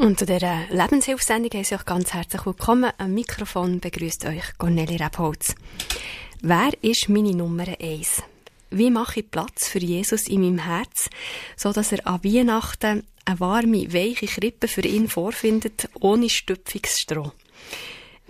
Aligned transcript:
Und 0.00 0.18
zu 0.18 0.24
dieser 0.24 0.66
Lebenshilfsendung 0.70 1.50
heiße 1.52 1.74
ich 1.74 1.80
euch 1.80 1.84
ganz 1.84 2.14
herzlich 2.14 2.46
willkommen. 2.46 2.90
Am 2.96 3.12
Mikrofon 3.12 3.80
begrüßt 3.80 4.24
euch 4.24 4.56
Cornelie 4.56 4.98
Rebholz. 4.98 5.54
Wer 6.40 6.70
ist 6.80 7.10
meine 7.10 7.36
Nummer 7.36 7.66
eins? 7.78 8.22
Wie 8.70 8.90
mache 8.90 9.20
ich 9.20 9.30
Platz 9.30 9.68
für 9.68 9.78
Jesus 9.78 10.26
in 10.26 10.40
meinem 10.40 10.60
Herz, 10.60 11.10
so 11.54 11.70
dass 11.74 11.92
er 11.92 12.06
an 12.06 12.24
Weihnachten 12.24 13.06
eine 13.26 13.40
warme, 13.40 13.92
weiche 13.92 14.24
Krippe 14.24 14.68
für 14.68 14.86
ihn 14.86 15.06
vorfindet, 15.06 15.90
ohne 16.00 16.30
Stüpfungsstroh? 16.30 17.32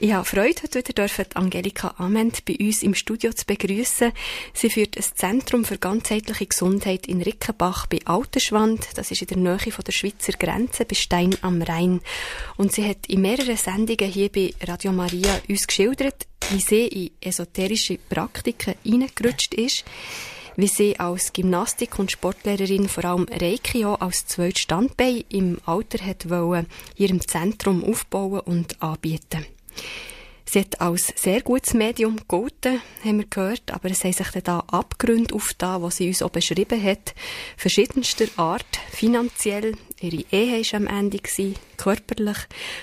Ich 0.02 0.14
habe 0.14 0.24
Freude, 0.24 0.62
heute 0.62 0.78
wieder 0.78 0.94
dürfen 0.94 1.26
Angelika 1.34 1.94
Ament 1.98 2.46
bei 2.46 2.56
uns 2.58 2.82
im 2.82 2.94
Studio 2.94 3.34
zu 3.34 3.44
begrüßen. 3.44 4.12
Sie 4.54 4.70
führt 4.70 4.96
ein 4.96 5.04
Zentrum 5.14 5.66
für 5.66 5.76
ganzheitliche 5.76 6.46
Gesundheit 6.46 7.06
in 7.06 7.20
Rickenbach 7.20 7.86
bei 7.86 7.98
Alterschwand. 8.06 8.88
Das 8.94 9.10
ist 9.10 9.20
in 9.20 9.28
der 9.28 9.36
Nähe 9.36 9.70
von 9.70 9.84
der 9.84 9.92
Schweizer 9.92 10.32
Grenze 10.32 10.86
bei 10.86 10.94
Stein 10.94 11.36
am 11.42 11.60
Rhein. 11.60 12.00
Und 12.56 12.72
sie 12.72 12.88
hat 12.88 13.08
in 13.08 13.20
mehreren 13.20 13.58
Sendungen 13.58 14.10
hier 14.10 14.30
bei 14.30 14.54
Radio 14.66 14.92
Maria 14.92 15.38
uns 15.46 15.66
geschildert, 15.66 16.26
wie 16.48 16.60
sie 16.60 16.86
in 16.86 17.10
esoterische 17.20 17.98
Praktiken 17.98 18.76
hineingerutscht 18.82 19.52
ist, 19.52 19.84
wie 20.56 20.68
sie 20.68 20.98
als 20.98 21.34
Gymnastik- 21.34 21.98
und 21.98 22.10
Sportlehrerin 22.10 22.88
vor 22.88 23.04
allem 23.04 23.26
Reiki 23.30 23.84
auch 23.84 24.00
als 24.00 24.26
zweites 24.26 24.62
Standbein 24.62 25.24
im 25.28 25.58
Alter 25.66 26.02
hat 26.02 26.30
wollen, 26.30 26.68
ihrem 26.96 27.20
Zentrum 27.20 27.84
aufbauen 27.84 28.40
und 28.40 28.80
anbieten. 28.80 29.44
Sie 30.52 30.58
hat 30.58 30.80
als 30.80 31.12
sehr 31.14 31.42
gutes 31.42 31.74
Medium 31.74 32.16
gegolten, 32.16 32.80
haben 33.04 33.18
wir 33.18 33.26
gehört, 33.26 33.70
aber 33.70 33.88
es 33.88 34.02
haben 34.02 34.12
sich 34.12 34.30
dann 34.30 34.42
da 34.42 34.58
Abgründe 34.66 35.32
aufgetan, 35.32 35.80
die 35.84 35.90
sie 35.92 36.08
uns 36.08 36.22
auch 36.22 36.30
beschrieben 36.30 36.82
hat, 36.82 37.14
verschiedenster 37.56 38.26
Art, 38.36 38.80
finanziell, 38.90 39.76
ihre 40.00 40.24
Ehe 40.32 40.60
war 40.60 40.80
am 40.80 40.86
Ende, 40.88 41.18
gewesen, 41.18 41.54
körperlich, 41.76 42.38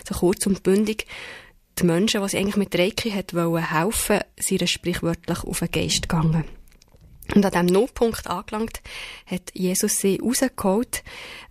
so 0.07 0.15
kurz 0.15 0.47
und 0.47 0.63
bündig. 0.63 1.07
Die 1.77 1.85
Menschen, 1.85 2.21
die 2.21 2.29
sie 2.29 2.37
eigentlich 2.37 2.55
mit 2.55 2.73
Reiki 2.79 3.11
hat 3.11 3.33
wollen 3.33 3.69
helfen, 3.69 4.21
sind 4.39 4.69
sprichwörtlich 4.69 5.43
auf 5.43 5.59
den 5.59 5.69
Geist 5.69 6.03
gegangen. 6.03 6.45
Und 7.35 7.45
an 7.45 7.51
diesem 7.51 7.65
Notpunkt 7.65 8.27
angelangt, 8.27 8.81
hat 9.25 9.51
Jesus 9.53 9.99
sie 9.99 10.19
rausgeholt. 10.21 11.03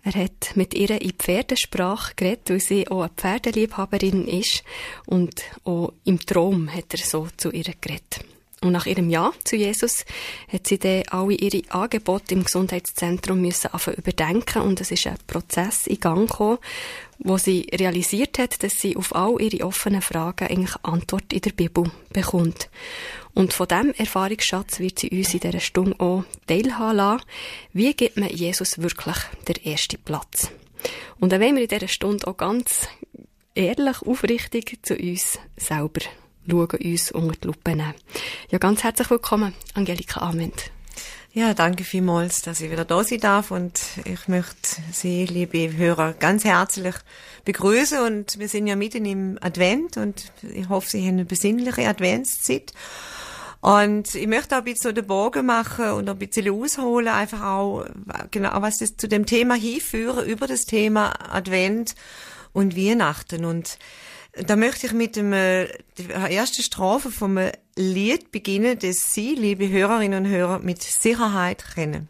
Er 0.03 0.13
hat 0.13 0.55
mit 0.55 0.73
ihr 0.73 1.01
in 1.01 1.11
Pferdesprache 1.11 2.13
geredet, 2.15 2.49
weil 2.49 2.59
sie 2.59 2.87
auch 2.87 3.01
eine 3.01 3.11
Pferdeliebhaberin 3.15 4.27
ist. 4.27 4.63
Und 5.05 5.43
auch 5.63 5.93
im 6.03 6.19
Traum 6.19 6.73
hat 6.73 6.93
er 6.93 6.99
so 6.99 7.27
zu 7.37 7.51
ihr 7.51 7.65
geredet. 7.79 8.21
Und 8.61 8.71
nach 8.71 8.87
ihrem 8.87 9.09
Ja 9.11 9.31
zu 9.43 9.55
Jesus 9.55 10.03
hat 10.51 10.65
sie 10.65 10.79
dann 10.79 11.03
alle 11.11 11.35
ihre 11.35 11.61
Angebote 11.69 12.33
im 12.33 12.43
Gesundheitszentrum 12.43 13.39
müssen 13.39 13.69
überdenken 13.95 14.63
und 14.63 14.81
es 14.81 14.89
ist 14.89 15.05
ein 15.05 15.17
Prozess 15.27 15.85
in 15.85 15.99
Gang 15.99 16.27
gekommen, 16.27 16.57
wo 17.19 17.37
sie 17.37 17.67
realisiert 17.71 18.39
hat, 18.39 18.63
dass 18.63 18.73
sie 18.73 18.97
auf 18.97 19.15
all 19.15 19.39
ihre 19.39 19.63
offenen 19.63 20.01
Fragen 20.01 20.47
eigentlich 20.47 20.75
Antwort 20.81 21.31
in 21.33 21.41
der 21.41 21.51
Bibel 21.51 21.91
bekommt. 22.11 22.69
Und 23.37 23.53
von 23.53 23.67
diesem 23.67 23.93
Erfahrungsschatz 23.93 24.79
wird 24.79 24.97
sie 24.97 25.11
uns 25.11 25.31
in 25.31 25.41
dieser 25.41 25.59
Stunde 25.59 25.99
auch 25.99 26.23
teilhaben 26.47 26.97
lassen. 26.97 27.23
Wie 27.71 27.93
gibt 27.93 28.17
man 28.17 28.29
Jesus 28.29 28.81
wirklich 28.81 29.15
den 29.47 29.63
ersten 29.63 30.01
Platz? 30.01 30.49
Und 31.19 31.31
dann 31.31 31.41
wollen 31.41 31.55
wir 31.55 31.61
in 31.61 31.67
dieser 31.67 31.87
Stunde 31.87 32.25
auch 32.25 32.35
ganz 32.35 32.87
ehrlich, 33.53 34.01
aufrichtig 34.01 34.79
zu 34.81 34.95
uns 34.95 35.37
selber 35.55 36.01
schauen, 36.49 36.67
uns 36.83 37.11
unter 37.11 37.35
die 37.35 37.45
Lupe 37.45 37.75
nehmen. 37.75 37.93
Ja, 38.49 38.57
ganz 38.57 38.83
herzlich 38.83 39.11
willkommen, 39.11 39.53
Angelika 39.75 40.21
Ament. 40.21 40.71
Ja, 41.31 41.53
danke 41.53 41.83
vielmals, 41.83 42.41
dass 42.41 42.61
ich 42.61 42.71
wieder 42.71 42.85
da 42.85 43.03
sein 43.03 43.19
darf 43.19 43.51
und 43.51 43.79
ich 44.05 44.27
möchte 44.27 44.81
Sie, 44.91 45.27
liebe 45.27 45.77
Hörer, 45.77 46.13
ganz 46.13 46.43
herzlich 46.43 46.95
begrüßen 47.45 47.99
und 47.99 48.39
wir 48.39 48.49
sind 48.49 48.65
ja 48.65 48.75
mitten 48.75 49.05
im 49.05 49.37
Advent 49.41 49.97
und 49.97 50.31
ich 50.41 50.69
hoffe, 50.69 50.89
Sie 50.89 51.01
haben 51.01 51.09
eine 51.09 51.25
besinnliche 51.25 51.87
Adventszeit. 51.87 52.73
Und 53.59 54.13
ich 54.13 54.27
möchte 54.27 54.55
auch 54.55 54.59
ein 54.59 54.65
bisschen 54.65 54.95
den 54.95 55.07
Bogen 55.07 55.45
machen 55.45 55.91
und 55.91 56.09
ein 56.09 56.17
bisschen 56.17 56.49
ausholen, 56.49 57.07
einfach 57.07 57.43
auch, 57.43 57.85
genau, 58.31 58.51
was 58.61 58.77
das 58.77 58.95
zu 58.97 59.07
dem 59.07 59.25
Thema 59.25 59.55
hinführen, 59.55 60.25
über 60.27 60.47
das 60.47 60.65
Thema 60.65 61.13
Advent 61.33 61.95
und 62.53 62.77
Weihnachten. 62.77 63.45
Und 63.45 63.79
da 64.33 64.55
möchte 64.55 64.87
ich 64.87 64.93
mit 64.93 65.15
dem, 65.15 65.33
äh, 65.33 65.67
der 65.97 66.31
ersten 66.31 66.61
Strophe 66.61 67.09
vom 67.09 67.39
Lied 67.75 68.31
beginnen, 68.31 68.77
das 68.79 69.13
Sie, 69.13 69.33
liebe 69.33 69.69
Hörerinnen 69.69 70.25
und 70.25 70.31
Hörer, 70.31 70.59
mit 70.59 70.83
Sicherheit 70.83 71.65
kennen. 71.73 72.07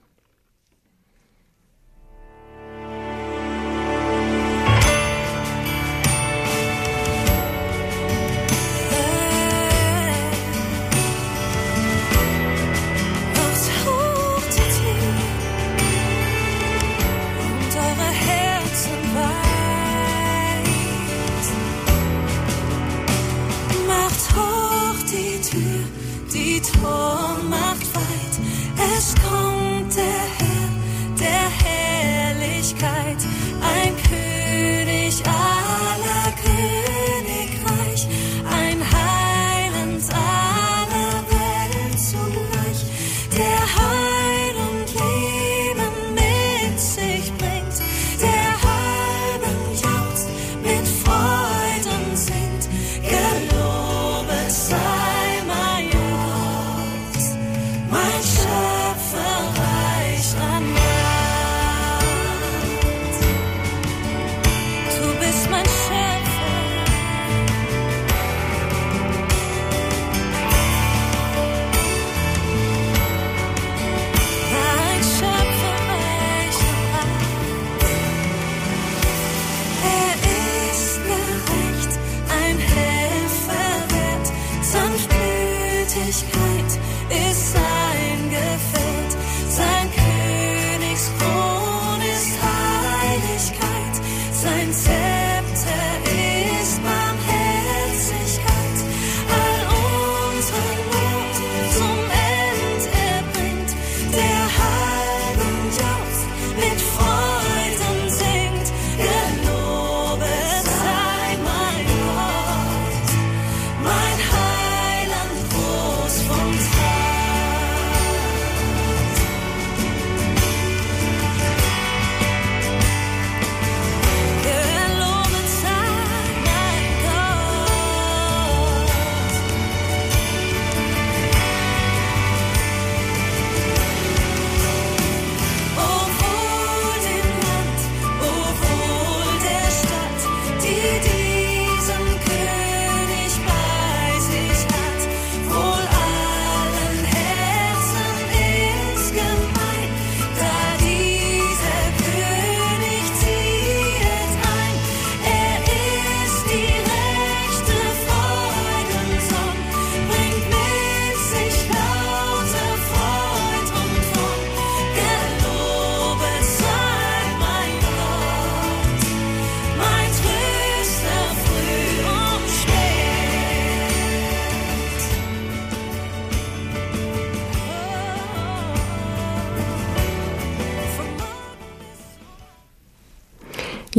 Herrlichkeit. 86.08 86.47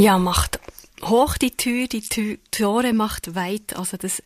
Ja, 0.09 0.17
macht 0.17 0.59
hoch 1.03 1.37
die 1.37 1.55
Tür, 1.55 1.87
die 1.87 2.01
Tür, 2.01 2.39
Tore 2.51 2.95
macht 2.95 3.35
weit. 3.35 3.77
Also 3.77 3.99
das 3.99 4.23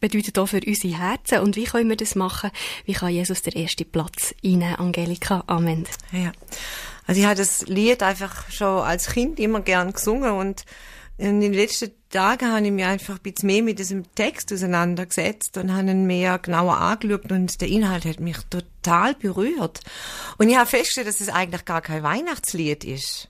bedeutet 0.00 0.36
auch 0.40 0.46
für 0.46 0.60
unsere 0.66 0.98
Herzen. 0.98 1.38
Und 1.38 1.54
wie 1.54 1.66
können 1.66 1.88
wir 1.88 1.96
das 1.96 2.16
machen? 2.16 2.50
Wie 2.84 2.94
kann 2.94 3.12
Jesus 3.12 3.42
den 3.42 3.52
ersten 3.52 3.88
Platz 3.88 4.34
einnehmen, 4.44 4.74
Angelika? 4.74 5.44
Amen. 5.46 5.86
Ja. 6.10 6.32
Also 7.06 7.20
ich 7.20 7.26
habe 7.28 7.36
das 7.36 7.68
Lied 7.68 8.02
einfach 8.02 8.50
schon 8.50 8.82
als 8.82 9.10
Kind 9.10 9.38
immer 9.38 9.60
gern 9.60 9.92
gesungen 9.92 10.32
und 10.32 10.64
in 11.16 11.40
den 11.40 11.52
letzten 11.52 11.92
Tagen 12.10 12.50
habe 12.50 12.66
ich 12.66 12.72
mich 12.72 12.84
einfach 12.84 13.18
ein 13.18 13.22
bisschen 13.22 13.46
mehr 13.46 13.62
mit 13.62 13.78
diesem 13.78 14.02
Text 14.16 14.52
auseinandergesetzt 14.52 15.58
und 15.58 15.72
habe 15.72 15.92
ihn 15.92 16.08
mehr 16.08 16.40
genauer 16.40 16.76
angeschaut 16.76 17.30
und 17.30 17.60
der 17.60 17.68
Inhalt 17.68 18.04
hat 18.04 18.18
mich 18.18 18.38
total 18.50 19.14
berührt. 19.14 19.78
Und 20.38 20.48
ich 20.48 20.56
habe 20.56 20.68
festgestellt, 20.68 21.06
dass 21.06 21.20
es 21.20 21.28
eigentlich 21.28 21.64
gar 21.64 21.82
kein 21.82 22.02
Weihnachtslied 22.02 22.82
ist 22.82 23.28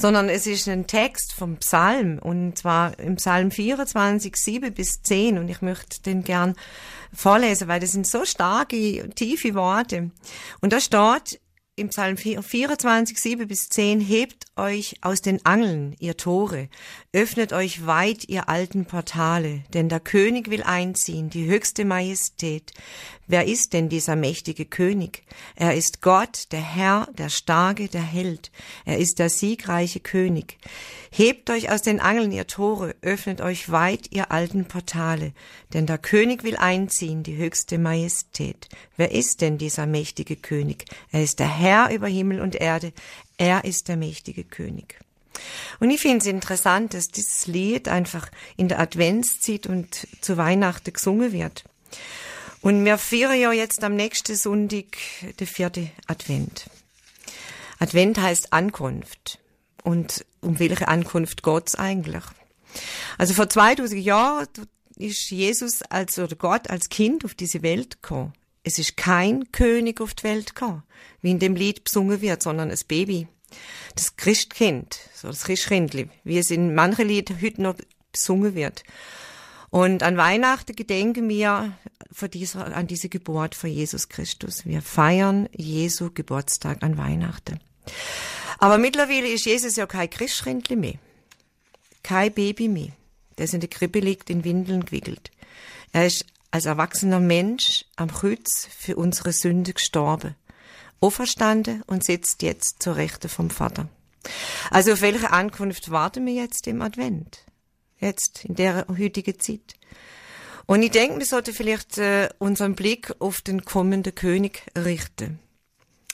sondern 0.00 0.30
es 0.30 0.46
ist 0.46 0.66
ein 0.68 0.86
Text 0.86 1.34
vom 1.34 1.58
Psalm 1.58 2.18
und 2.18 2.56
zwar 2.56 2.98
im 2.98 3.16
Psalm 3.16 3.50
24, 3.50 4.34
7 4.34 4.72
bis 4.72 5.02
10 5.02 5.36
und 5.36 5.48
ich 5.48 5.60
möchte 5.60 6.00
den 6.02 6.24
gern 6.24 6.54
vorlesen, 7.12 7.68
weil 7.68 7.80
das 7.80 7.92
sind 7.92 8.06
so 8.06 8.24
starke, 8.24 9.10
tiefe 9.10 9.54
Worte. 9.54 10.10
Und 10.60 10.72
da 10.72 10.80
steht, 10.80 11.40
im 11.76 11.88
Psalm 11.88 12.16
24, 12.16 13.18
7 13.18 13.48
bis 13.48 13.68
10, 13.68 14.00
hebt 14.00 14.44
euch 14.56 14.96
aus 15.00 15.22
den 15.22 15.44
Angeln, 15.46 15.96
ihr 15.98 16.16
Tore, 16.16 16.68
öffnet 17.12 17.52
euch 17.52 17.86
weit, 17.86 18.28
ihr 18.28 18.48
alten 18.48 18.84
Portale, 18.84 19.64
denn 19.72 19.88
der 19.88 20.00
König 20.00 20.50
will 20.50 20.62
einziehen, 20.62 21.30
die 21.30 21.46
höchste 21.46 21.84
Majestät. 21.84 22.72
Wer 23.30 23.46
ist 23.46 23.74
denn 23.74 23.88
dieser 23.88 24.16
mächtige 24.16 24.64
König? 24.64 25.22
Er 25.54 25.76
ist 25.76 26.02
Gott, 26.02 26.50
der 26.50 26.62
Herr, 26.62 27.06
der 27.16 27.28
Starke, 27.28 27.86
der 27.86 28.02
Held. 28.02 28.50
Er 28.84 28.98
ist 28.98 29.20
der 29.20 29.30
siegreiche 29.30 30.00
König. 30.00 30.58
Hebt 31.12 31.48
euch 31.48 31.70
aus 31.70 31.80
den 31.80 32.00
Angeln, 32.00 32.32
ihr 32.32 32.48
Tore, 32.48 32.96
öffnet 33.02 33.40
euch 33.40 33.70
weit, 33.70 34.08
ihr 34.10 34.32
alten 34.32 34.64
Portale, 34.64 35.32
denn 35.72 35.86
der 35.86 35.98
König 35.98 36.42
will 36.42 36.56
einziehen, 36.56 37.22
die 37.22 37.36
höchste 37.36 37.78
Majestät. 37.78 38.68
Wer 38.96 39.12
ist 39.12 39.42
denn 39.42 39.58
dieser 39.58 39.86
mächtige 39.86 40.34
König? 40.34 40.86
Er 41.12 41.22
ist 41.22 41.38
der 41.38 41.56
Herr 41.56 41.94
über 41.94 42.08
Himmel 42.08 42.40
und 42.40 42.56
Erde, 42.56 42.92
er 43.38 43.64
ist 43.64 43.86
der 43.86 43.96
mächtige 43.96 44.42
König. 44.42 44.98
Und 45.78 45.90
ich 45.90 46.00
finde 46.00 46.18
es 46.18 46.26
interessant, 46.26 46.94
dass 46.94 47.06
dieses 47.06 47.46
Lied 47.46 47.86
einfach 47.86 48.28
in 48.56 48.66
der 48.66 48.80
Adventszeit 48.80 49.68
und 49.68 50.08
zu 50.20 50.36
Weihnachten 50.36 50.92
gesungen 50.92 51.32
wird. 51.32 51.62
Und 52.62 52.84
wir 52.84 52.98
feiern 52.98 53.38
ja 53.38 53.52
jetzt 53.52 53.82
am 53.82 53.96
nächsten 53.96 54.36
Sonntag 54.36 54.98
der 55.38 55.46
vierte 55.46 55.90
Advent. 56.06 56.66
Advent 57.78 58.20
heißt 58.20 58.52
Ankunft. 58.52 59.38
Und 59.82 60.26
um 60.40 60.58
welche 60.58 60.88
Ankunft 60.88 61.42
Gottes 61.42 61.74
eigentlich? 61.74 62.24
Also 63.16 63.34
vor 63.34 63.48
2000 63.48 64.02
Jahren 64.02 64.46
ist 64.96 65.30
Jesus 65.30 65.80
als 65.82 66.18
oder 66.18 66.36
Gott 66.36 66.68
als 66.68 66.90
Kind 66.90 67.24
auf 67.24 67.34
diese 67.34 67.62
Welt 67.62 68.02
gekommen. 68.02 68.34
Es 68.62 68.78
ist 68.78 68.98
kein 68.98 69.50
König 69.52 70.02
auf 70.02 70.12
die 70.12 70.24
Welt 70.24 70.54
gekommen, 70.54 70.82
wie 71.22 71.30
in 71.30 71.38
dem 71.38 71.56
Lied 71.56 71.84
besungen 71.84 72.20
wird, 72.20 72.42
sondern 72.42 72.70
ein 72.70 72.78
Baby. 72.86 73.26
Das 73.94 74.16
Christkind, 74.16 75.00
so 75.14 75.28
das 75.28 75.44
Christkindli, 75.44 76.10
wie 76.24 76.38
es 76.38 76.50
in 76.50 76.74
manchen 76.74 77.08
Liedern 77.08 77.40
heute 77.40 77.62
noch 77.62 77.76
besungen 78.12 78.54
wird. 78.54 78.84
Und 79.70 80.02
an 80.02 80.16
Weihnachten 80.16 80.76
gedenken 80.76 81.28
wir 81.28 81.72
von 82.12 82.30
dieser, 82.30 82.76
an 82.76 82.86
diese 82.86 83.08
Geburt 83.08 83.54
von 83.54 83.70
Jesus 83.70 84.08
Christus. 84.08 84.66
Wir 84.66 84.82
feiern 84.82 85.48
Jesu 85.52 86.10
Geburtstag 86.12 86.82
an 86.82 86.96
Weihnachten. 86.96 87.60
Aber 88.58 88.78
mittlerweile 88.78 89.28
ist 89.28 89.46
Jesus 89.46 89.76
ja 89.76 89.86
kein 89.86 90.10
Christkindli 90.10 90.76
mehr. 90.76 90.98
Kein 92.02 92.32
Baby 92.32 92.68
mehr, 92.68 92.92
das 93.36 93.52
in 93.54 93.60
der 93.60 93.70
Krippe 93.70 94.00
liegt, 94.00 94.30
in 94.30 94.44
Windeln 94.44 94.84
gewickelt. 94.84 95.30
Er 95.92 96.06
ist 96.06 96.24
als 96.50 96.66
erwachsener 96.66 97.20
Mensch 97.20 97.84
am 97.96 98.10
Kreuz 98.10 98.68
für 98.76 98.96
unsere 98.96 99.32
Sünde 99.32 99.72
gestorben, 99.72 100.34
auferstanden 101.00 101.82
und 101.86 102.04
sitzt 102.04 102.42
jetzt 102.42 102.82
zur 102.82 102.96
Rechte 102.96 103.28
vom 103.28 103.50
Vater. 103.50 103.88
Also 104.70 104.92
auf 104.92 105.00
welche 105.00 105.30
Ankunft 105.30 105.90
warten 105.90 106.26
wir 106.26 106.34
jetzt 106.34 106.66
im 106.66 106.82
Advent? 106.82 107.44
Jetzt, 107.98 108.44
in 108.44 108.54
der 108.54 108.86
heutigen 108.88 109.38
Zeit. 109.38 109.74
Und 110.70 110.84
ich 110.84 110.92
denke, 110.92 111.18
wir 111.18 111.26
sollten 111.26 111.52
vielleicht 111.52 111.98
äh, 111.98 112.28
unseren 112.38 112.76
Blick 112.76 113.12
auf 113.18 113.40
den 113.40 113.64
kommenden 113.64 114.14
König 114.14 114.62
richten. 114.78 115.40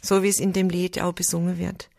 So 0.01 0.23
wie 0.23 0.31
es 0.31 0.41
in 0.41 0.55
dem 0.55 0.71
Lied 0.71 0.99
auch 0.99 1.13
besungen 1.13 1.59
wird. 1.59 1.91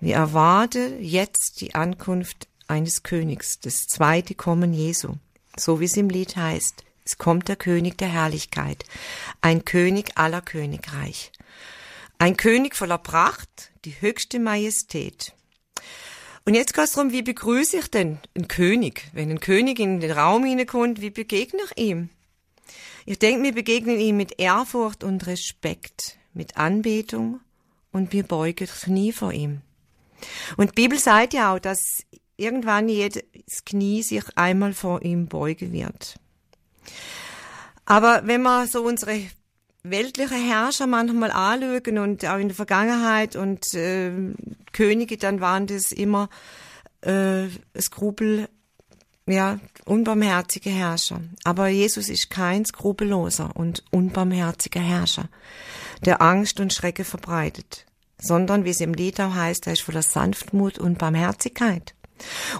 Wir 0.00 0.14
erwarten 0.14 1.02
jetzt 1.02 1.60
die 1.60 1.74
Ankunft 1.74 2.48
eines 2.66 3.02
Königs, 3.02 3.60
das 3.60 3.88
zweite 3.88 4.34
Kommen 4.34 4.72
Jesu, 4.72 5.16
so 5.54 5.80
wie 5.80 5.84
es 5.84 5.98
im 5.98 6.08
Lied 6.08 6.34
heißt. 6.34 6.82
Es 7.04 7.18
kommt 7.18 7.48
der 7.48 7.56
König 7.56 7.98
der 7.98 8.08
Herrlichkeit, 8.08 8.86
ein 9.42 9.66
König 9.66 10.12
aller 10.14 10.40
Königreich. 10.40 11.30
Ein 12.16 12.38
König 12.38 12.74
voller 12.74 12.96
Pracht, 12.96 13.70
die 13.84 14.00
höchste 14.00 14.40
Majestät. 14.40 15.34
Und 16.44 16.54
jetzt 16.54 16.74
geht 16.74 16.84
es 16.84 16.92
darum, 16.92 17.12
wie 17.12 17.22
begrüße 17.22 17.78
ich 17.78 17.90
denn 17.90 18.18
einen 18.34 18.48
König? 18.48 19.08
Wenn 19.12 19.30
ein 19.30 19.40
König 19.40 19.78
in 19.78 20.00
den 20.00 20.10
Raum 20.10 20.44
hineinkommt, 20.44 21.00
wie 21.00 21.10
begegne 21.10 21.60
ich 21.70 21.82
ihm? 21.82 22.08
Ich 23.06 23.18
denke, 23.18 23.42
wir 23.42 23.52
begegnen 23.52 23.98
ihm 23.98 24.16
mit 24.16 24.40
Ehrfurcht 24.40 25.04
und 25.04 25.26
Respekt, 25.26 26.18
mit 26.34 26.56
Anbetung 26.56 27.40
und 27.92 28.12
wir 28.12 28.24
beugen 28.24 28.66
Knie 28.66 29.12
vor 29.12 29.32
ihm. 29.32 29.60
Und 30.56 30.70
die 30.70 30.82
Bibel 30.82 30.98
sagt 30.98 31.34
ja 31.34 31.54
auch, 31.54 31.58
dass 31.58 32.04
irgendwann 32.36 32.88
jedes 32.88 33.24
Knie 33.64 34.02
sich 34.02 34.24
einmal 34.36 34.72
vor 34.72 35.02
ihm 35.02 35.26
beugen 35.26 35.72
wird. 35.72 36.16
Aber 37.84 38.22
wenn 38.24 38.42
wir 38.42 38.66
so 38.66 38.82
unsere 38.82 39.20
weltliche 39.82 40.34
Herrscher 40.34 40.86
manchmal 40.86 41.30
anschauen 41.30 41.98
und 41.98 42.24
auch 42.24 42.38
in 42.38 42.48
der 42.48 42.56
Vergangenheit 42.56 43.36
und 43.36 43.74
äh, 43.74 44.12
Könige, 44.72 45.16
dann 45.16 45.40
waren 45.40 45.66
das 45.66 45.92
immer 45.92 46.28
äh, 47.02 47.48
Skrupel, 47.78 48.48
ja, 49.26 49.58
unbarmherzige 49.84 50.70
Herrscher. 50.70 51.20
Aber 51.44 51.68
Jesus 51.68 52.08
ist 52.08 52.30
kein 52.30 52.64
skrupelloser 52.64 53.54
und 53.54 53.84
unbarmherziger 53.90 54.80
Herrscher, 54.80 55.28
der 56.04 56.22
Angst 56.22 56.60
und 56.60 56.72
Schrecke 56.72 57.04
verbreitet 57.04 57.86
sondern 58.22 58.64
wie 58.64 58.70
es 58.70 58.80
im 58.80 58.94
Lied 58.94 59.20
auch 59.20 59.34
heißt, 59.34 59.66
er 59.66 59.74
ist 59.74 59.82
voller 59.82 60.02
Sanftmut 60.02 60.78
und 60.78 60.96
Barmherzigkeit. 60.96 61.94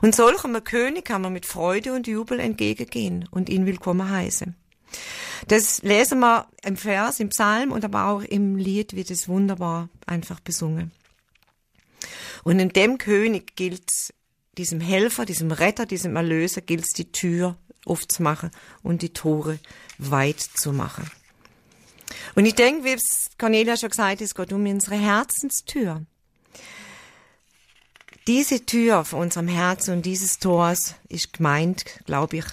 Und 0.03 0.15
solchem 0.15 0.63
König 0.65 1.05
kann 1.05 1.23
man 1.23 1.33
mit 1.33 1.47
Freude 1.47 1.95
und 1.95 2.09
Jubel 2.09 2.41
entgegengehen 2.41 3.29
und 3.31 3.49
ihn 3.49 3.65
willkommen 3.65 4.11
heißen. 4.11 4.57
Das 5.49 5.83
lesen 5.83 6.21
wir 6.21 6.47
im 6.63 6.77
Vers, 6.77 7.21
im 7.21 7.31
Psalm 7.31 7.73
und 7.73 7.85
aber 7.85 8.07
auch 8.07 8.23
im 8.23 8.57
Lied 8.57 8.95
wird 8.95 9.11
es 9.11 9.29
wunderbar 9.29 9.89
einfach 10.07 10.41
besungen. 10.41 10.93
Und 12.45 12.59
in 12.59 12.71
dem 12.71 12.99
König 12.99 13.57
gilt 13.57 13.91
diesem 14.59 14.81
Helfer, 14.81 15.25
diesem 15.25 15.51
Retter, 15.51 15.87
diesem 15.87 16.17
Erlöser 16.17 16.61
gilt 16.61 16.85
es, 16.85 16.93
die 16.93 17.11
Tür 17.11 17.57
aufzumachen 17.85 18.51
und 18.83 19.03
die 19.03 19.13
Tore 19.13 19.59
weit 19.99 20.41
zu 20.41 20.73
machen. 20.73 21.11
Und 22.35 22.47
ich 22.47 22.55
denke, 22.55 22.85
wie 22.85 22.93
es 22.93 23.31
Cornelia 23.39 23.77
schon 23.77 23.91
gesagt 23.91 24.11
hat, 24.11 24.21
es 24.21 24.35
geht 24.35 24.53
um 24.53 24.67
unsere 24.67 24.97
Herzenstür. 24.97 26.03
Diese 28.29 28.65
Tür 28.65 29.05
von 29.05 29.21
unserem 29.21 29.49
Herzen 29.49 29.95
und 29.95 30.07
dieses 30.07 30.39
Tors 30.39 30.95
ist 31.09 31.33
gemeint, 31.33 31.85
glaube 32.07 32.37
ich, 32.37 32.45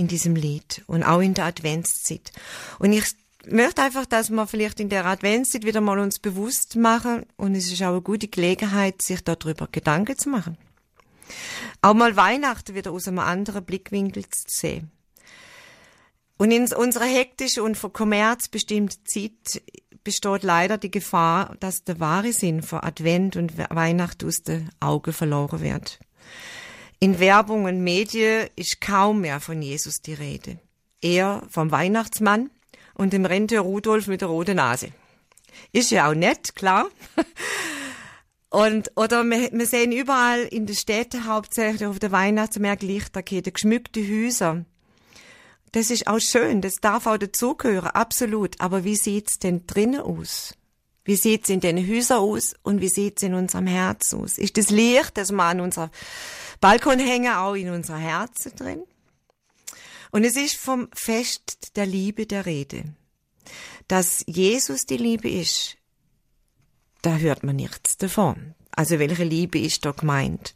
in 0.00 0.08
diesem 0.08 0.34
Lied 0.34 0.82
und 0.86 1.02
auch 1.02 1.20
in 1.20 1.34
der 1.34 1.44
Adventszeit. 1.44 2.32
Und 2.78 2.92
ich 2.92 3.04
möchte 3.46 3.82
einfach, 3.82 4.06
dass 4.06 4.30
wir 4.30 4.46
vielleicht 4.46 4.80
in 4.80 4.88
der 4.88 5.04
Adventszeit 5.04 5.64
wieder 5.64 5.82
mal 5.82 5.98
uns 5.98 6.18
bewusst 6.18 6.76
machen 6.76 7.26
und 7.36 7.54
es 7.54 7.70
ist 7.70 7.82
auch 7.82 7.88
eine 7.88 8.00
gute 8.00 8.28
Gelegenheit, 8.28 9.02
sich 9.02 9.22
darüber 9.22 9.68
Gedanken 9.70 10.16
zu 10.16 10.30
machen. 10.30 10.56
Auch 11.82 11.94
mal 11.94 12.16
Weihnachten 12.16 12.74
wieder 12.74 12.92
aus 12.92 13.06
einem 13.06 13.18
anderen 13.18 13.64
Blickwinkel 13.64 14.24
zu 14.24 14.44
sehen. 14.48 14.90
Und 16.38 16.50
in 16.50 16.72
unserer 16.72 17.04
hektischen 17.04 17.62
und 17.62 17.76
von 17.76 17.92
Kommerz 17.92 18.48
bestimmten 18.48 19.04
Zeit 19.04 19.62
besteht 20.02 20.42
leider 20.42 20.78
die 20.78 20.90
Gefahr, 20.90 21.54
dass 21.60 21.84
der 21.84 22.00
wahre 22.00 22.32
Sinn 22.32 22.62
von 22.62 22.80
Advent 22.80 23.36
und 23.36 23.58
Weihnacht 23.58 24.24
aus 24.24 24.42
den 24.42 24.70
Augen 24.80 25.12
verloren 25.12 25.60
wird. 25.60 26.00
In 27.02 27.18
Werbung 27.18 27.64
und 27.64 27.82
Medien 27.82 28.48
ist 28.56 28.80
kaum 28.80 29.22
mehr 29.22 29.40
von 29.40 29.62
Jesus 29.62 30.02
die 30.02 30.12
Rede. 30.12 30.58
Eher 31.00 31.42
vom 31.48 31.70
Weihnachtsmann 31.70 32.50
und 32.94 33.14
dem 33.14 33.24
Rentier 33.24 33.60
Rudolf 33.60 34.06
mit 34.06 34.20
der 34.20 34.28
roten 34.28 34.56
Nase. 34.56 34.88
Ist 35.72 35.90
ja 35.90 36.10
auch 36.10 36.14
nett, 36.14 36.54
klar. 36.54 36.88
Und, 38.52 38.90
oder 38.96 39.22
wir, 39.22 39.52
wir 39.52 39.66
sehen 39.66 39.92
überall 39.92 40.42
in 40.42 40.66
den 40.66 40.74
Städten 40.74 41.26
hauptsächlich 41.26 41.86
auf 41.86 42.00
der 42.00 42.10
Weihnachtsmärkte 42.10 42.84
Lichterketten, 42.84 43.52
geschmückte 43.52 44.00
Häuser, 44.00 44.64
das 45.72 45.90
ist 45.90 46.08
auch 46.08 46.18
schön, 46.18 46.60
das 46.60 46.74
darf 46.80 47.06
auch 47.06 47.16
dazugehören, 47.16 47.90
absolut. 47.90 48.60
Aber 48.60 48.82
wie 48.82 48.96
sieht's 48.96 49.38
denn 49.38 49.66
drinnen 49.66 50.00
aus? 50.00 50.54
Wie 51.04 51.16
sieht's 51.16 51.48
in 51.48 51.60
den 51.60 51.78
Häusern 51.88 52.18
aus 52.18 52.54
und 52.62 52.80
wie 52.80 52.88
sieht's 52.88 53.22
in 53.22 53.34
unserem 53.34 53.66
Herz 53.66 54.12
aus? 54.14 54.38
Ist 54.38 54.56
das 54.56 54.70
Licht, 54.70 55.16
das 55.16 55.32
wir 55.32 55.42
an 55.42 55.60
unser 55.60 55.90
Balkon 56.60 56.98
hängen, 56.98 57.32
auch 57.32 57.54
in 57.54 57.70
unser 57.70 57.96
Herzen 57.96 58.54
drin? 58.54 58.82
Und 60.10 60.24
es 60.24 60.36
ist 60.36 60.56
vom 60.56 60.88
Fest 60.92 61.76
der 61.76 61.86
Liebe 61.86 62.26
der 62.26 62.46
Rede. 62.46 62.84
Dass 63.88 64.24
Jesus 64.26 64.86
die 64.86 64.96
Liebe 64.96 65.30
ist, 65.30 65.76
da 67.02 67.16
hört 67.16 67.42
man 67.44 67.56
nichts 67.56 67.96
davon. 67.96 68.54
Also 68.72 68.98
welche 68.98 69.24
Liebe 69.24 69.58
ist 69.58 69.84
da 69.84 69.90
gemeint? 69.90 70.54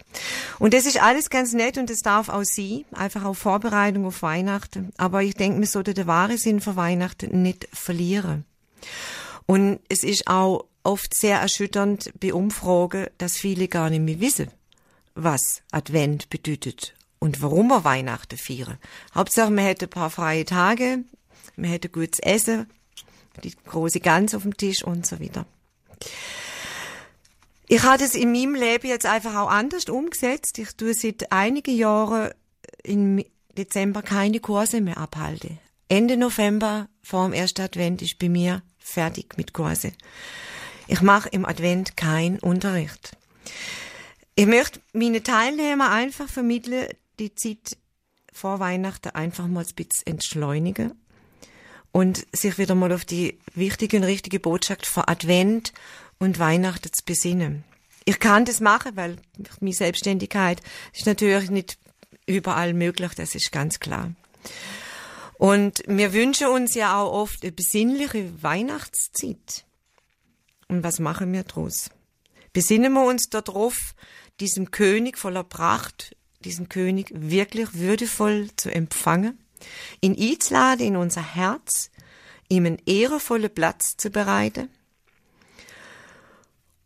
Und 0.59 0.73
das 0.73 0.87
ist 0.87 1.03
alles 1.03 1.31
ganz 1.31 1.53
nett 1.53 1.79
und 1.79 1.91
das 1.91 2.01
darf 2.01 2.29
auch 2.29 2.45
Sie, 2.45 2.87
einfach 2.93 3.25
auf 3.25 3.39
Vorbereitung 3.39 4.07
auf 4.07 4.23
Weihnachten. 4.23 4.93
Aber 4.97 5.23
ich 5.23 5.35
denke, 5.35 5.59
man 5.59 5.67
sollte 5.67 5.95
den 5.95 6.07
wahren 6.07 6.39
Sinn 6.39 6.61
von 6.61 6.77
Weihnachten 6.77 7.43
nicht 7.43 7.69
verlieren. 7.73 8.45
Und 9.47 9.81
es 9.89 10.05
ist 10.05 10.27
auch 10.27 10.67
oft 10.83 11.15
sehr 11.15 11.41
erschütternd 11.41 12.13
bei 12.21 12.33
Umfragen, 12.33 13.07
dass 13.19 13.37
viele 13.37 13.69
gar 13.69 13.91
nicht 13.91 14.03
mehr 14.03 14.21
wissen, 14.21 14.51
was 15.15 15.63
Advent 15.71 16.31
bedeutet 16.31 16.95
und 17.19 17.43
warum 17.43 17.69
wir 17.69 17.85
Weihnachten 17.85 18.37
feiern. 18.37 18.79
Hauptsache, 19.15 19.51
man 19.51 19.65
hätte 19.65 19.87
ein 19.87 19.91
paar 19.91 20.11
freie 20.11 20.45
Tage, 20.45 21.05
man 21.57 21.71
hätte 21.71 21.89
gutes 21.89 22.21
Essen, 22.21 22.67
die 23.43 23.53
große 23.67 24.01
Gans 24.01 24.35
auf 24.35 24.43
dem 24.43 24.57
Tisch 24.57 24.85
und 24.85 25.07
so 25.07 25.21
weiter. 25.21 25.47
Ich 27.67 27.83
habe 27.83 28.05
es 28.05 28.15
in 28.15 28.33
meinem 28.33 28.55
Leben 28.55 28.87
jetzt 28.87 29.07
einfach 29.07 29.35
auch 29.37 29.51
anders 29.51 29.87
umgesetzt. 29.87 30.59
Ich 30.59 30.73
tue 30.77 30.93
seit 30.93 31.33
einigen 31.33 31.75
Jahren 31.75 32.31
im 32.83 33.25
Dezember 33.57 34.03
keine 34.03 34.41
Kurse 34.41 34.81
mehr 34.81 34.99
abhalten. 34.99 35.59
Ende 35.89 36.17
November 36.17 36.89
vor 37.03 37.27
dem 37.27 37.33
ersten 37.33 37.63
Advent 37.63 38.03
ist 38.03 38.19
bei 38.19 38.29
mir 38.29 38.63
fertig 38.85 39.37
mit 39.37 39.53
Kurse. 39.53 39.93
Ich 40.87 41.01
mache 41.01 41.31
im 41.31 41.47
Advent 41.47 41.97
keinen 41.97 42.39
Unterricht. 42.39 43.17
Ich 44.35 44.47
möchte 44.47 44.81
meine 44.93 45.23
Teilnehmer 45.23 45.91
einfach 45.91 46.29
vermitteln, 46.29 46.89
die 47.19 47.35
Zeit 47.35 47.79
vor 48.33 48.61
Weihnachten 48.61 49.11
einfach 49.11 49.47
mal 49.47 49.65
ein 49.65 49.75
bisschen 49.75 50.07
entschleunigen 50.07 50.93
und 51.93 52.27
sich 52.33 52.59
wieder 52.59 52.75
mal 52.75 52.93
auf 52.93 53.05
die 53.05 53.39
wichtige 53.55 53.97
und 53.97 54.05
richtige 54.05 54.41
Botschaft 54.41 54.87
von 54.87 55.05
Advent 55.07 55.73
und 56.19 56.39
Weihnachten 56.39 56.93
zu 56.93 57.05
besinnen. 57.05 57.65
Ich 58.05 58.19
kann 58.19 58.45
das 58.45 58.61
machen, 58.61 58.97
weil 58.97 59.17
meine 59.61 59.73
Selbstständigkeit 59.73 60.61
ist 60.93 61.07
natürlich 61.07 61.51
nicht 61.51 61.79
überall 62.27 62.75
möglich, 62.75 63.13
das 63.15 63.35
ist 63.35 63.53
ganz 63.53 63.81
klar. 63.81 64.11
Und 65.39 65.83
wir 65.87 66.13
wünschen 66.13 66.49
uns 66.49 66.75
ja 66.75 67.01
auch 67.01 67.13
oft 67.13 67.43
eine 67.43 67.53
besinnliche 67.53 68.43
Weihnachtszeit. 68.43 69.65
Und 70.69 70.83
was 70.83 70.99
machen 70.99 71.33
wir 71.33 71.45
daraus? 71.45 71.91
Besinnen 72.53 72.93
wir 72.93 73.05
uns 73.05 73.29
darauf, 73.29 73.95
diesem 74.41 74.71
König 74.71 75.19
voller 75.19 75.45
Pracht, 75.45 76.17
diesen 76.45 76.69
König 76.69 77.11
wirklich 77.15 77.75
würdevoll 77.75 78.51
zu 78.57 78.71
empfangen, 78.71 79.39
ihn 80.01 80.17
einzuladen 80.19 80.87
in 80.87 80.97
unser 80.97 81.35
Herz, 81.35 81.91
ihm 82.49 82.67
einen 82.67 82.83
ehrenvollen 82.87 83.53
Platz 83.53 83.97
zu 83.97 84.11
bereiten, 84.11 84.69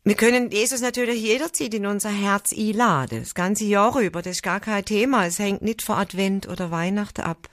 wir 0.09 0.15
können 0.15 0.51
Jesus 0.51 0.81
natürlich 0.81 1.21
jederzeit 1.21 1.75
in 1.75 1.85
unser 1.85 2.09
Herz 2.09 2.55
einladen, 2.57 3.21
das 3.21 3.35
ganze 3.35 3.67
Jahr 3.67 4.01
über, 4.01 4.23
das 4.23 4.37
ist 4.37 4.43
gar 4.43 4.59
kein 4.59 4.83
Thema, 4.83 5.27
es 5.27 5.39
hängt 5.39 5.61
nicht 5.61 5.83
von 5.83 5.97
Advent 5.97 6.49
oder 6.49 6.71
Weihnachten 6.71 7.21
ab. 7.21 7.51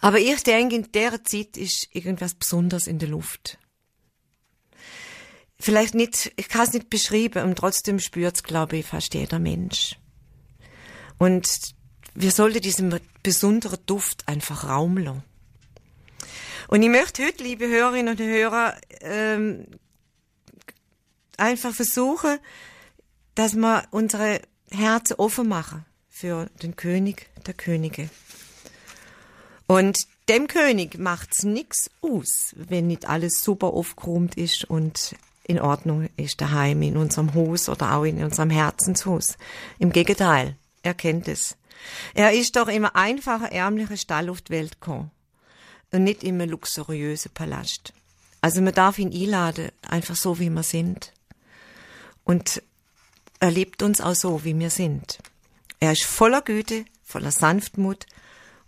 Aber 0.00 0.18
ich 0.18 0.42
denke, 0.42 0.76
in 0.76 0.92
der 0.92 1.24
Zeit 1.24 1.56
ist 1.56 1.88
irgendwas 1.92 2.34
Besonderes 2.34 2.86
in 2.86 2.98
der 2.98 3.08
Luft. 3.08 3.58
Vielleicht 5.60 5.94
nicht, 5.94 6.32
ich 6.36 6.48
kann 6.48 6.66
es 6.66 6.72
nicht 6.72 6.88
beschreiben, 6.88 7.44
und 7.44 7.56
trotzdem 7.56 7.98
spürt 7.98 8.36
es, 8.36 8.42
glaube 8.42 8.76
ich, 8.76 8.86
fast 8.86 9.14
jeder 9.14 9.38
Mensch. 9.38 9.96
Und 11.18 11.74
wir 12.14 12.30
sollten 12.30 12.60
diesem 12.60 12.98
besonderen 13.22 13.78
Duft 13.86 14.26
einfach 14.28 14.68
Raum 14.68 14.98
lassen. 14.98 15.24
Und 16.68 16.82
ich 16.82 16.88
möchte 16.88 17.24
heute, 17.24 17.42
liebe 17.42 17.66
Hörerinnen 17.66 18.16
und 18.16 18.20
Hörer, 18.20 18.76
ähm, 19.00 19.66
einfach 21.36 21.74
versuchen, 21.74 22.38
dass 23.34 23.54
wir 23.54 23.84
unsere 23.90 24.42
Herzen 24.70 25.14
offen 25.14 25.48
machen 25.48 25.86
für 26.08 26.46
den 26.62 26.76
König 26.76 27.30
der 27.46 27.54
Könige. 27.54 28.10
Und 29.68 30.08
dem 30.30 30.48
König 30.48 30.98
macht's 30.98 31.44
nix 31.44 31.90
aus, 32.00 32.54
wenn 32.56 32.86
nicht 32.86 33.06
alles 33.06 33.44
super 33.44 33.68
aufgeräumt 33.68 34.34
ist 34.34 34.64
und 34.64 35.14
in 35.44 35.60
Ordnung 35.60 36.08
ist 36.16 36.40
daheim 36.40 36.82
in 36.82 36.96
unserem 36.96 37.34
Haus 37.34 37.68
oder 37.68 37.94
auch 37.94 38.04
in 38.04 38.24
unserem 38.24 38.50
Herzenshaus. 38.50 39.36
Im 39.78 39.92
Gegenteil, 39.92 40.56
er 40.82 40.94
kennt 40.94 41.28
es. 41.28 41.56
Er 42.14 42.32
ist 42.32 42.56
doch 42.56 42.68
im 42.68 42.86
einfachen, 42.86 43.46
ärmlichen 43.46 43.98
Stall 43.98 44.30
auf 44.30 44.40
die 44.40 44.52
Welt 44.52 44.80
gekommen 44.80 45.10
und 45.92 46.02
nicht 46.02 46.24
im 46.24 46.40
luxuriösen 46.40 47.32
Palast. 47.32 47.92
Also 48.40 48.62
man 48.62 48.74
darf 48.74 48.98
ihn 48.98 49.12
einladen, 49.12 49.70
einfach 49.86 50.16
so 50.16 50.38
wie 50.38 50.50
wir 50.50 50.62
sind 50.62 51.12
und 52.24 52.62
er 53.38 53.50
liebt 53.50 53.82
uns 53.82 54.00
auch 54.00 54.14
so, 54.14 54.44
wie 54.44 54.58
wir 54.58 54.70
sind. 54.70 55.18
Er 55.78 55.92
ist 55.92 56.04
voller 56.04 56.40
Güte, 56.40 56.86
voller 57.04 57.32
Sanftmut 57.32 58.06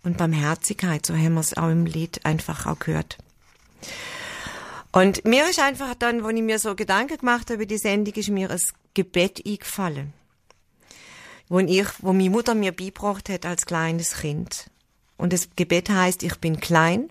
und 0.03 0.17
Barmherzigkeit, 0.17 1.05
so 1.05 1.15
haben 1.15 1.35
wir 1.35 1.41
es 1.41 1.55
auch 1.55 1.69
im 1.69 1.85
Lied 1.85 2.25
einfach 2.25 2.65
auch 2.65 2.79
gehört. 2.79 3.17
Und 4.91 5.23
mir 5.25 5.49
ist 5.49 5.59
einfach 5.59 5.95
dann, 5.95 6.25
wenn 6.25 6.37
ich 6.37 6.43
mir 6.43 6.59
so 6.59 6.75
Gedanken 6.75 7.17
gemacht 7.17 7.49
habe 7.49 7.65
die 7.65 7.77
Sendung, 7.77 8.13
ist 8.13 8.29
mir 8.29 8.49
ein 8.49 8.59
Gebet 8.93 9.41
eingefallen. 9.45 10.13
Wo 11.47 11.59
ich, 11.59 11.87
wo 11.99 12.13
meine 12.13 12.29
Mutter 12.29 12.55
mir 12.55 12.71
beigebracht 12.71 13.29
hat 13.29 13.45
als 13.45 13.65
kleines 13.65 14.15
Kind. 14.15 14.69
Und 15.17 15.33
das 15.33 15.49
Gebet 15.55 15.89
heißt, 15.89 16.23
ich 16.23 16.35
bin 16.37 16.59
klein, 16.59 17.09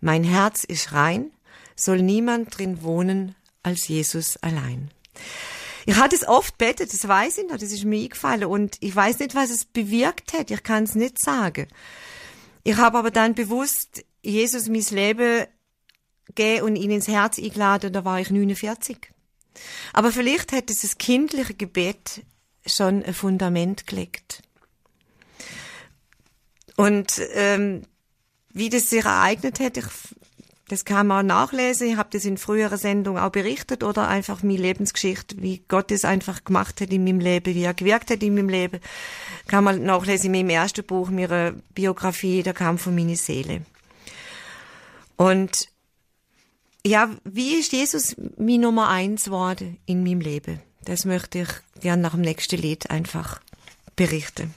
mein 0.00 0.24
Herz 0.24 0.64
ist 0.64 0.92
rein, 0.92 1.30
soll 1.74 2.02
niemand 2.02 2.56
drin 2.56 2.82
wohnen 2.82 3.34
als 3.62 3.88
Jesus 3.88 4.36
allein. 4.38 4.90
Ich 5.84 5.96
hatte 5.96 6.16
es 6.16 6.26
oft 6.26 6.58
betet, 6.58 6.92
das 6.92 7.06
weiß 7.06 7.38
ich 7.38 7.48
noch, 7.48 7.58
das 7.58 7.70
ist 7.70 7.84
mir 7.84 8.02
eingefallen 8.02 8.46
und 8.46 8.76
ich 8.80 8.94
weiß 8.94 9.20
nicht, 9.20 9.34
was 9.34 9.50
es 9.50 9.64
bewirkt 9.64 10.32
hat, 10.32 10.50
ich 10.50 10.62
kann 10.64 10.84
es 10.84 10.96
nicht 10.96 11.22
sagen. 11.22 11.68
Ich 12.66 12.78
habe 12.78 12.98
aber 12.98 13.12
dann 13.12 13.36
bewusst 13.36 14.04
Jesus 14.22 14.68
mein 14.68 14.82
Leben 14.90 15.46
gegeben 16.24 16.64
und 16.64 16.74
ihn 16.74 16.90
ins 16.90 17.06
Herz 17.06 17.38
eingeladen, 17.38 17.92
da 17.92 18.04
war 18.04 18.18
ich 18.18 18.28
49. 18.28 18.98
Aber 19.92 20.10
vielleicht 20.10 20.50
hat 20.50 20.68
dieses 20.68 20.98
kindliche 20.98 21.54
Gebet 21.54 22.24
schon 22.66 23.04
ein 23.04 23.14
Fundament 23.14 23.86
gelegt. 23.86 24.42
Und 26.74 27.22
ähm, 27.34 27.82
wie 28.52 28.68
das 28.68 28.90
sich 28.90 29.04
ereignet 29.04 29.60
hat, 29.60 29.76
ich 29.76 29.86
das 30.68 30.84
kann 30.84 31.06
man 31.06 31.26
nachlesen. 31.26 31.88
Ich 31.88 31.96
habe 31.96 32.08
das 32.10 32.24
in 32.24 32.38
früherer 32.38 32.76
Sendung 32.76 33.18
auch 33.18 33.30
berichtet 33.30 33.84
oder 33.84 34.08
einfach 34.08 34.42
meine 34.42 34.58
Lebensgeschichte, 34.58 35.40
wie 35.40 35.62
Gott 35.68 35.92
es 35.92 36.04
einfach 36.04 36.44
gemacht 36.44 36.80
hat 36.80 36.90
in 36.90 37.04
meinem 37.04 37.20
Leben, 37.20 37.54
wie 37.54 37.62
er 37.62 37.74
gewirkt 37.74 38.10
hat 38.10 38.22
in 38.22 38.34
meinem 38.34 38.48
Leben. 38.48 38.80
Kann 39.46 39.62
man 39.62 39.84
nachlesen 39.84 40.34
in 40.34 40.46
meinem 40.46 40.50
ersten 40.50 40.84
Buch, 40.84 41.08
meiner 41.08 41.52
Biografie, 41.74 42.42
der 42.42 42.54
Kampf 42.54 42.82
von 42.82 42.96
meiner 42.96 43.14
Seele. 43.14 43.62
Und 45.16 45.68
ja, 46.84 47.10
wie 47.24 47.54
ist 47.54 47.72
Jesus 47.72 48.16
mein 48.36 48.60
Nummer 48.60 48.88
eins 48.88 49.24
geworden 49.24 49.78
in 49.86 50.02
meinem 50.02 50.20
Leben? 50.20 50.60
Das 50.84 51.04
möchte 51.04 51.40
ich 51.40 51.80
gerne 51.80 52.02
nach 52.02 52.12
dem 52.12 52.20
nächsten 52.22 52.60
Lied 52.60 52.90
einfach 52.90 53.40
berichten. 53.94 54.54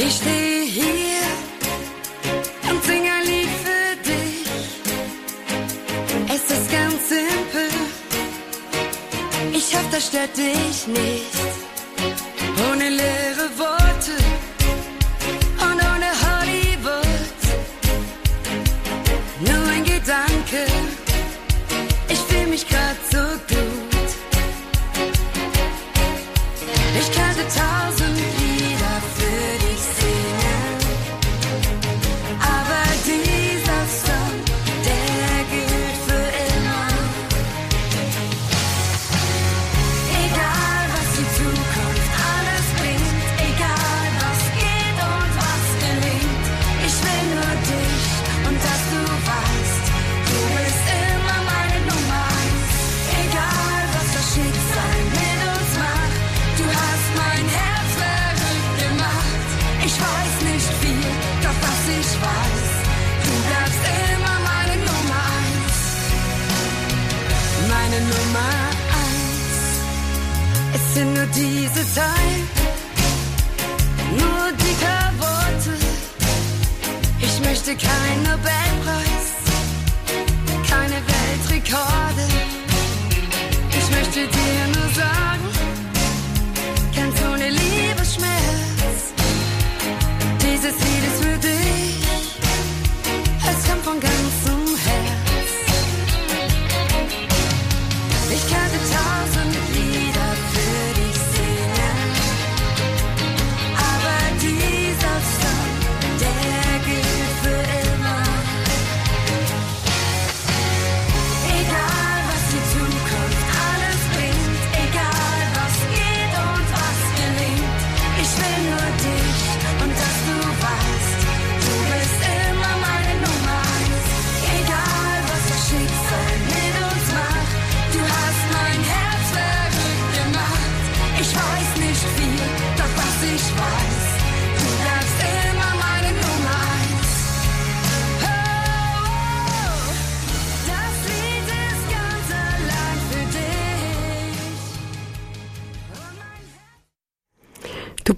Ich 0.00 0.14
stehe 0.14 0.62
hier 0.62 1.26
und 2.70 2.84
singe 2.84 3.10
ein 3.12 3.26
Lied 3.26 3.48
für 3.64 3.96
dich. 4.08 4.46
Es 6.28 6.44
ist 6.56 6.70
ganz 6.70 7.08
simpel. 7.08 7.68
Ich 9.52 9.74
hoffe, 9.74 9.88
das 9.90 10.06
stört 10.06 10.36
dich 10.36 10.86
nicht. 10.86 11.67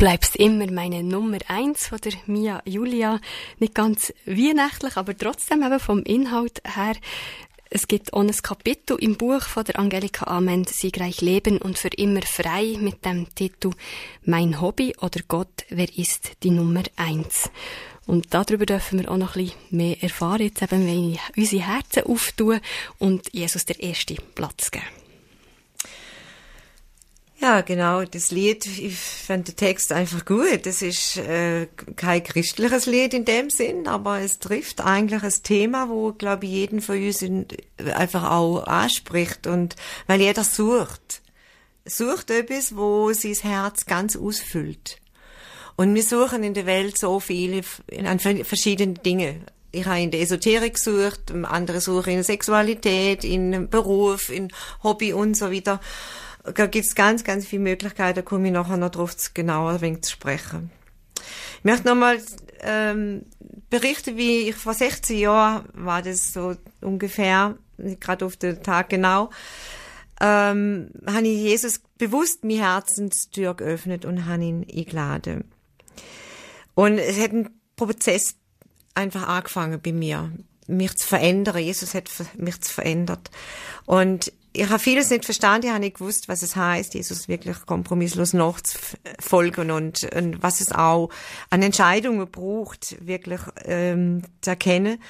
Bleibst 0.01 0.37
immer 0.37 0.71
meine 0.73 1.03
Nummer 1.03 1.37
eins 1.49 1.89
von 1.89 1.99
der 1.99 2.15
Mia 2.25 2.63
Julia. 2.65 3.21
Nicht 3.59 3.75
ganz 3.75 4.15
weihnachtlich, 4.25 4.97
aber 4.97 5.15
trotzdem 5.15 5.63
eben 5.63 5.79
vom 5.79 6.03
Inhalt 6.05 6.63
her. 6.65 6.95
Es 7.69 7.87
gibt 7.87 8.15
auch 8.15 8.23
ein 8.23 8.33
Kapitel 8.33 8.97
im 8.99 9.19
Buch 9.19 9.43
von 9.43 9.63
der 9.63 9.79
Angelika 9.79 10.25
Ament, 10.25 10.71
Siegreich 10.71 11.21
Leben 11.21 11.59
und 11.59 11.77
für 11.77 11.89
immer 11.89 12.23
frei 12.23 12.79
mit 12.81 13.05
dem 13.05 13.27
Titel 13.35 13.73
Mein 14.25 14.63
Hobby 14.63 14.97
oder 15.03 15.21
Gott, 15.29 15.67
wer 15.69 15.95
ist 15.99 16.33
die 16.45 16.51
Nummer 16.51 16.85
eins? 16.97 17.51
Und 18.07 18.33
darüber 18.33 18.65
dürfen 18.65 19.01
wir 19.01 19.11
auch 19.11 19.19
noch 19.19 19.37
ein 19.37 19.45
bisschen 19.45 19.61
mehr 19.69 20.03
erfahren, 20.03 20.41
jetzt 20.41 20.63
eben, 20.63 20.87
wenn 20.87 21.13
wir 21.13 21.19
unsere 21.37 21.67
Herzen 21.67 22.05
auftun 22.05 22.61
und 22.99 23.35
Jesus 23.35 23.67
der 23.67 23.79
erste 23.79 24.15
Platz 24.35 24.71
geben. 24.71 25.00
Ja, 27.41 27.63
genau, 27.63 28.05
das 28.05 28.31
Lied, 28.31 28.67
ich 28.67 28.99
fand 28.99 29.49
den 29.49 29.57
Text 29.57 29.93
einfach 29.93 30.27
gut. 30.27 30.67
Das 30.67 30.83
ist 30.83 31.17
äh, 31.17 31.69
kein 31.97 32.23
christliches 32.23 32.85
Lied 32.85 33.15
in 33.15 33.25
dem 33.25 33.49
Sinn, 33.49 33.87
aber 33.89 34.21
es 34.21 34.41
trifft 34.41 34.83
eigentlich 34.83 35.23
ein 35.23 35.43
Thema, 35.43 35.89
wo, 35.89 36.13
glaube 36.13 36.45
ich, 36.45 36.53
jeden 36.53 36.83
von 36.83 37.03
uns 37.03 37.23
in, 37.23 37.47
einfach 37.95 38.31
auch 38.31 38.65
anspricht 38.65 39.47
und 39.47 39.75
weil 40.07 40.21
jeder 40.21 40.45
sucht. 40.45 41.23
Sucht 41.87 42.31
etwas, 42.31 42.77
wo 42.77 43.11
sein 43.15 43.33
Herz 43.41 43.87
ganz 43.87 44.17
ausfüllt. 44.17 44.99
Und 45.77 45.95
wir 45.95 46.03
suchen 46.03 46.43
in 46.43 46.53
der 46.53 46.67
Welt 46.67 46.99
so 46.99 47.21
viele, 47.21 47.63
an 48.05 48.19
verschiedene 48.19 48.93
Dinge. 48.93 49.41
Ich 49.73 49.87
habe 49.87 50.01
in 50.01 50.11
der 50.11 50.21
Esoterik 50.21 50.75
gesucht, 50.75 51.33
andere 51.45 51.81
suchen 51.81 52.13
in 52.13 52.23
Sexualität, 52.23 53.25
in 53.25 53.71
Beruf, 53.71 54.29
in 54.29 54.53
Hobby 54.83 55.15
und 55.15 55.39
so 55.39 55.51
weiter. 55.51 55.81
Da 56.43 56.67
gibt's 56.67 56.95
ganz, 56.95 57.25
ganz 57.25 57.47
viele 57.47 57.63
Möglichkeiten, 57.63 58.17
da 58.17 58.23
komme 58.23 58.49
ich 58.49 58.53
nachher 58.53 58.77
noch 58.77 58.91
drauf 58.91 59.17
zu 59.17 59.31
genauer 59.35 59.73
ein 59.73 59.81
wenig 59.81 60.03
zu 60.03 60.13
sprechen. 60.13 60.71
Ich 61.59 61.65
möchte 61.65 61.87
nochmal 61.87 62.19
ähm, 62.63 63.27
berichten, 63.69 64.17
wie 64.17 64.49
ich 64.49 64.57
vor 64.57 64.75
16 64.75 65.19
Jahren 65.19 65.69
war 65.75 66.03
das 66.03 66.33
so 66.33 66.57
ungefähr, 66.81 67.57
gerade 67.79 68.25
auf 68.25 68.37
den 68.37 68.63
Tag 68.63 68.89
genau, 68.89 69.31
ähm, 70.21 70.91
habe 71.07 71.29
ich 71.29 71.39
Jesus 71.41 71.81
bewusst 71.99 72.45
mein 72.45 72.59
Herzenstür 72.59 73.55
geöffnet 73.55 74.05
und 74.05 74.27
habe 74.27 74.45
ihn 74.45 74.67
eingeladen. 74.71 75.45
Und 76.75 76.99
es 76.99 77.19
hat 77.19 77.33
ein 77.33 77.51
Prozess 77.77 78.37
einfach 78.95 79.29
angefangen 79.29 79.81
bei 79.83 79.93
mir, 79.93 80.31
mich 80.67 80.95
zu 80.97 81.07
verändern. 81.07 81.59
Jesus 81.59 81.95
hat 81.95 82.11
mich 82.37 82.61
zu 82.61 82.73
verändert. 82.73 83.31
Und 83.87 84.33
ich 84.53 84.69
habe 84.69 84.79
vieles 84.79 85.11
nicht 85.11 85.25
verstanden, 85.25 85.67
ich 85.67 85.73
habe 85.73 85.81
nicht 85.81 85.99
gewusst, 85.99 86.29
was 86.29 86.43
es 86.43 86.57
heißt, 86.57 86.95
Jesus 86.95 87.29
wirklich 87.29 87.65
kompromisslos 87.67 88.33
nachzufolgen 88.33 89.71
und, 89.71 90.05
und 90.15 90.43
was 90.43 90.61
es 90.61 90.73
auch 90.73 91.11
an 91.51 91.63
Entscheidungen 91.63 92.29
braucht, 92.31 92.97
wirklich 93.07 93.41
ähm, 93.65 94.23
zu 94.41 94.51
erkennen, 94.51 95.01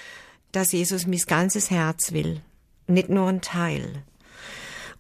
dass 0.53 0.73
Jesus 0.73 1.07
mein 1.07 1.21
ganzes 1.27 1.71
Herz 1.71 2.13
will, 2.13 2.43
nicht 2.87 3.09
nur 3.09 3.29
ein 3.29 3.41
Teil. 3.41 4.03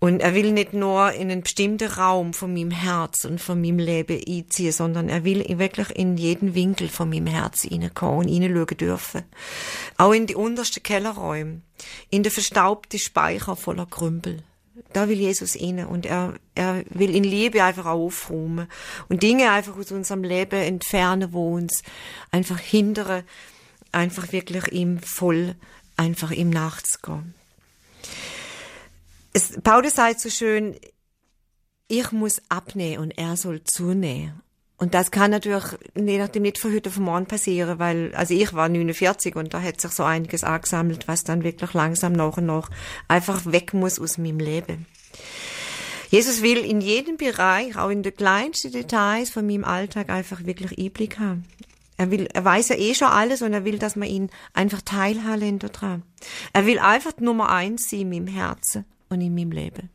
Und 0.01 0.21
er 0.21 0.35
will 0.35 0.53
nicht 0.53 0.73
nur 0.73 1.13
in 1.13 1.31
einen 1.31 1.43
bestimmten 1.43 1.89
Raum 1.89 2.33
von 2.33 2.55
meinem 2.55 2.71
Herz 2.71 3.27
und 3.27 3.39
von 3.39 3.61
meinem 3.61 3.79
Leben 3.79 4.19
einziehen, 4.27 4.73
sondern 4.73 5.11
er 5.11 5.25
will 5.25 5.45
wirklich 5.59 5.91
in 5.91 6.17
jeden 6.17 6.55
Winkel 6.55 6.89
von 6.89 7.11
meinem 7.11 7.27
Herz 7.27 7.63
hineinkommen 7.63 8.21
und 8.21 8.29
hineinschauen 8.29 8.79
dürfen. 8.79 9.25
Auch 9.99 10.13
in 10.13 10.27
die 10.27 10.35
untersten 10.35 10.83
Kellerräume, 10.83 11.61
in 12.09 12.23
den 12.23 12.33
verstaubten 12.33 12.99
Speicher 12.99 13.57
voller 13.57 13.85
Krümpel. 13.85 14.43
Da 14.95 15.07
will 15.11 15.19
Jesus 15.19 15.61
rein 15.61 15.85
und 15.85 16.07
er, 16.07 16.33
er 16.55 16.83
will 16.89 17.15
in 17.15 17.23
Liebe 17.23 17.63
einfach 17.63 17.85
aufräumen 17.85 18.69
und 19.11 19.23
Dinge 19.23 19.51
einfach 19.51 19.77
aus 19.77 19.93
unserem 19.93 20.25
Leben 20.25 20.61
entfernen, 20.63 21.35
wo 21.35 21.57
uns 21.57 21.83
einfach 22.31 22.59
hindern, 22.59 23.25
einfach 23.93 24.33
wirklich 24.33 24.73
ihm 24.73 24.99
voll, 25.01 25.57
einfach 25.99 26.31
ihm 26.31 26.49
nachzugehen 26.49 27.35
es, 29.33 29.61
Paulus 29.63 29.95
sagt 29.95 30.21
so 30.21 30.31
schön, 30.31 30.77
ich 31.89 32.13
muss 32.13 32.41
abnehmen 32.49 33.03
und 33.03 33.19
er 33.19 33.37
soll 33.37 33.65
zunehmen. 33.65 34.41
Und 34.77 34.95
das 34.95 35.11
kann 35.11 35.31
natürlich 35.31 35.65
je 35.95 36.19
nachdem 36.19 36.43
nicht 36.43 36.59
von 36.59 36.73
heute 36.73 36.89
auf 36.89 36.97
morgen 36.99 37.27
passieren, 37.27 37.79
weil, 37.79 38.15
also 38.15 38.33
ich 38.33 38.55
war 38.55 38.69
49 38.69 39.37
und 39.37 39.53
da 39.53 39.61
hat 39.61 39.81
sich 39.81 39.91
so 39.91 40.05
einiges 40.05 40.43
angesammelt, 40.43 41.07
was 41.07 41.23
dann 41.23 41.45
wirklich 41.45 41.75
langsam 41.75 42.15
nach 42.15 42.39
und 42.39 42.47
nach 42.47 42.71
einfach 43.07 43.45
weg 43.45 43.75
muss 43.75 43.99
aus 43.99 44.17
meinem 44.17 44.39
Leben. 44.39 44.87
Jesus 46.09 46.41
will 46.41 46.59
in 46.59 46.81
jedem 46.81 47.19
Bereich, 47.19 47.77
auch 47.77 47.91
in 47.91 48.03
den 48.03 48.17
kleinsten 48.17 48.73
Details 48.73 49.31
von 49.31 49.47
meinem 49.47 49.65
Alltag 49.65 50.09
einfach 50.09 50.45
wirklich 50.47 50.79
Einblick 50.79 51.19
haben. 51.19 51.45
Er 51.99 52.11
will, 52.11 52.27
er 52.33 52.45
weiß 52.45 52.71
ja 52.71 52.77
eh 52.77 52.95
schon 52.95 53.09
alles 53.09 53.43
und 53.43 53.53
er 53.53 53.67
will, 53.67 53.79
dass 53.79 53.97
man 53.97 54.09
ihn 54.09 54.31
einfach 54.55 54.81
teilhaben 54.81 55.59
daran. 55.59 56.05
Er 56.55 56.65
will 56.65 56.79
einfach 56.79 57.13
Nummer 57.19 57.51
eins 57.51 57.91
sein 57.91 58.01
in 58.01 58.09
meinem 58.09 58.27
Herzen 58.29 58.87
und 59.11 59.21
in 59.21 59.35
meinem 59.35 59.53
Leben. 59.53 59.91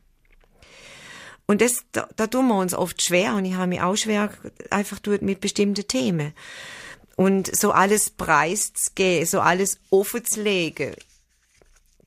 Und 1.46 1.60
das, 1.60 1.84
da, 1.92 2.08
da 2.16 2.26
tun 2.26 2.48
wir 2.48 2.58
uns 2.58 2.74
oft 2.74 3.02
schwer 3.02 3.34
und 3.34 3.44
ich 3.44 3.54
habe 3.54 3.68
mich 3.68 3.80
auch 3.80 3.96
schwer 3.96 4.30
einfach 4.70 4.98
tut 4.98 5.22
mit 5.22 5.40
bestimmten 5.40 5.86
Themen. 5.86 6.32
Und 7.16 7.54
so 7.54 7.72
alles 7.72 8.10
preiszugeben, 8.10 9.26
so 9.26 9.40
alles 9.40 9.78
offen 9.90 10.24
zu 10.24 10.42
legen, 10.42 10.94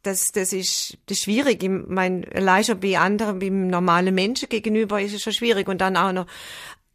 das, 0.03 0.31
das 0.31 0.53
ist, 0.53 0.97
das 1.07 1.17
ist 1.17 1.23
schwierig. 1.23 1.63
Ich 1.63 1.69
mein, 1.69 2.25
allein 2.33 2.63
schon 2.63 2.79
bei 2.79 2.97
anderen, 2.97 3.39
beim 3.39 3.67
normalen 3.67 4.15
Menschen 4.15 4.49
gegenüber 4.49 5.01
ist 5.01 5.13
es 5.13 5.21
schon 5.21 5.33
schwierig. 5.33 5.67
Und 5.67 5.81
dann 5.81 5.97
auch 5.97 6.11
noch 6.11 6.27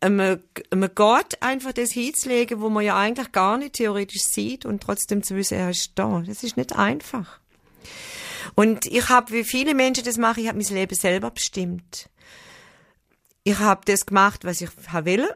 einem, 0.01 0.41
einem 0.71 0.91
Gott 0.95 1.41
einfach 1.41 1.73
das 1.73 1.93
hinzulegen, 1.93 2.61
wo 2.61 2.71
man 2.71 2.85
ja 2.85 2.97
eigentlich 2.97 3.33
gar 3.33 3.59
nicht 3.59 3.75
theoretisch 3.75 4.23
sieht 4.23 4.65
und 4.65 4.83
trotzdem 4.83 5.23
zu 5.23 5.37
wissen, 5.37 5.59
er 5.59 5.71
ist 5.71 5.93
da. 5.97 6.23
Das 6.27 6.45
ist 6.45 6.57
nicht 6.57 6.75
einfach. 6.75 7.41
Und 8.55 8.87
ich 8.87 9.09
habe, 9.09 9.33
wie 9.33 9.45
viele 9.45 9.75
Menschen 9.75 10.05
das 10.05 10.19
machen, 10.19 10.41
ich 10.41 10.49
habe 10.49 10.59
mein 10.59 10.75
Leben 10.75 10.95
selber 10.95 11.31
bestimmt. 11.31 12.09
Ich 13.43 13.59
habe 13.59 13.83
das 13.85 14.07
gemacht, 14.07 14.45
was 14.45 14.61
ich 14.61 14.71
will 15.03 15.29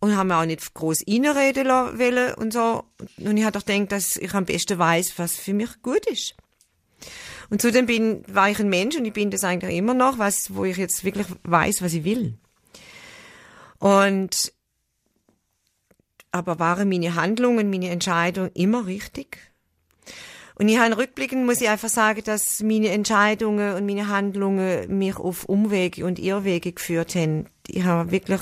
und 0.00 0.16
habe 0.16 0.28
mir 0.28 0.38
auch 0.38 0.44
nicht 0.44 0.74
groß 0.74 1.04
reinreden 1.08 1.66
wollen 1.66 2.34
und 2.34 2.52
so. 2.52 2.84
Und 3.18 3.36
ich 3.36 3.44
habe 3.44 3.58
doch 3.58 3.64
gedacht, 3.64 3.92
dass 3.92 4.16
ich 4.16 4.34
am 4.34 4.44
besten 4.44 4.78
weiß, 4.78 5.18
was 5.18 5.36
für 5.36 5.54
mich 5.54 5.82
gut 5.82 6.04
ist. 6.06 6.34
Und 7.50 7.62
zudem 7.62 7.86
bin, 7.86 8.24
war 8.26 8.50
ich 8.50 8.58
ein 8.58 8.68
Mensch 8.68 8.96
und 8.96 9.04
ich 9.04 9.12
bin 9.12 9.30
das 9.30 9.44
eigentlich 9.44 9.76
immer 9.76 9.94
noch, 9.94 10.18
was, 10.18 10.54
wo 10.54 10.64
ich 10.64 10.76
jetzt 10.76 11.04
wirklich 11.04 11.26
weiß, 11.44 11.82
was 11.82 11.92
ich 11.92 12.04
will. 12.04 12.38
Und 13.78 14.52
aber 16.32 16.58
waren 16.58 16.88
meine 16.88 17.14
Handlungen, 17.14 17.70
meine 17.70 17.90
Entscheidungen 17.90 18.50
immer 18.54 18.86
richtig? 18.86 19.38
Und 20.56 20.68
ich 20.68 20.78
habe 20.78 20.96
rückblickend 20.96 21.44
muss 21.44 21.60
ich 21.60 21.68
einfach 21.68 21.88
sagen, 21.88 22.22
dass 22.24 22.62
meine 22.62 22.90
Entscheidungen 22.90 23.74
und 23.74 23.86
meine 23.86 24.08
Handlungen 24.08 24.98
mich 24.98 25.16
auf 25.16 25.44
Umwege 25.44 26.06
und 26.06 26.18
Irrwege 26.18 26.72
geführt 26.72 27.16
haben. 27.16 27.46
Ich 27.66 27.84
habe 27.84 28.12
wirklich, 28.12 28.40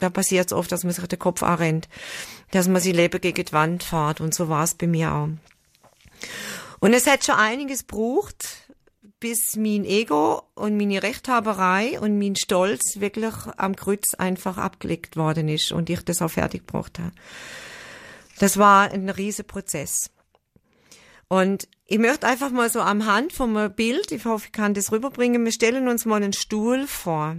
da 0.00 0.10
passiert 0.10 0.46
es 0.46 0.52
oft, 0.52 0.72
dass 0.72 0.82
man 0.82 0.92
sich 0.92 1.06
den 1.06 1.18
Kopf 1.18 1.42
anrennt, 1.42 1.88
dass 2.50 2.68
man 2.68 2.82
sein 2.82 2.94
Leben 2.94 3.20
gegen 3.20 3.44
die 3.44 3.52
Wand 3.52 3.84
fährt 3.84 4.20
und 4.20 4.34
so 4.34 4.48
war 4.48 4.64
es 4.64 4.74
bei 4.74 4.88
mir 4.88 5.12
auch. 5.12 5.28
Und 6.80 6.92
es 6.92 7.06
hat 7.06 7.24
schon 7.24 7.36
einiges 7.36 7.86
gebraucht, 7.86 8.66
bis 9.20 9.56
mein 9.56 9.84
Ego 9.84 10.42
und 10.54 10.76
meine 10.76 11.02
Rechthaberei 11.02 11.98
und 12.00 12.18
mein 12.18 12.36
Stolz 12.36 13.00
wirklich 13.00 13.34
am 13.56 13.76
Kreuz 13.76 14.14
einfach 14.14 14.58
abgelegt 14.58 15.16
worden 15.16 15.48
ist 15.48 15.72
und 15.72 15.88
ich 15.90 16.02
das 16.02 16.20
auch 16.22 16.30
fertig 16.30 16.66
gebracht 16.66 16.98
habe. 16.98 17.12
Das 18.38 18.58
war 18.58 18.90
ein 18.90 19.08
riesen 19.08 19.46
Prozess. 19.46 20.10
Und 21.28 21.68
ich 21.86 21.98
möchte 21.98 22.26
einfach 22.26 22.50
mal 22.50 22.70
so 22.70 22.80
am 22.80 23.06
Hand 23.06 23.32
vom 23.32 23.72
Bild, 23.74 24.12
ich 24.12 24.24
hoffe, 24.24 24.46
ich 24.46 24.52
kann 24.52 24.74
das 24.74 24.92
rüberbringen, 24.92 25.44
wir 25.44 25.52
stellen 25.52 25.88
uns 25.88 26.04
mal 26.04 26.22
einen 26.22 26.32
Stuhl 26.32 26.86
vor. 26.86 27.36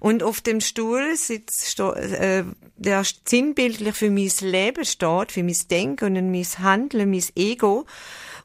Und 0.00 0.22
auf 0.22 0.40
dem 0.40 0.60
Stuhl 0.60 1.16
sitzt, 1.16 1.78
äh, 1.78 2.44
der 2.76 3.04
sinnbildlich 3.24 3.94
für 3.94 4.10
mein 4.10 4.30
Leben 4.40 4.84
steht, 4.84 5.32
für 5.32 5.42
mein 5.42 5.56
Denken 5.70 6.16
und 6.16 6.30
mein 6.30 6.46
Handeln, 6.58 7.10
mein 7.10 7.24
Ego 7.36 7.86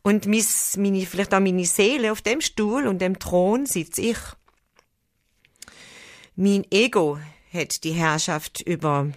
und 0.04 0.26
mein, 0.28 0.46
meine, 0.78 1.06
vielleicht 1.06 1.34
auch 1.34 1.40
meine 1.40 1.66
Seele. 1.66 2.12
Auf 2.12 2.22
dem 2.22 2.42
Stuhl 2.42 2.88
und 2.88 3.02
dem 3.02 3.20
Thron 3.20 3.66
sitze 3.66 4.02
ich. 4.02 4.18
Mein 6.36 6.66
Ego 6.72 7.20
hat 7.52 7.84
die 7.84 7.94
Herrschaft 7.94 8.62
über 8.62 9.10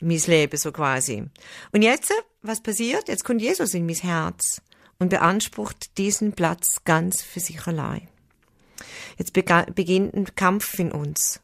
mein 0.00 0.22
Leben 0.26 0.56
so 0.56 0.72
quasi. 0.72 1.24
Und 1.72 1.82
jetzt, 1.82 2.12
was 2.42 2.62
passiert? 2.62 3.08
Jetzt 3.08 3.24
kommt 3.24 3.40
Jesus 3.40 3.74
in 3.74 3.86
mein 3.86 3.96
Herz 3.96 4.60
und 4.98 5.10
beansprucht 5.10 5.96
diesen 5.96 6.32
Platz 6.32 6.82
ganz 6.84 7.22
für 7.22 7.40
sich 7.40 7.66
allein. 7.66 8.08
Jetzt 9.16 9.32
beginnt 9.32 10.14
ein 10.14 10.34
Kampf 10.34 10.78
in 10.78 10.92
uns. 10.92 11.40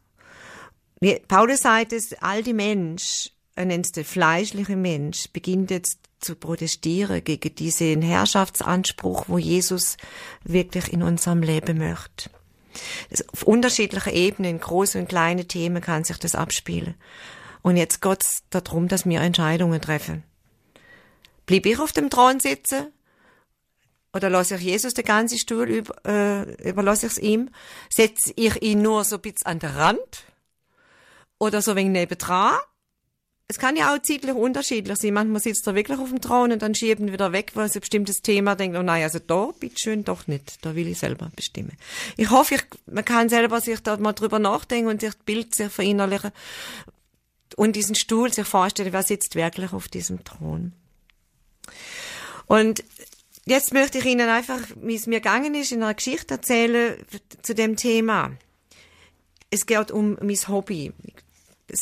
Paulus 1.29 1.61
sagt 1.61 1.93
es, 1.93 2.15
all 2.21 2.43
die 2.43 2.53
Mensch, 2.53 3.31
er 3.55 3.67
nennt 3.67 3.87
es 3.87 3.93
der 3.93 4.05
fleischliche 4.05 4.77
Mensch, 4.77 5.29
beginnt 5.33 5.71
jetzt 5.71 5.99
zu 6.21 6.35
protestieren 6.35 7.23
gegen 7.23 7.55
diesen 7.55 8.03
Herrschaftsanspruch, 8.03 9.29
wo 9.29 9.39
Jesus 9.39 9.97
wirklich 10.43 10.93
in 10.93 11.03
unserem 11.03 11.43
Leben 11.43 11.79
möchte. 11.79 12.31
Auf 13.33 13.43
unterschiedlichen 13.43 14.15
Ebenen, 14.15 14.59
große 14.59 14.99
und 14.99 15.09
kleine 15.09 15.47
Themen 15.47 15.83
kann 15.83 16.05
sich 16.05 16.19
das 16.19 16.35
abspielen. 16.35 16.95
Und 17.63 17.77
jetzt 17.77 18.01
geht's 18.01 18.43
darum, 18.51 18.89
dass 18.89 19.07
wir 19.07 19.21
Entscheidungen 19.21 19.81
treffen. 19.81 20.25
Blieb 21.47 21.67
ich 21.67 21.79
auf 21.79 21.93
dem 21.93 22.11
Thron 22.11 22.41
sitzen 22.41 22.94
oder 24.15 24.31
lasse 24.31 24.55
ich 24.55 24.63
Jesus 24.63 24.95
den 24.95 25.05
ganzen 25.05 25.39
Stuhl 25.39 25.69
über, 25.69 25.95
äh, 26.07 26.69
überlasse 26.69 27.07
ich 27.07 27.13
es 27.13 27.19
ihm? 27.19 27.51
Setze 27.93 28.33
ich 28.37 28.63
ihn 28.63 28.81
nur 28.81 29.03
so 29.03 29.17
ein 29.17 29.23
bisschen 29.23 29.47
an 29.47 29.59
der 29.59 29.75
Rand? 29.75 30.25
Oder 31.39 31.61
so 31.61 31.75
wegen 31.75 31.91
nebendran? 31.93 32.55
Es 33.49 33.59
kann 33.59 33.77
ja 33.77 33.93
auch 33.93 34.01
zeitlich 34.01 34.35
unterschiedlich 34.35 34.97
sein. 34.97 35.13
Manchmal 35.13 35.41
sitzt 35.41 35.67
er 35.67 35.75
wirklich 35.75 35.99
auf 35.99 36.09
dem 36.09 36.21
Thron 36.21 36.53
und 36.53 36.63
dann 36.63 36.75
schieben 36.75 37.13
wieder 37.13 37.33
weg, 37.33 37.51
weil 37.55 37.67
es 37.67 37.75
ein 37.75 37.81
bestimmtes 37.81 38.23
Thema 38.23 38.55
denkt, 38.55 38.79
oh 38.79 38.83
nein, 38.83 39.03
also 39.03 39.19
da, 39.19 39.51
bitteschön, 39.59 40.05
doch 40.05 40.27
nicht. 40.29 40.65
Da 40.65 40.75
will 40.75 40.87
ich 40.87 40.99
selber 40.99 41.31
bestimmen. 41.35 41.77
Ich 42.17 42.31
hoffe, 42.31 42.55
ich, 42.55 42.63
man 42.87 43.05
kann 43.05 43.29
selber 43.29 43.61
sich 43.61 43.81
da 43.81 43.97
mal 43.99 44.13
drüber 44.13 44.39
nachdenken 44.39 44.89
und 44.89 45.01
sich 45.01 45.11
das 45.11 45.23
Bild 45.25 45.55
sich 45.55 45.71
verinnerlichen 45.71 46.31
und 47.57 47.77
diesen 47.77 47.97
Stuhl 47.97 48.33
sich 48.33 48.47
vorstellen, 48.47 48.93
wer 48.93 49.03
sitzt 49.03 49.35
wirklich 49.35 49.73
auf 49.73 49.89
diesem 49.89 50.25
Thron. 50.25 50.73
Und 52.47 52.85
jetzt 53.47 53.73
möchte 53.73 53.99
ich 53.99 54.05
Ihnen 54.05 54.29
einfach, 54.29 54.61
wie 54.81 54.95
es 54.95 55.07
mir 55.07 55.21
gegangen 55.21 55.55
ist, 55.55 55.73
in 55.73 55.83
einer 55.83 55.95
Geschichte 55.95 56.35
erzählen 56.35 56.97
zu 57.43 57.55
dem 57.55 57.77
Thema. 57.77 58.33
Es 59.51 59.67
geht 59.67 59.91
um 59.91 60.19
mein 60.21 60.49
Hobby. 60.49 60.93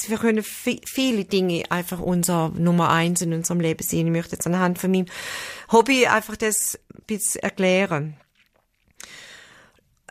Wir 0.06 0.18
können 0.18 0.44
viele 0.44 1.24
Dinge 1.24 1.64
einfach 1.70 1.98
unser 1.98 2.50
Nummer 2.50 2.90
eins 2.90 3.20
in 3.20 3.32
unserem 3.32 3.60
Leben 3.60 3.82
sehen. 3.82 4.06
Ich 4.06 4.12
möchte 4.12 4.36
jetzt 4.36 4.46
anhand 4.46 4.78
von 4.78 4.90
meinem 4.90 5.06
Hobby 5.70 6.06
einfach 6.06 6.36
das 6.36 6.78
ein 6.94 7.02
bisschen 7.06 7.42
erklären. 7.42 8.16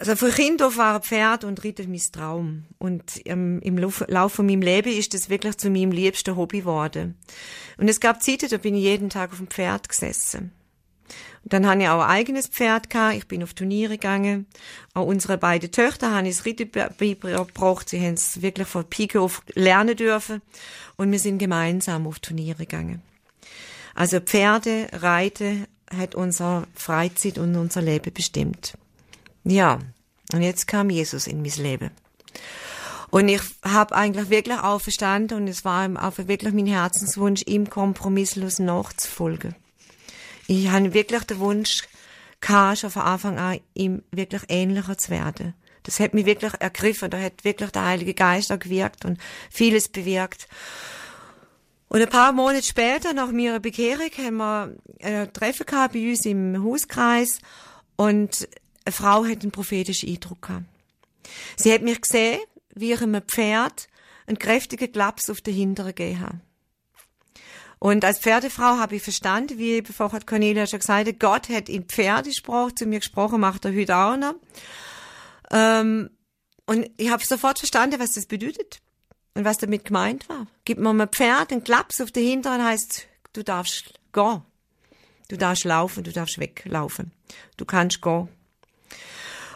Also 0.01 0.15
für 0.15 0.31
Kind 0.31 0.63
auf 0.63 0.77
war 0.77 0.99
Pferd 0.99 1.43
und 1.43 1.63
Ritter 1.63 1.83
mein 1.87 2.01
Traum. 2.11 2.65
Und 2.79 3.21
ähm, 3.25 3.59
im 3.61 3.77
Laufe 3.77 4.35
von 4.35 4.45
meinem 4.47 4.63
Leben 4.63 4.91
ist 4.91 5.13
das 5.13 5.29
wirklich 5.29 5.57
zu 5.57 5.69
meinem 5.69 5.91
liebsten 5.91 6.35
Hobby 6.35 6.61
geworden. 6.61 7.19
Und 7.77 7.87
es 7.87 7.99
gab 7.99 8.23
Zeiten, 8.23 8.49
da 8.49 8.57
bin 8.57 8.73
ich 8.73 8.81
jeden 8.81 9.11
Tag 9.11 9.31
auf 9.31 9.37
dem 9.37 9.47
Pferd 9.47 9.87
gesessen. 9.87 10.53
Dann 11.43 11.65
habe 11.65 11.81
ich 11.81 11.89
auch 11.89 12.01
ein 12.01 12.09
eigenes 12.09 12.47
Pferd 12.47 12.89
gehabt. 12.89 13.15
Ich 13.15 13.27
bin 13.27 13.41
auf 13.41 13.53
Turniere 13.53 13.93
gegangen. 13.93 14.45
Auch 14.93 15.07
unsere 15.07 15.37
beiden 15.37 15.71
Töchter 15.71 16.13
haben 16.13 16.27
es 16.27 16.45
richtig 16.45 16.71
beigebracht. 16.71 17.89
Sie 17.89 17.99
haben 17.99 18.13
es 18.13 18.41
wirklich 18.41 18.67
von 18.67 18.85
Pike 18.85 19.19
auf 19.19 19.41
lernen 19.53 19.95
dürfen. 19.95 20.41
Und 20.97 21.11
wir 21.11 21.19
sind 21.19 21.39
gemeinsam 21.39 22.05
auf 22.05 22.19
Turniere 22.19 22.65
gegangen. 22.65 23.01
Also 23.95 24.19
Pferde, 24.19 24.87
Reiten 24.93 25.65
hat 25.95 26.15
unsere 26.15 26.67
Freizeit 26.75 27.37
und 27.37 27.55
unser 27.55 27.81
Leben 27.81 28.13
bestimmt. 28.13 28.77
Ja, 29.43 29.79
und 30.33 30.41
jetzt 30.43 30.67
kam 30.67 30.89
Jesus 30.89 31.27
in 31.27 31.41
mein 31.41 31.51
Leben. 31.57 31.91
Und 33.09 33.27
ich 33.27 33.41
habe 33.63 33.95
eigentlich 33.95 34.29
wirklich 34.29 34.57
auch 34.57 34.79
verstanden 34.79 35.33
und 35.33 35.47
es 35.49 35.65
war 35.65 35.89
auch 36.01 36.17
wirklich 36.17 36.53
mein 36.53 36.67
Herzenswunsch, 36.67 37.43
ihm 37.45 37.69
kompromisslos 37.69 38.59
nachzufolgen 38.59 39.55
ich 40.51 40.69
habe 40.69 40.93
wirklich 40.93 41.23
den 41.23 41.39
Wunsch 41.39 41.87
gehabt, 42.41 42.79
schon 42.79 42.89
von 42.89 43.03
Anfang 43.03 43.39
an, 43.39 43.59
ihm 43.73 44.03
wirklich 44.11 44.43
ähnlicher 44.49 44.97
zu 44.97 45.09
werden. 45.09 45.53
Das 45.83 45.99
hat 45.99 46.13
mich 46.13 46.25
wirklich 46.25 46.53
ergriffen, 46.59 47.09
da 47.09 47.19
hat 47.19 47.43
wirklich 47.43 47.71
der 47.71 47.85
Heilige 47.85 48.13
Geist 48.13 48.51
auch 48.51 48.59
gewirkt 48.59 49.05
und 49.05 49.17
vieles 49.49 49.87
bewirkt. 49.87 50.47
Und 51.87 52.01
ein 52.01 52.09
paar 52.09 52.33
Monate 52.33 52.63
später, 52.63 53.13
nach 53.13 53.31
meiner 53.31 53.59
Bekehrung, 53.59 54.09
haben 54.17 54.37
wir 54.37 54.75
ein 55.01 55.33
Treffen 55.33 55.65
gehabt 55.65 55.93
bei 55.93 56.09
uns 56.09 56.25
im 56.25 56.63
Hauskreis 56.63 57.39
und 57.95 58.47
eine 58.85 58.93
Frau 58.93 59.25
hat 59.25 59.41
einen 59.41 59.51
prophetischen 59.51 60.09
Eindruck 60.09 60.41
gehabt. 60.41 60.65
Sie 61.55 61.73
hat 61.73 61.81
mich 61.81 62.01
gesehen, 62.01 62.39
wie 62.75 62.91
ich 62.91 63.01
einem 63.01 63.21
Pferd 63.21 63.87
einen 64.27 64.37
kräftigen 64.37 64.91
Klaps 64.91 65.29
auf 65.29 65.41
den 65.41 65.53
Hinteren 65.53 65.95
gegeben 65.95 66.19
habe. 66.19 66.41
Und 67.83 68.05
als 68.05 68.19
Pferdefrau 68.19 68.77
habe 68.77 68.97
ich 68.97 69.01
verstanden, 69.01 69.57
wie 69.57 69.81
bevor 69.81 70.11
hat 70.11 70.27
Cornelia 70.27 70.67
schon 70.67 70.81
gesagt 70.81 71.19
Gott 71.19 71.49
hat 71.49 71.67
in 71.67 71.85
Pferdesprache 71.85 72.75
zu 72.75 72.85
mir 72.85 72.99
gesprochen, 72.99 73.41
macht 73.41 73.65
er 73.65 73.73
heute 73.73 73.95
auch 73.95 74.17
noch. 74.17 74.35
Ähm, 75.49 76.11
und 76.67 76.91
ich 76.97 77.09
habe 77.09 77.25
sofort 77.25 77.57
verstanden, 77.57 77.99
was 77.99 78.11
das 78.11 78.27
bedeutet 78.27 78.81
und 79.33 79.45
was 79.45 79.57
damit 79.57 79.85
gemeint 79.85 80.29
war. 80.29 80.45
Gib 80.63 80.77
mir 80.77 80.93
mal 80.93 81.05
ein 81.05 81.09
Pferd, 81.09 81.51
einen 81.51 81.63
Klaps 81.63 81.99
auf 82.01 82.11
den 82.11 82.23
Hintern, 82.23 82.63
heißt, 82.63 83.07
du 83.33 83.43
darfst 83.43 83.99
gehen. 84.13 84.43
Du 85.29 85.37
darfst 85.37 85.63
laufen, 85.63 86.03
du 86.03 86.11
darfst 86.11 86.37
weglaufen. 86.37 87.11
Du 87.57 87.65
kannst 87.65 88.03
gehen. 88.03 88.29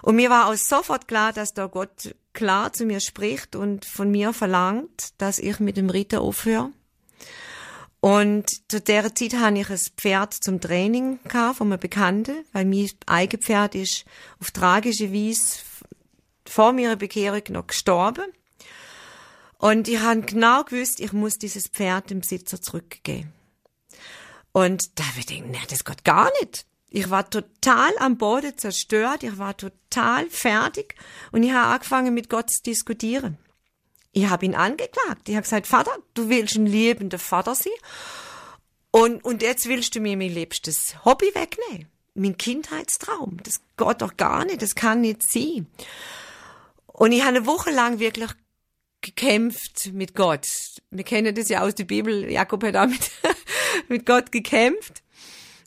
Und 0.01 0.15
mir 0.15 0.31
war 0.31 0.49
auch 0.49 0.55
sofort 0.55 1.07
klar, 1.07 1.31
dass 1.31 1.53
da 1.53 1.67
Gott 1.67 2.15
klar 2.33 2.73
zu 2.73 2.85
mir 2.85 3.01
spricht 3.01 3.55
und 3.55 3.85
von 3.85 4.09
mir 4.09 4.33
verlangt, 4.33 5.09
dass 5.19 5.38
ich 5.38 5.59
mit 5.59 5.77
dem 5.77 5.91
Ritter 5.91 6.21
aufhöre 6.21 6.71
und 8.05 8.71
zu 8.71 8.81
der 8.81 9.15
Zeit 9.15 9.33
hatte 9.33 9.57
ich 9.57 9.69
ein 9.71 9.79
Pferd 9.97 10.31
zum 10.35 10.61
Training 10.61 11.17
gehabt, 11.23 11.57
von 11.57 11.73
einem 11.73 11.79
Bekannten, 11.79 12.45
weil 12.53 12.65
mein 12.65 12.87
eigenes 13.07 13.43
Pferd 13.43 13.73
ist 13.73 14.05
auf 14.39 14.51
tragische 14.51 15.11
Weise 15.11 15.57
vor 16.47 16.71
meiner 16.71 16.97
Bekehrung 16.97 17.41
noch 17.49 17.65
gestorben. 17.65 18.25
Und 19.57 19.87
ich 19.87 20.01
habe 20.01 20.21
genau 20.21 20.63
gewusst, 20.65 20.99
ich 20.99 21.13
muss 21.13 21.39
dieses 21.39 21.67
Pferd 21.67 22.11
dem 22.11 22.19
Besitzer 22.19 22.61
zurückgeben. 22.61 23.33
Und 24.51 24.99
da 24.99 25.03
habe 25.07 25.21
ich 25.21 25.25
gedacht, 25.25 25.49
nee, 25.49 25.57
das 25.67 25.83
geht 25.83 26.03
gar 26.03 26.31
nicht. 26.41 26.67
Ich 26.91 27.09
war 27.09 27.27
total 27.27 27.91
am 27.97 28.19
Boden 28.19 28.55
zerstört, 28.55 29.23
ich 29.23 29.39
war 29.39 29.57
total 29.57 30.29
fertig 30.29 30.93
und 31.31 31.41
ich 31.41 31.53
habe 31.53 31.73
angefangen 31.73 32.13
mit 32.13 32.29
Gott 32.29 32.51
zu 32.51 32.61
diskutieren. 32.61 33.39
Ich 34.17 34.30
habe 34.30 34.45
ihn 34.45 34.56
angeklagt. 34.56 35.28
Ich 35.28 35.36
habe 35.36 35.43
gesagt, 35.43 35.67
Vater, 35.67 35.91
du 36.13 36.30
willst 36.30 36.56
ein 36.56 36.65
liebender 36.65 37.19
Vater 37.19 37.54
sein 37.54 37.73
und, 38.91 39.21
und 39.25 39.41
jetzt 39.41 39.67
willst 39.67 39.93
du 39.93 39.99
mir 39.99 40.15
mein 40.15 40.34
liebstes 40.34 40.95
Hobby 41.04 41.25
wegnehmen. 41.36 41.89
Mein 42.13 42.38
Kindheitstraum. 42.38 43.39
Das 43.43 43.60
geht 43.75 44.01
doch 44.01 44.15
gar 44.15 44.45
nicht, 44.45 44.62
das 44.62 44.73
kann 44.73 45.01
nicht 45.01 45.30
sein. 45.30 45.67
Und 46.86 47.12
ich 47.12 47.25
habe 47.25 47.36
eine 47.36 47.45
Woche 47.45 47.71
lang 47.71 47.99
wirklich 47.99 48.30
gekämpft 49.01 49.91
mit 49.91 50.15
Gott. 50.15 50.47
Wir 50.91 51.04
kennen 51.04 51.36
das 51.36 51.49
ja 51.49 51.60
aus 51.60 51.75
der 51.75 51.84
Bibel. 51.84 52.32
Jakob 52.32 52.63
hat 52.63 52.78
auch 52.78 52.88
mit, 52.88 53.12
mit 53.89 54.06
Gott 54.06 54.32
gekämpft. 54.32 55.04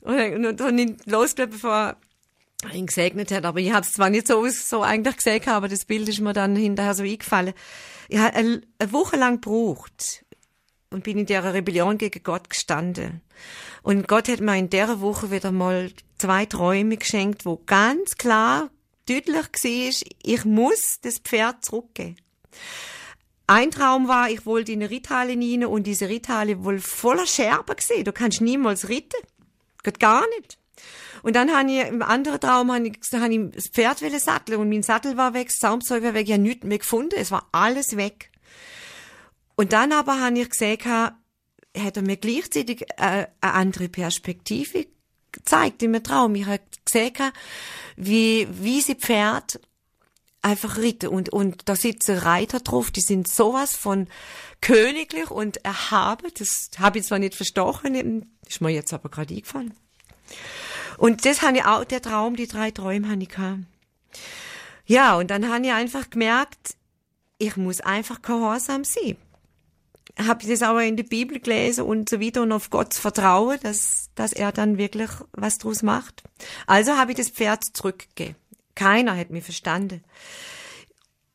Und, 0.00 0.46
und, 0.46 0.58
und 0.62 0.78
ihn 0.78 0.96
losgelassen, 1.04 1.50
bevor 1.50 1.96
er 2.64 2.74
ihn 2.74 2.86
gesegnet 2.86 3.30
hat. 3.30 3.44
Aber 3.44 3.60
ich 3.60 3.74
habe 3.74 3.84
es 3.84 3.92
zwar 3.92 4.08
nicht 4.08 4.26
so, 4.26 4.48
so 4.48 4.80
eigentlich 4.80 5.18
gesehen, 5.18 5.46
aber 5.48 5.68
das 5.68 5.84
Bild 5.84 6.08
ist 6.08 6.20
mir 6.20 6.32
dann 6.32 6.56
hinterher 6.56 6.94
so 6.94 7.02
eingefallen. 7.02 7.52
Ich 8.08 8.18
habe 8.18 8.36
eine 8.36 8.62
Woche 8.90 9.16
lang 9.16 9.40
gebraucht, 9.40 10.24
und 10.90 11.04
bin 11.04 11.18
in 11.18 11.26
der 11.26 11.52
Rebellion 11.52 11.98
gegen 11.98 12.22
Gott 12.22 12.48
gestanden. 12.50 13.20
Und 13.82 14.08
Gott 14.08 14.28
hat 14.28 14.40
mir 14.40 14.56
in 14.56 14.70
der 14.70 15.00
Woche 15.00 15.30
wieder 15.30 15.52
mal 15.52 15.90
zwei 16.18 16.46
Träume 16.46 16.96
geschenkt, 16.96 17.44
wo 17.44 17.62
ganz 17.66 18.16
klar, 18.16 18.70
deutlich 19.08 19.36
war, 19.36 20.08
ich 20.22 20.44
muss 20.44 21.00
das 21.00 21.18
Pferd 21.18 21.64
zurückgeben. 21.64 22.16
Ein 23.46 23.70
Traum 23.70 24.08
war, 24.08 24.28
ich 24.30 24.44
wollte 24.44 24.72
in 24.72 24.82
eine 24.82 24.90
Ritthalle 24.90 25.32
rein 25.32 25.64
und 25.64 25.86
diese 25.86 26.08
Ritthalle 26.08 26.64
wohl 26.64 26.80
voller 26.80 27.26
Scherben 27.26 27.76
gesehen. 27.76 28.04
Du 28.04 28.12
kannst 28.12 28.42
niemals 28.42 28.88
ritten. 28.90 29.22
Geht 29.82 30.00
gar 30.00 30.24
nicht. 30.36 30.58
Und 31.22 31.36
dann 31.36 31.52
habe 31.52 31.70
ich 31.70 31.86
im 31.86 32.02
anderen 32.02 32.40
Traum 32.40 32.72
habe 32.72 32.88
ich, 32.88 32.98
habe 33.12 33.34
ich 33.34 33.54
das 33.54 33.68
Pferd 33.68 34.02
wollen 34.02 34.18
satteln 34.18 34.60
und 34.60 34.68
mein 34.68 34.82
Sattel 34.82 35.16
war 35.16 35.34
weg, 35.34 35.48
das 35.48 35.56
Zaumzeug 35.56 36.02
war 36.02 36.14
weg, 36.14 36.28
ich 36.28 36.38
nichts 36.38 36.64
mehr 36.64 36.78
gefunden, 36.78 37.16
es 37.16 37.30
war 37.30 37.48
alles 37.52 37.96
weg. 37.96 38.30
Und 39.56 39.72
dann 39.72 39.92
aber 39.92 40.20
habe 40.20 40.38
ich 40.38 40.50
gesehen, 40.50 40.78
er 41.72 42.02
mir 42.02 42.16
gleichzeitig 42.16 42.82
äh, 42.96 43.26
eine 43.40 43.52
andere 43.52 43.88
Perspektive 43.88 44.86
gezeigt 45.32 45.82
in 45.82 45.90
meinem 45.90 46.04
Traum. 46.04 46.34
Ich 46.34 46.46
habe 46.46 46.60
gesehen, 46.84 47.32
wie, 47.96 48.46
wie 48.50 48.80
sie 48.80 48.94
Pferd 48.94 49.60
einfach 50.42 50.78
ritten 50.78 51.08
und, 51.08 51.30
und 51.30 51.68
da 51.68 51.74
sitzen 51.74 52.18
Reiter 52.18 52.60
drauf, 52.60 52.90
die 52.90 53.00
sind 53.00 53.28
sowas 53.28 53.76
von 53.76 54.06
königlich 54.60 55.30
und 55.30 55.64
erhaben. 55.64 56.28
Das 56.38 56.70
habe 56.78 56.98
ich 56.98 57.06
zwar 57.06 57.18
nicht 57.18 57.34
verstochen, 57.34 58.26
ist 58.46 58.60
mir 58.60 58.70
jetzt 58.70 58.92
aber 58.92 59.08
gerade 59.08 59.34
eingefallen. 59.34 59.74
Und 60.98 61.24
das 61.24 61.42
habe 61.42 61.56
ich 61.56 61.64
auch, 61.64 61.84
der 61.84 62.02
Traum, 62.02 62.36
die 62.36 62.48
drei 62.48 62.70
Träume 62.70 63.08
habe 63.08 63.22
ich 63.22 63.28
gehabt. 63.30 63.60
Ja, 64.84 65.16
und 65.16 65.30
dann 65.30 65.48
habe 65.48 65.64
ich 65.64 65.72
einfach 65.72 66.10
gemerkt, 66.10 66.76
ich 67.38 67.56
muss 67.56 67.80
einfach 67.80 68.20
gehorsam 68.20 68.84
sein. 68.84 69.16
Habe 70.18 70.42
ich 70.42 70.48
das 70.48 70.62
aber 70.62 70.82
in 70.82 70.96
der 70.96 71.04
Bibel 71.04 71.38
gelesen 71.38 71.84
und 71.84 72.08
so 72.08 72.20
weiter 72.20 72.42
und 72.42 72.50
auf 72.50 72.70
Gott 72.70 72.94
vertraue, 72.94 73.58
dass, 73.58 74.10
dass 74.16 74.32
er 74.32 74.50
dann 74.50 74.76
wirklich 74.76 75.10
was 75.32 75.58
draus 75.58 75.82
macht. 75.82 76.24
Also 76.66 76.96
habe 76.96 77.12
ich 77.12 77.16
das 77.16 77.30
Pferd 77.30 77.64
zurückgegeben. 77.72 78.34
Keiner 78.74 79.16
hat 79.16 79.30
mich 79.30 79.44
verstanden. 79.44 80.02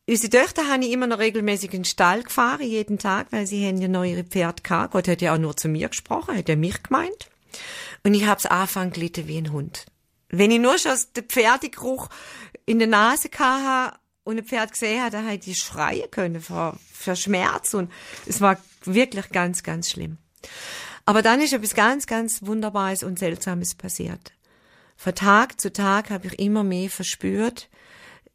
Unsere 0.06 0.30
Töchter 0.30 0.68
habe 0.68 0.84
ich 0.84 0.92
immer 0.92 1.06
noch 1.06 1.18
regelmäßig 1.18 1.72
in 1.72 1.80
den 1.80 1.84
Stall 1.86 2.22
gefahren, 2.22 2.60
jeden 2.66 2.98
Tag, 2.98 3.28
weil 3.30 3.46
sie 3.46 3.66
haben 3.66 3.80
ja 3.80 3.88
neue 3.88 4.22
Pferd 4.24 4.62
gehabt. 4.62 4.92
Gott 4.92 5.08
hat 5.08 5.22
ja 5.22 5.34
auch 5.34 5.38
nur 5.38 5.56
zu 5.56 5.68
mir 5.68 5.88
gesprochen, 5.88 6.36
hat 6.36 6.48
ja 6.50 6.56
mich 6.56 6.82
gemeint. 6.82 7.30
Und 8.02 8.14
ich 8.14 8.26
hab's 8.26 8.46
angefangen 8.46 8.92
gelitten 8.92 9.26
wie 9.28 9.38
ein 9.38 9.52
Hund. 9.52 9.86
Wenn 10.28 10.50
ich 10.50 10.60
nur 10.60 10.78
schon 10.78 10.98
den 11.16 11.24
Pferdegeruch 11.24 12.08
in 12.66 12.78
der 12.78 12.88
Nase 12.88 13.28
hatte 13.38 13.98
und 14.24 14.38
ein 14.38 14.44
Pferd 14.44 14.72
gesehen 14.72 15.00
habe, 15.00 15.10
dann 15.10 15.28
hätte 15.28 15.50
ich 15.50 15.58
schreien 15.58 16.10
können 16.10 16.40
vor, 16.40 16.78
vor 16.92 17.14
Schmerz 17.14 17.74
und 17.74 17.92
es 18.26 18.40
war 18.40 18.58
wirklich 18.84 19.30
ganz, 19.30 19.62
ganz 19.62 19.90
schlimm. 19.90 20.18
Aber 21.06 21.22
dann 21.22 21.40
ist 21.40 21.52
etwas 21.52 21.74
ganz, 21.74 22.06
ganz 22.06 22.42
Wunderbares 22.42 23.02
und 23.02 23.18
Seltsames 23.18 23.74
passiert. 23.74 24.32
Von 24.96 25.14
Tag 25.14 25.60
zu 25.60 25.72
Tag 25.72 26.10
habe 26.10 26.28
ich 26.28 26.38
immer 26.38 26.64
mehr 26.64 26.88
verspürt, 26.88 27.68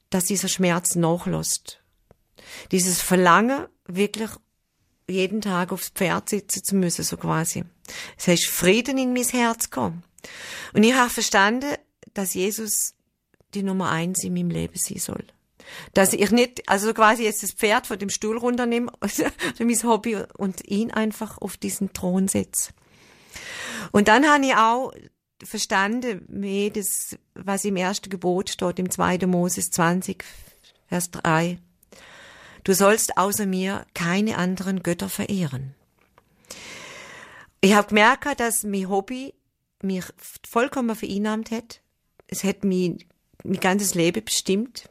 dass 0.10 0.26
dieser 0.26 0.48
Schmerz 0.48 0.96
nachlässt. 0.96 1.82
Dieses 2.72 3.02
Verlangen, 3.02 3.68
wirklich 3.86 4.30
jeden 5.10 5.42
Tag 5.42 5.72
aufs 5.72 5.90
Pferd 5.90 6.30
sitzen 6.30 6.64
zu 6.64 6.76
müssen, 6.76 7.04
so 7.04 7.18
quasi. 7.18 7.64
Es 8.18 8.28
heißt 8.28 8.48
Frieden 8.48 8.98
in 8.98 9.14
mein 9.14 9.24
Herz 9.24 9.70
kommen. 9.70 10.04
Und 10.74 10.84
ich 10.84 10.94
habe 10.94 11.10
verstanden, 11.10 11.76
dass 12.14 12.34
Jesus 12.34 12.94
die 13.54 13.64
Nummer 13.64 13.90
eins 13.90 14.24
in 14.24 14.34
meinem 14.34 14.50
Leben 14.50 14.78
sein 14.78 15.00
soll. 15.00 15.26
Dass 15.94 16.14
ich 16.14 16.32
nicht, 16.32 16.68
also 16.68 16.94
quasi 16.94 17.24
jetzt 17.24 17.44
das 17.44 17.52
Pferd 17.52 17.88
von 17.88 18.00
dem 18.00 18.10
Stuhl 18.10 18.38
runternehme, 18.38 18.92
für 19.06 19.66
mein 19.66 19.84
Hobby, 19.84 20.18
und 20.38 20.68
ihn 20.68 20.92
einfach 20.92 21.38
auf 21.38 21.58
diesen 21.58 21.94
Thron 21.94 22.28
setze. 22.28 22.72
Und 23.92 24.08
dann 24.08 24.28
habe 24.28 24.46
ich 24.46 24.56
auch 24.56 24.94
verstanden, 25.44 26.26
mehr 26.28 26.70
das, 26.70 27.18
was 27.34 27.66
im 27.66 27.76
ersten 27.76 28.10
Gebot 28.10 28.50
steht, 28.50 28.80
im 28.80 28.90
2. 28.90 29.20
Moses 29.28 29.72
20, 29.72 30.24
Vers 30.88 31.12
3. 31.12 31.60
Du 32.70 32.76
sollst 32.76 33.18
außer 33.18 33.48
mir 33.48 33.88
keine 33.96 34.38
anderen 34.38 34.84
Götter 34.84 35.10
verehren. 35.10 35.74
Ich 37.62 37.74
habe 37.74 37.88
gemerkt, 37.88 38.40
dass 38.40 38.62
mein 38.62 38.88
Hobby 38.90 39.34
mich 39.82 40.04
vollkommen 40.48 40.96
vereinnahmt 40.96 41.50
hat. 41.50 41.82
Es 42.28 42.44
hat 42.44 42.64
mich 42.64 43.08
mein 43.44 43.60
ganzes 43.60 43.96
Leben 43.96 44.24
bestimmt. 44.24 44.88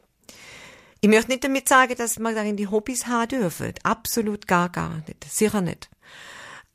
Ich 0.99 1.07
möchte 1.07 1.31
nicht 1.31 1.45
damit 1.45 1.69
sagen, 1.69 1.95
dass 1.95 2.19
man 2.19 2.35
darin 2.35 2.57
die 2.57 2.67
Hobbys 2.67 3.07
haben 3.07 3.29
dürfen. 3.29 3.73
Absolut 3.83 4.45
gar, 4.45 4.67
gar 4.67 5.01
nicht. 5.07 5.23
Sicher 5.23 5.61
nicht. 5.61 5.89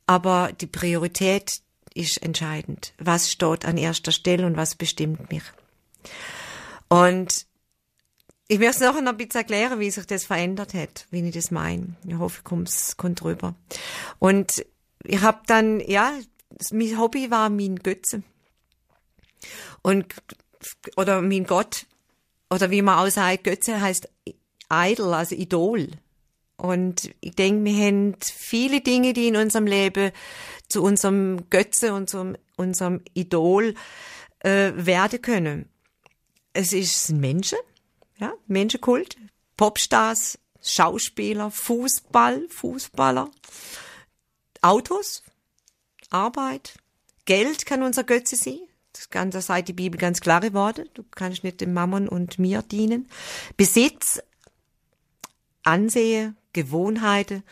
Aber 0.07 0.53
die 0.59 0.65
Priorität 0.65 1.61
ist 1.93 2.23
entscheidend. 2.23 2.93
Was 2.97 3.29
steht 3.29 3.63
an 3.63 3.77
erster 3.77 4.11
Stelle 4.11 4.47
und 4.47 4.57
was 4.57 4.73
bestimmt 4.73 5.29
mich? 5.31 5.43
Und 6.89 7.45
ich 8.47 8.59
möchte 8.59 8.75
es 8.75 8.79
nachher 8.81 9.01
noch 9.01 9.11
ein 9.11 9.17
bisschen 9.17 9.41
erklären, 9.41 9.79
wie 9.79 9.89
sich 9.89 10.05
das 10.05 10.25
verändert 10.25 10.73
hat, 10.73 11.07
wie 11.09 11.27
ich 11.27 11.33
das 11.33 11.51
meine. 11.51 11.95
Ich 12.07 12.15
hoffe, 12.15 12.41
es 12.63 12.95
kommt 12.95 13.21
drüber. 13.21 13.55
Und 14.19 14.65
ich 15.03 15.21
habe 15.21 15.39
dann, 15.47 15.79
ja, 15.79 16.13
mein 16.71 16.99
Hobby 16.99 17.31
war 17.31 17.49
mein 17.49 17.77
Götze. 17.77 18.23
Und, 19.81 20.13
oder 20.95 21.21
mein 21.21 21.45
Gott, 21.45 21.85
oder 22.49 22.69
wie 22.69 22.81
man 22.81 22.99
auch 22.99 23.11
sagt, 23.11 23.43
Götze 23.43 23.81
heißt 23.81 24.09
Idol, 24.71 25.13
also 25.13 25.35
Idol. 25.35 25.89
Und 26.57 27.11
ich 27.21 27.35
denke, 27.35 27.65
wir 27.65 27.85
haben 27.85 28.15
viele 28.21 28.81
Dinge, 28.81 29.13
die 29.13 29.27
in 29.27 29.35
unserem 29.35 29.67
Leben 29.67 30.11
zu 30.69 30.83
unserem 30.83 31.49
Götze 31.49 31.93
und 31.93 32.09
zu 32.09 32.35
unserem 32.55 33.01
Idol 33.13 33.73
äh, 34.39 34.71
werden 34.75 35.21
können. 35.21 35.69
Es 36.53 36.71
ist 36.71 37.09
ein 37.09 37.19
Menschen, 37.19 37.59
ja, 38.17 38.33
Menschenkult, 38.47 39.17
Popstars, 39.57 40.39
Schauspieler, 40.61 41.51
Fußball, 41.51 42.47
Fußballer, 42.49 43.29
Autos, 44.61 45.23
Arbeit, 46.09 46.75
Geld 47.25 47.65
kann 47.65 47.83
unser 47.83 48.03
Götze 48.03 48.35
sein. 48.35 48.59
Das 48.93 49.09
kann, 49.09 49.31
da 49.31 49.41
sagt 49.41 49.67
die 49.67 49.73
Bibel 49.73 49.99
ganz 49.99 50.21
klare 50.21 50.53
Worte. 50.53 50.89
Du 50.93 51.03
kannst 51.03 51.43
nicht 51.43 51.59
dem 51.59 51.73
Mammon 51.73 52.07
und 52.07 52.39
mir 52.39 52.61
dienen. 52.61 53.09
Besitz, 53.57 54.21
Ansehen, 55.63 56.37
Gewohnheiten. 56.53 57.43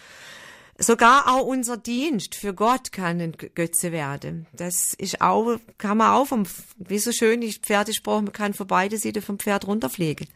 Sogar 0.79 1.27
auch 1.27 1.45
unser 1.45 1.77
Dienst 1.77 2.33
für 2.33 2.53
Gott 2.53 2.91
kann 2.91 3.21
ein 3.21 3.38
Götze 3.53 3.91
werden. 3.91 4.47
Das 4.53 4.93
ist 4.95 5.21
auch, 5.21 5.57
kann 5.77 5.97
man 5.97 6.13
auch 6.13 6.25
vom, 6.25 6.43
wie 6.77 6.97
so 6.97 7.12
schön 7.12 7.41
die 7.41 7.53
Pferdesprache, 7.53 8.23
man 8.23 8.33
kann 8.33 8.53
von 8.53 8.67
beide 8.67 8.97
Seiten 8.97 9.21
vom 9.21 9.38
Pferd 9.38 9.67
runterfliegen. 9.67 10.27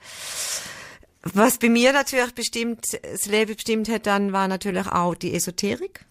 Was 1.34 1.58
bei 1.58 1.70
mir 1.70 1.92
natürlich 1.92 2.34
bestimmt, 2.34 3.00
das 3.02 3.26
Leben 3.26 3.56
bestimmt 3.56 3.90
hat, 3.90 4.06
dann 4.06 4.32
war 4.32 4.48
natürlich 4.48 4.88
auch 4.88 5.16
die 5.16 5.34
Esoterik. 5.34 6.06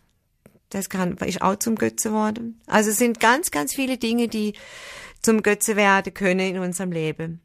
Das 0.71 0.91
kann, 0.91 1.17
ist 1.19 1.43
auch 1.43 1.57
zum 1.57 1.77
Götze 1.77 2.13
worden. 2.13 2.61
Also 2.67 2.91
es 2.91 2.99
sind 2.99 3.21
ganz, 3.21 3.53
ganz 3.53 3.75
viele 3.75 3.97
Dinge, 3.97 4.27
die 4.27 4.55
zum 5.23 5.43
Götze 5.43 5.77
werden 5.77 6.13
können 6.13 6.41
in 6.41 6.59
unserem 6.59 6.91
Leben. 6.91 7.41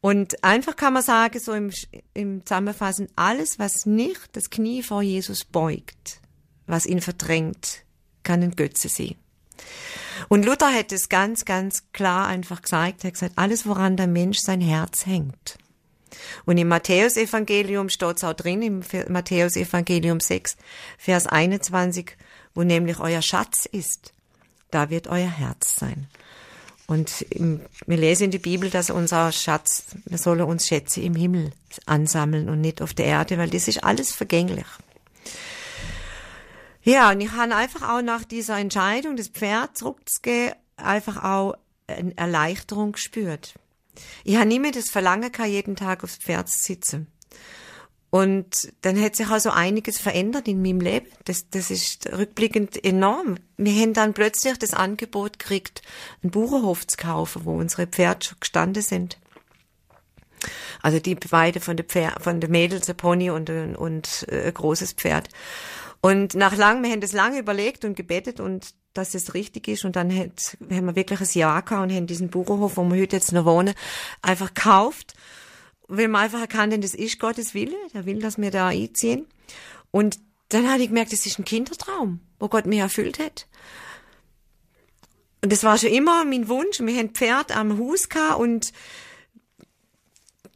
Und 0.00 0.44
einfach 0.44 0.76
kann 0.76 0.92
man 0.92 1.02
sagen, 1.02 1.40
so 1.40 1.52
im, 1.52 1.72
im 2.14 2.46
Zusammenfassen, 2.46 3.08
alles, 3.16 3.58
was 3.58 3.84
nicht 3.84 4.28
das 4.32 4.50
Knie 4.50 4.82
vor 4.82 5.02
Jesus 5.02 5.44
beugt, 5.44 6.20
was 6.66 6.86
ihn 6.86 7.00
verdrängt, 7.00 7.84
kann 8.22 8.42
ein 8.42 8.54
Götze 8.54 8.88
sein. 8.88 9.16
Und 10.28 10.44
Luther 10.44 10.72
hat 10.72 10.92
es 10.92 11.08
ganz, 11.08 11.44
ganz 11.44 11.84
klar 11.92 12.28
einfach 12.28 12.62
gesagt, 12.62 13.02
er 13.02 13.08
hat 13.08 13.14
gesagt, 13.14 13.32
alles, 13.36 13.66
woran 13.66 13.96
der 13.96 14.06
Mensch 14.06 14.38
sein 14.38 14.60
Herz 14.60 15.06
hängt. 15.06 15.58
Und 16.44 16.58
im 16.58 16.68
Matthäusevangelium 16.68 17.88
steht 17.88 18.16
es 18.16 18.24
auch 18.24 18.34
drin, 18.34 18.62
im 18.62 18.82
Matthäusevangelium 19.08 20.20
6, 20.20 20.56
Vers 20.96 21.26
21, 21.26 22.16
wo 22.54 22.62
nämlich 22.62 22.98
euer 22.98 23.22
Schatz 23.22 23.66
ist, 23.66 24.12
da 24.70 24.90
wird 24.90 25.08
euer 25.08 25.30
Herz 25.30 25.76
sein. 25.76 26.08
Und 26.88 27.26
wir 27.30 27.96
lesen 27.98 28.24
in 28.24 28.30
der 28.30 28.38
Bibel, 28.38 28.70
dass 28.70 28.88
unser 28.88 29.30
Schatz, 29.30 29.84
wir 30.06 30.16
sollen 30.16 30.40
uns 30.40 30.66
Schätze 30.66 31.02
im 31.02 31.14
Himmel 31.14 31.52
ansammeln 31.84 32.48
und 32.48 32.62
nicht 32.62 32.80
auf 32.80 32.94
der 32.94 33.04
Erde, 33.04 33.36
weil 33.36 33.50
das 33.50 33.68
ist 33.68 33.84
alles 33.84 34.10
vergänglich. 34.10 34.64
Ja, 36.82 37.10
und 37.10 37.20
ich 37.20 37.30
habe 37.32 37.54
einfach 37.54 37.86
auch 37.86 38.00
nach 38.00 38.24
dieser 38.24 38.56
Entscheidung, 38.56 39.16
das 39.16 39.28
Pferd 39.28 39.76
zurückzugehen, 39.76 40.54
einfach 40.76 41.22
auch 41.22 41.56
eine 41.86 42.16
Erleichterung 42.16 42.92
gespürt. 42.92 43.52
Ich 44.24 44.36
habe 44.36 44.46
nie 44.46 44.58
mehr 44.58 44.72
das 44.72 44.88
Verlangen 44.88 45.30
jeden 45.44 45.76
Tag 45.76 46.04
aufs 46.04 46.16
Pferd 46.16 46.48
zu 46.48 46.58
sitzen. 46.58 47.06
Und 48.10 48.72
dann 48.80 49.00
hat 49.00 49.16
sich 49.16 49.28
also 49.28 49.50
einiges 49.50 49.98
verändert 49.98 50.48
in 50.48 50.62
meinem 50.62 50.80
Leben. 50.80 51.08
Das, 51.24 51.50
das 51.50 51.70
ist 51.70 52.10
rückblickend 52.10 52.82
enorm. 52.82 53.36
Wir 53.58 53.82
haben 53.82 53.92
dann 53.92 54.14
plötzlich 54.14 54.58
das 54.58 54.72
Angebot 54.72 55.38
gekriegt, 55.38 55.82
einen 56.22 56.30
Bauernhof 56.30 56.86
zu 56.86 56.96
kaufen, 56.96 57.44
wo 57.44 57.52
unsere 57.52 57.86
Pferde 57.86 58.24
schon 58.24 58.40
gestanden 58.40 58.82
sind. 58.82 59.18
Also 60.80 61.00
die 61.00 61.16
beide 61.16 61.60
von 61.60 61.76
der, 61.76 61.84
Pferd, 61.84 62.22
von 62.22 62.40
der 62.40 62.48
Mädels, 62.48 62.88
ein 62.88 62.96
Pony 62.96 63.30
und, 63.30 63.50
und, 63.50 63.76
und 63.76 64.26
äh, 64.30 64.46
ein 64.46 64.54
großes 64.54 64.92
Pferd. 64.92 65.28
Und 66.00 66.34
nach 66.34 66.56
lang, 66.56 66.82
wir 66.82 66.90
haben 66.90 67.00
das 67.00 67.12
lange 67.12 67.40
überlegt 67.40 67.84
und 67.84 67.96
gebetet 67.96 68.38
und 68.40 68.74
dass 68.94 69.14
es 69.14 69.34
richtig 69.34 69.68
ist 69.68 69.84
und 69.84 69.96
dann 69.96 70.16
hat, 70.16 70.56
haben 70.70 70.86
wir 70.86 70.96
wirklich 70.96 71.20
ein 71.20 71.38
Jahr 71.38 71.62
gehabt 71.62 71.82
und 71.82 71.94
haben 71.94 72.06
diesen 72.06 72.30
Bauernhof, 72.30 72.76
wo 72.76 72.84
wir 72.84 73.00
heute 73.00 73.16
jetzt 73.16 73.32
noch 73.32 73.44
wohnen, 73.44 73.74
einfach 74.22 74.54
gekauft, 74.54 75.14
weil 75.88 76.08
wir 76.08 76.18
einfach 76.18 76.40
erkannt 76.40 76.84
das 76.84 76.94
ist 76.94 77.18
Gottes 77.18 77.54
Wille, 77.54 77.76
er 77.92 78.06
will, 78.06 78.20
dass 78.20 78.38
wir 78.38 78.50
da 78.50 78.68
einziehen. 78.68 79.26
Und 79.90 80.18
dann 80.50 80.70
habe 80.70 80.82
ich 80.82 80.88
gemerkt, 80.88 81.12
das 81.12 81.26
ist 81.26 81.38
ein 81.38 81.44
Kindertraum, 81.44 82.20
wo 82.38 82.48
Gott 82.48 82.66
mir 82.66 82.82
erfüllt 82.82 83.18
hat. 83.18 83.46
Und 85.42 85.52
das 85.52 85.64
war 85.64 85.78
schon 85.78 85.90
immer 85.90 86.24
mein 86.24 86.48
Wunsch. 86.48 86.80
Wir 86.80 86.96
haben 86.96 87.10
Pferd 87.10 87.56
am 87.56 87.78
Haus 87.78 88.08
gehabt 88.08 88.40
und 88.40 88.72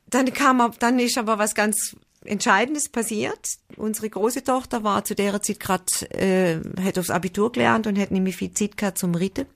dann 0.07 0.33
kam, 0.33 0.73
dann 0.79 0.99
ist 0.99 1.19
aber 1.19 1.39
was 1.39 1.55
ganz 1.55 1.97
Entscheidendes 2.25 2.89
passiert. 2.89 3.59
Unsere 3.77 4.09
große 4.09 4.45
Tochter 4.45 4.85
war 4.85 5.05
zu 5.05 5.15
der 5.15 5.43
Zeit 5.43 5.59
gerade, 5.59 5.85
äh, 6.11 6.61
hat 6.85 6.99
aufs 6.99 7.11
Abitur 7.11 7.51
gelernt 7.51 7.87
und 7.87 7.99
hat 7.99 8.11
nämlich 8.11 8.37
viel 8.37 8.53
Zeit 8.53 8.77
gehabt 8.77 8.99
zum 8.99 9.15
Ritten. 9.15 9.47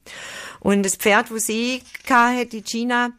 Und 0.61 0.83
das 0.83 0.97
Pferd, 0.97 1.31
wo 1.31 1.39
sie 1.39 1.83
hatte, 2.09 2.47
die 2.47 2.63
Gina, 2.63 3.11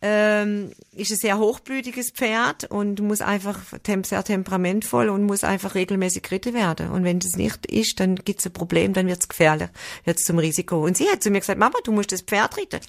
ähm, 0.00 0.72
ist 0.92 1.10
ein 1.10 1.16
sehr 1.16 1.38
hochblütiges 1.38 2.10
Pferd 2.10 2.64
und 2.64 3.00
muss 3.00 3.20
einfach 3.20 3.58
tem 3.82 4.04
sehr 4.04 4.22
temperamentvoll 4.22 5.08
und 5.08 5.24
muss 5.24 5.42
einfach 5.42 5.74
regelmäßig 5.74 6.22
geritten 6.22 6.54
werden. 6.54 6.90
Und 6.90 7.04
wenn 7.04 7.18
das 7.18 7.36
nicht 7.36 7.66
ist, 7.66 7.98
dann 7.98 8.16
gibt's 8.16 8.46
ein 8.46 8.52
Problem, 8.52 8.92
dann 8.92 9.08
wird's 9.08 9.28
gefährlich, 9.28 9.70
wird's 10.04 10.24
zum 10.24 10.38
Risiko. 10.38 10.84
Und 10.84 10.96
sie 10.96 11.08
hat 11.08 11.22
zu 11.22 11.30
mir 11.30 11.40
gesagt, 11.40 11.58
Mama, 11.58 11.78
du 11.82 11.92
musst 11.92 12.12
das 12.12 12.22
Pferd 12.22 12.56
ritten. 12.56 12.80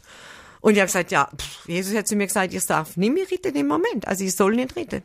Und 0.61 0.73
ich 0.73 0.79
habe 0.79 0.87
gesagt, 0.87 1.11
ja, 1.11 1.29
pff, 1.35 1.67
Jesus 1.67 1.95
hat 1.95 2.07
zu 2.07 2.15
mir 2.15 2.27
gesagt, 2.27 2.53
ich 2.53 2.65
darf 2.65 2.97
nicht 2.97 3.13
mehr 3.13 3.29
ritten 3.29 3.55
im 3.55 3.67
Moment, 3.67 4.07
also 4.07 4.23
ich 4.23 4.35
soll 4.35 4.55
nicht 4.55 4.75
ritten. 4.75 5.03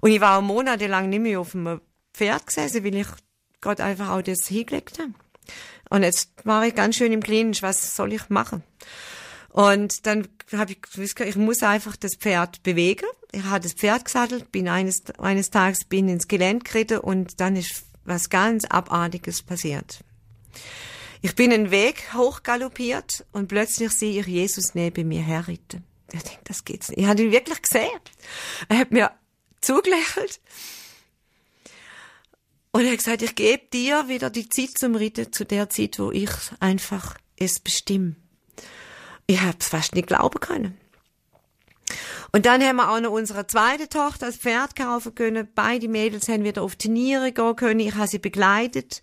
Und 0.00 0.10
ich 0.10 0.20
war 0.20 0.38
auch 0.38 0.42
monatelang 0.42 1.08
nicht 1.08 1.22
mehr 1.22 1.40
auf 1.40 1.52
dem 1.52 1.80
Pferd 2.12 2.46
gesessen, 2.46 2.84
weil 2.84 2.94
ich 2.96 3.06
Gott 3.60 3.80
einfach 3.80 4.10
auch 4.10 4.22
das 4.22 4.46
hingelegt 4.46 4.98
habe. 4.98 5.14
Und 5.90 6.02
jetzt 6.02 6.30
war 6.44 6.66
ich 6.66 6.74
ganz 6.74 6.96
schön 6.96 7.12
im 7.12 7.22
Klinisch, 7.22 7.62
was 7.62 7.94
soll 7.96 8.12
ich 8.12 8.28
machen? 8.28 8.62
Und 9.54 10.04
dann 10.06 10.26
habe 10.52 10.72
ich 10.72 10.82
gewusst, 10.82 11.20
ich 11.20 11.36
muss 11.36 11.62
einfach 11.62 11.94
das 11.94 12.16
Pferd 12.16 12.64
bewegen. 12.64 13.06
Ich 13.30 13.44
habe 13.44 13.60
das 13.60 13.74
Pferd 13.74 14.04
gesattelt, 14.04 14.50
bin 14.50 14.66
eines, 14.66 15.04
eines 15.16 15.50
Tages 15.50 15.84
bin 15.84 16.08
ins 16.08 16.26
Gelände 16.26 16.64
geritten 16.64 16.98
und 16.98 17.38
dann 17.38 17.54
ist 17.54 17.84
was 18.04 18.30
ganz 18.30 18.64
Abartiges 18.64 19.42
passiert. 19.42 20.00
Ich 21.22 21.36
bin 21.36 21.52
einen 21.52 21.70
Weg 21.70 22.14
hochgaloppiert 22.14 23.24
und 23.30 23.46
plötzlich 23.46 23.92
sehe 23.92 24.22
ich 24.22 24.26
Jesus 24.26 24.74
neben 24.74 25.06
mir 25.06 25.22
herritten. 25.22 25.84
Ich 26.12 26.24
denke, 26.24 26.42
das 26.42 26.64
geht's 26.64 26.88
nicht. 26.88 26.98
Ich 26.98 27.06
habe 27.06 27.22
ihn 27.22 27.30
wirklich 27.30 27.62
gesehen. 27.62 28.00
Er 28.68 28.78
hat 28.78 28.90
mir 28.90 29.12
zugelächelt. 29.60 30.40
Und 32.72 32.86
er 32.86 32.90
hat 32.90 32.98
gesagt, 32.98 33.22
ich 33.22 33.36
gebe 33.36 33.62
dir 33.72 34.08
wieder 34.08 34.30
die 34.30 34.48
Zeit 34.48 34.76
zum 34.76 34.96
Ritten, 34.96 35.32
zu 35.32 35.44
der 35.44 35.70
Zeit, 35.70 36.00
wo 36.00 36.10
ich 36.10 36.32
einfach 36.58 37.18
es 37.36 37.60
bestimme. 37.60 38.16
Ich 39.26 39.40
habe 39.40 39.56
es 39.58 39.68
fast 39.68 39.94
nicht 39.94 40.08
glauben 40.08 40.40
können. 40.40 40.78
Und 42.32 42.46
dann 42.46 42.62
haben 42.62 42.76
wir 42.76 42.90
auch 42.90 43.00
noch 43.00 43.12
unsere 43.12 43.46
zweite 43.46 43.88
Tochter 43.88 44.26
als 44.26 44.36
Pferd 44.36 44.74
kaufen 44.74 45.14
können. 45.14 45.48
Beide 45.54 45.88
Mädels 45.88 46.28
haben 46.28 46.44
wieder 46.44 46.62
auf 46.62 46.76
Turniere 46.76 47.32
gehen 47.32 47.56
können. 47.56 47.80
Ich 47.80 47.94
habe 47.94 48.08
sie 48.08 48.18
begleitet 48.18 49.00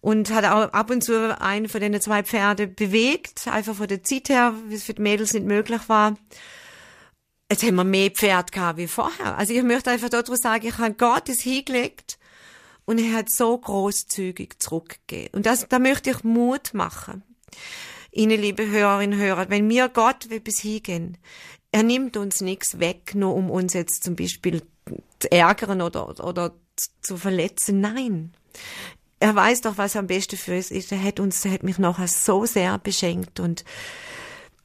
und 0.00 0.30
hatte 0.30 0.54
auch 0.54 0.72
ab 0.72 0.90
und 0.90 1.02
zu 1.02 1.40
einen 1.40 1.68
von 1.68 1.80
den 1.80 2.00
zwei 2.00 2.22
Pferde 2.22 2.66
bewegt, 2.66 3.48
einfach 3.48 3.74
von 3.74 3.88
der 3.88 4.04
Zeit 4.04 4.28
her, 4.28 4.54
wie 4.66 4.74
es 4.74 4.84
für 4.84 4.94
die 4.94 5.02
Mädels 5.02 5.32
nicht 5.32 5.46
möglich 5.46 5.80
war. 5.88 6.16
Jetzt 7.50 7.62
haben 7.62 7.76
wir 7.76 7.84
mehr 7.84 8.10
Pferd 8.10 8.52
gehabt 8.52 8.78
wie 8.78 8.88
vorher. 8.88 9.38
Also 9.38 9.52
ich 9.52 9.62
möchte 9.62 9.90
einfach 9.90 10.08
daraus 10.08 10.38
sagen, 10.38 10.66
ich 10.66 10.78
habe 10.78 10.94
Gott 10.94 11.28
es 11.28 11.40
hingelegt 11.40 12.18
und 12.84 12.98
er 12.98 13.18
hat 13.18 13.30
so 13.30 13.56
großzügig 13.56 14.58
zurückgegeben. 14.58 15.34
Und 15.34 15.46
das, 15.46 15.66
da 15.68 15.78
möchte 15.78 16.10
ich 16.10 16.24
Mut 16.24 16.74
machen. 16.74 17.22
Ihnen, 18.16 18.40
liebe 18.40 18.68
Hörerinnen 18.68 19.18
und 19.18 19.24
Hörer, 19.24 19.50
wenn 19.50 19.66
mir 19.66 19.88
Gott 19.88 20.28
bis 20.42 20.60
hingehen, 20.60 21.18
er 21.70 21.82
nimmt 21.82 22.16
uns 22.16 22.40
nichts 22.40 22.78
weg, 22.78 23.14
nur 23.14 23.34
um 23.34 23.50
uns 23.50 23.74
jetzt 23.74 24.02
zum 24.02 24.16
Beispiel 24.16 24.62
zu 25.18 25.30
ärgern 25.30 25.82
oder, 25.82 26.24
oder 26.24 26.54
zu 27.02 27.16
verletzen. 27.16 27.80
Nein. 27.80 28.32
Er 29.18 29.34
weiß 29.34 29.62
doch, 29.62 29.78
was 29.78 29.96
am 29.96 30.06
besten 30.06 30.36
für 30.36 30.56
uns 30.56 30.70
ist. 30.70 30.92
Er 30.92 31.02
hat 31.02 31.20
uns, 31.20 31.44
er 31.44 31.52
hat 31.52 31.62
mich 31.62 31.78
nachher 31.78 32.08
so 32.08 32.44
sehr 32.46 32.78
beschenkt 32.78 33.40
und 33.40 33.64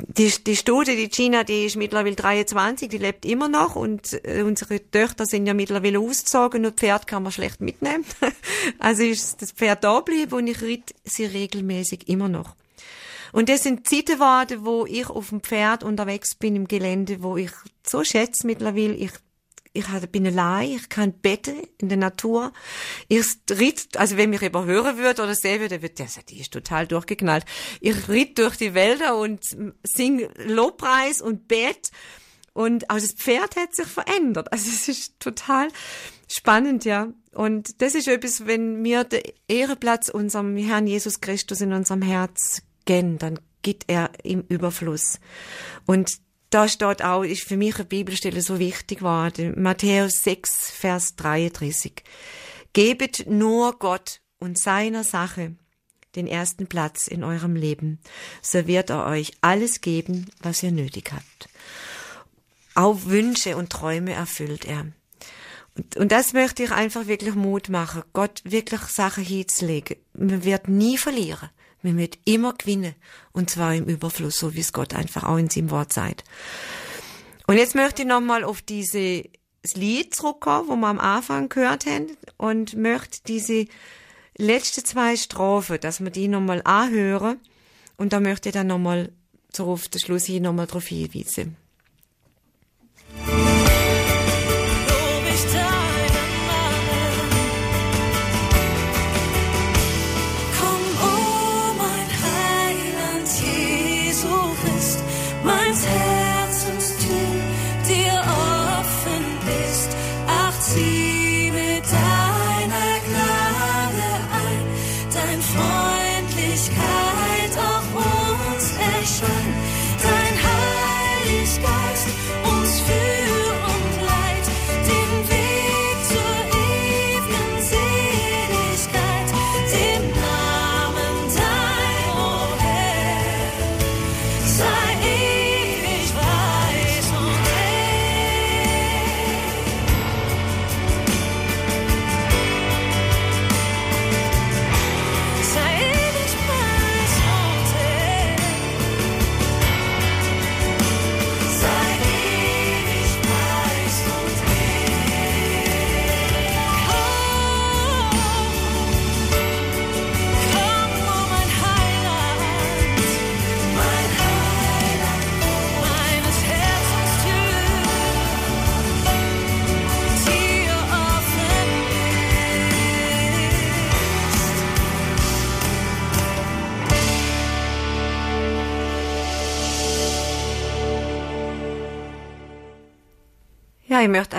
die, 0.07 0.31
die 0.43 0.55
Studie, 0.55 0.95
die 0.95 1.09
Gina, 1.09 1.43
die 1.43 1.65
ist 1.65 1.75
mittlerweile 1.75 2.15
23, 2.15 2.89
die 2.89 2.97
lebt 2.97 3.25
immer 3.25 3.47
noch 3.47 3.75
und 3.75 4.19
äh, 4.25 4.41
unsere 4.41 4.79
Töchter 4.89 5.25
sind 5.25 5.45
ja 5.45 5.53
mittlerweile 5.53 5.99
ausgezogen 5.99 6.65
und 6.65 6.79
Pferd 6.79 7.07
kann 7.07 7.23
man 7.23 7.31
schlecht 7.31 7.61
mitnehmen. 7.61 8.05
also 8.79 9.03
ist 9.03 9.41
das 9.41 9.51
Pferd 9.51 9.83
da 9.83 9.99
geblieben 9.99 10.33
und 10.33 10.47
ich 10.47 10.61
ritt 10.61 10.95
sie 11.03 11.25
regelmäßig 11.25 12.07
immer 12.09 12.29
noch. 12.29 12.55
Und 13.31 13.49
das 13.49 13.63
sind 13.63 13.87
Zeiten 13.87 14.15
geworden, 14.15 14.65
wo 14.65 14.85
ich 14.85 15.09
auf 15.09 15.29
dem 15.29 15.41
Pferd 15.41 15.83
unterwegs 15.83 16.35
bin 16.35 16.55
im 16.55 16.67
Gelände, 16.67 17.23
wo 17.23 17.37
ich 17.37 17.51
so 17.85 18.03
schätze 18.03 18.45
mittlerweile, 18.45 18.93
ich 18.93 19.11
ich 19.73 19.85
bin 20.11 20.27
allein, 20.27 20.71
ich 20.71 20.89
kann 20.89 21.13
beten 21.13 21.61
in 21.77 21.87
der 21.87 21.97
Natur. 21.97 22.51
Ich 23.07 23.25
ritt, 23.49 23.95
also 23.95 24.17
wenn 24.17 24.29
mich 24.29 24.41
überhören 24.41 24.97
würde 24.97 25.23
oder 25.23 25.33
sehen 25.33 25.61
würde, 25.61 25.81
würde 25.81 25.95
der 25.95 26.07
sagen, 26.07 26.25
die 26.29 26.41
ist 26.41 26.51
total 26.51 26.87
durchgeknallt. 26.87 27.45
Ich 27.79 28.09
ritt 28.09 28.37
durch 28.37 28.57
die 28.57 28.73
Wälder 28.73 29.15
und 29.17 29.45
sing 29.83 30.27
Lobpreis 30.45 31.21
und 31.21 31.47
bet. 31.47 31.91
Und 32.53 32.89
auch 32.89 32.95
das 32.95 33.13
Pferd 33.13 33.55
hat 33.55 33.73
sich 33.73 33.87
verändert. 33.87 34.51
Also 34.51 34.69
es 34.69 34.89
ist 34.89 35.19
total 35.21 35.69
spannend, 36.27 36.83
ja. 36.83 37.07
Und 37.33 37.81
das 37.81 37.95
ist 37.95 38.09
etwas, 38.09 38.45
wenn 38.45 38.83
wir 38.83 39.05
den 39.05 39.23
Ehrenplatz 39.47 40.09
unserem 40.09 40.57
Herrn 40.57 40.85
Jesus 40.85 41.21
Christus 41.21 41.61
in 41.61 41.71
unserem 41.71 42.01
Herz 42.01 42.61
gehen, 42.85 43.17
dann 43.17 43.39
geht 43.61 43.85
er 43.87 44.11
im 44.23 44.41
Überfluss. 44.47 45.19
Und 45.85 46.09
da 46.49 46.67
steht 46.67 47.03
auch, 47.03 47.23
ist 47.23 47.43
für 47.43 47.57
mich 47.57 47.75
eine 47.75 47.85
Bibelstelle 47.85 48.41
so 48.41 48.59
wichtig 48.59 48.99
geworden. 48.99 49.61
Matthäus 49.61 50.23
6, 50.23 50.71
Vers 50.71 51.15
33. 51.15 52.03
Gebet 52.73 53.25
nur 53.27 53.77
Gott 53.79 54.21
und 54.39 54.57
seiner 54.57 55.03
Sache 55.03 55.55
den 56.15 56.27
ersten 56.27 56.67
Platz 56.67 57.07
in 57.07 57.23
eurem 57.23 57.55
Leben, 57.55 57.99
so 58.41 58.67
wird 58.67 58.89
er 58.89 59.05
euch 59.05 59.31
alles 59.41 59.79
geben, 59.81 60.29
was 60.41 60.61
ihr 60.61 60.71
nötig 60.71 61.11
habt. 61.13 61.49
Auch 62.75 63.05
Wünsche 63.05 63.55
und 63.55 63.69
Träume 63.69 64.13
erfüllt 64.13 64.65
er. 64.65 64.87
Und, 65.77 65.95
und 65.95 66.11
das 66.11 66.33
möchte 66.33 66.63
ich 66.63 66.71
einfach 66.71 67.07
wirklich 67.07 67.35
Mut 67.35 67.69
machen, 67.69 68.03
Gott 68.11 68.41
wirklich 68.43 68.82
Sachen 68.82 69.23
hinzulegen. 69.23 69.97
Man 70.13 70.43
wird 70.43 70.67
nie 70.67 70.97
verlieren. 70.97 71.49
Man 71.84 71.97
wird 71.97 72.19
immer 72.25 72.53
gewinnen. 72.53 72.95
Und 73.32 73.49
zwar 73.49 73.75
im 73.75 73.86
Überfluss, 73.86 74.38
so 74.38 74.53
wie 74.53 74.59
es 74.59 74.73
Gott 74.73 74.93
einfach 74.93 75.23
auch 75.23 75.38
in 75.38 75.49
seinem 75.49 75.71
Wort 75.71 75.93
sagt. 75.93 76.23
Und 77.47 77.57
jetzt 77.57 77.75
möchte 77.75 78.03
ich 78.03 78.07
nochmal 78.07 78.43
auf 78.43 78.61
dieses 78.61 79.23
Lied 79.73 80.15
zurückkommen, 80.15 80.69
wo 80.69 80.75
wir 80.75 80.88
am 80.88 80.99
Anfang 80.99 81.49
gehört 81.49 81.86
haben, 81.86 82.17
und 82.38 82.75
möchte 82.75 83.19
diese 83.27 83.65
letzten 84.38 84.86
zwei 84.86 85.15
Strophen, 85.15 85.79
dass 85.79 85.99
wir 85.99 86.11
die 86.11 86.27
nochmal 86.27 86.61
anhören. 86.63 87.39
Und 87.97 88.13
da 88.13 88.19
möchte 88.19 88.49
ich 88.49 88.53
dann 88.53 88.67
nochmal 88.67 89.11
so 89.53 89.65
auf 89.65 89.88
den 89.88 89.99
Schluss 89.99 90.25
hin 90.25 90.43
nochmal 90.43 90.67
drauf 90.67 90.88
hinweisen. 90.88 91.57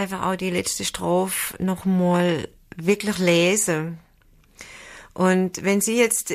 Einfach 0.03 0.27
auch 0.27 0.37
die 0.37 0.51
letzte 0.51 0.85
Strophe 0.85 1.63
nochmal 1.63 2.49
wirklich 2.77 3.19
lesen. 3.19 3.99
Und 5.15 5.65
wenn 5.65 5.81
Sie 5.81 5.97
jetzt 5.97 6.35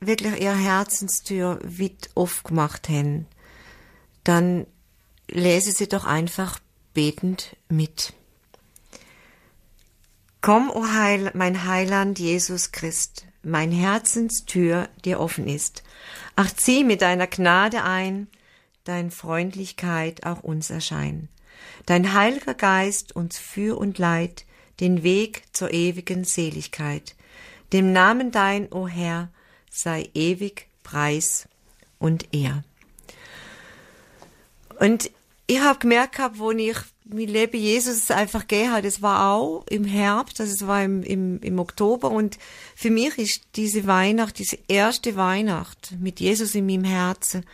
wirklich 0.00 0.40
Ihre 0.40 0.56
Herzenstür 0.56 1.60
weit 1.62 2.10
aufgemacht 2.14 2.88
haben, 2.88 3.26
dann 4.24 4.66
lese 5.28 5.72
Sie 5.72 5.88
doch 5.88 6.04
einfach 6.04 6.58
betend 6.94 7.56
mit. 7.68 8.12
Komm, 10.40 10.70
o 10.70 10.86
Heil, 10.88 11.30
mein 11.34 11.66
Heiland 11.66 12.18
Jesus 12.18 12.72
Christ, 12.72 13.26
mein 13.44 13.70
Herzenstür 13.70 14.88
dir 15.04 15.20
offen 15.20 15.46
ist. 15.46 15.84
Ach, 16.34 16.50
zieh 16.52 16.82
mit 16.82 17.00
deiner 17.00 17.28
Gnade 17.28 17.84
ein, 17.84 18.26
dein 18.84 19.12
Freundlichkeit 19.12 20.26
auch 20.26 20.42
uns 20.42 20.70
erscheinen. 20.70 21.28
Dein 21.86 22.14
heiliger 22.14 22.54
Geist 22.54 23.14
uns 23.16 23.38
für 23.38 23.78
und 23.78 23.98
leid 23.98 24.44
den 24.80 25.02
Weg 25.02 25.42
zur 25.52 25.72
ewigen 25.72 26.24
Seligkeit. 26.24 27.14
Dem 27.72 27.92
Namen 27.92 28.30
dein, 28.30 28.72
o 28.72 28.86
Herr, 28.86 29.30
sei 29.70 30.08
ewig 30.14 30.68
Preis 30.82 31.48
und 31.98 32.34
Ehr. 32.34 32.62
Und 34.78 35.10
ich 35.46 35.60
habe 35.60 35.78
gemerkt, 35.78 36.16
gehabt, 36.16 36.38
wo 36.38 36.50
ich 36.50 36.76
mein 37.04 37.28
Leben 37.28 37.56
Jesus 37.56 38.10
einfach 38.10 38.46
gegeben 38.46 38.72
habe, 38.72 38.82
das 38.82 39.02
war 39.02 39.32
auch 39.32 39.66
im 39.68 39.84
Herbst, 39.84 40.40
also 40.40 40.52
es 40.52 40.66
war 40.66 40.82
im, 40.82 41.02
im, 41.02 41.40
im 41.40 41.58
Oktober 41.58 42.10
und 42.10 42.38
für 42.74 42.90
mich 42.90 43.18
ist 43.18 43.42
diese 43.56 43.86
Weihnacht, 43.86 44.38
diese 44.38 44.58
erste 44.68 45.16
Weihnacht 45.16 45.94
mit 46.00 46.20
Jesus 46.20 46.54
in 46.54 46.66
meinem 46.66 46.84
Herzen 46.84 47.44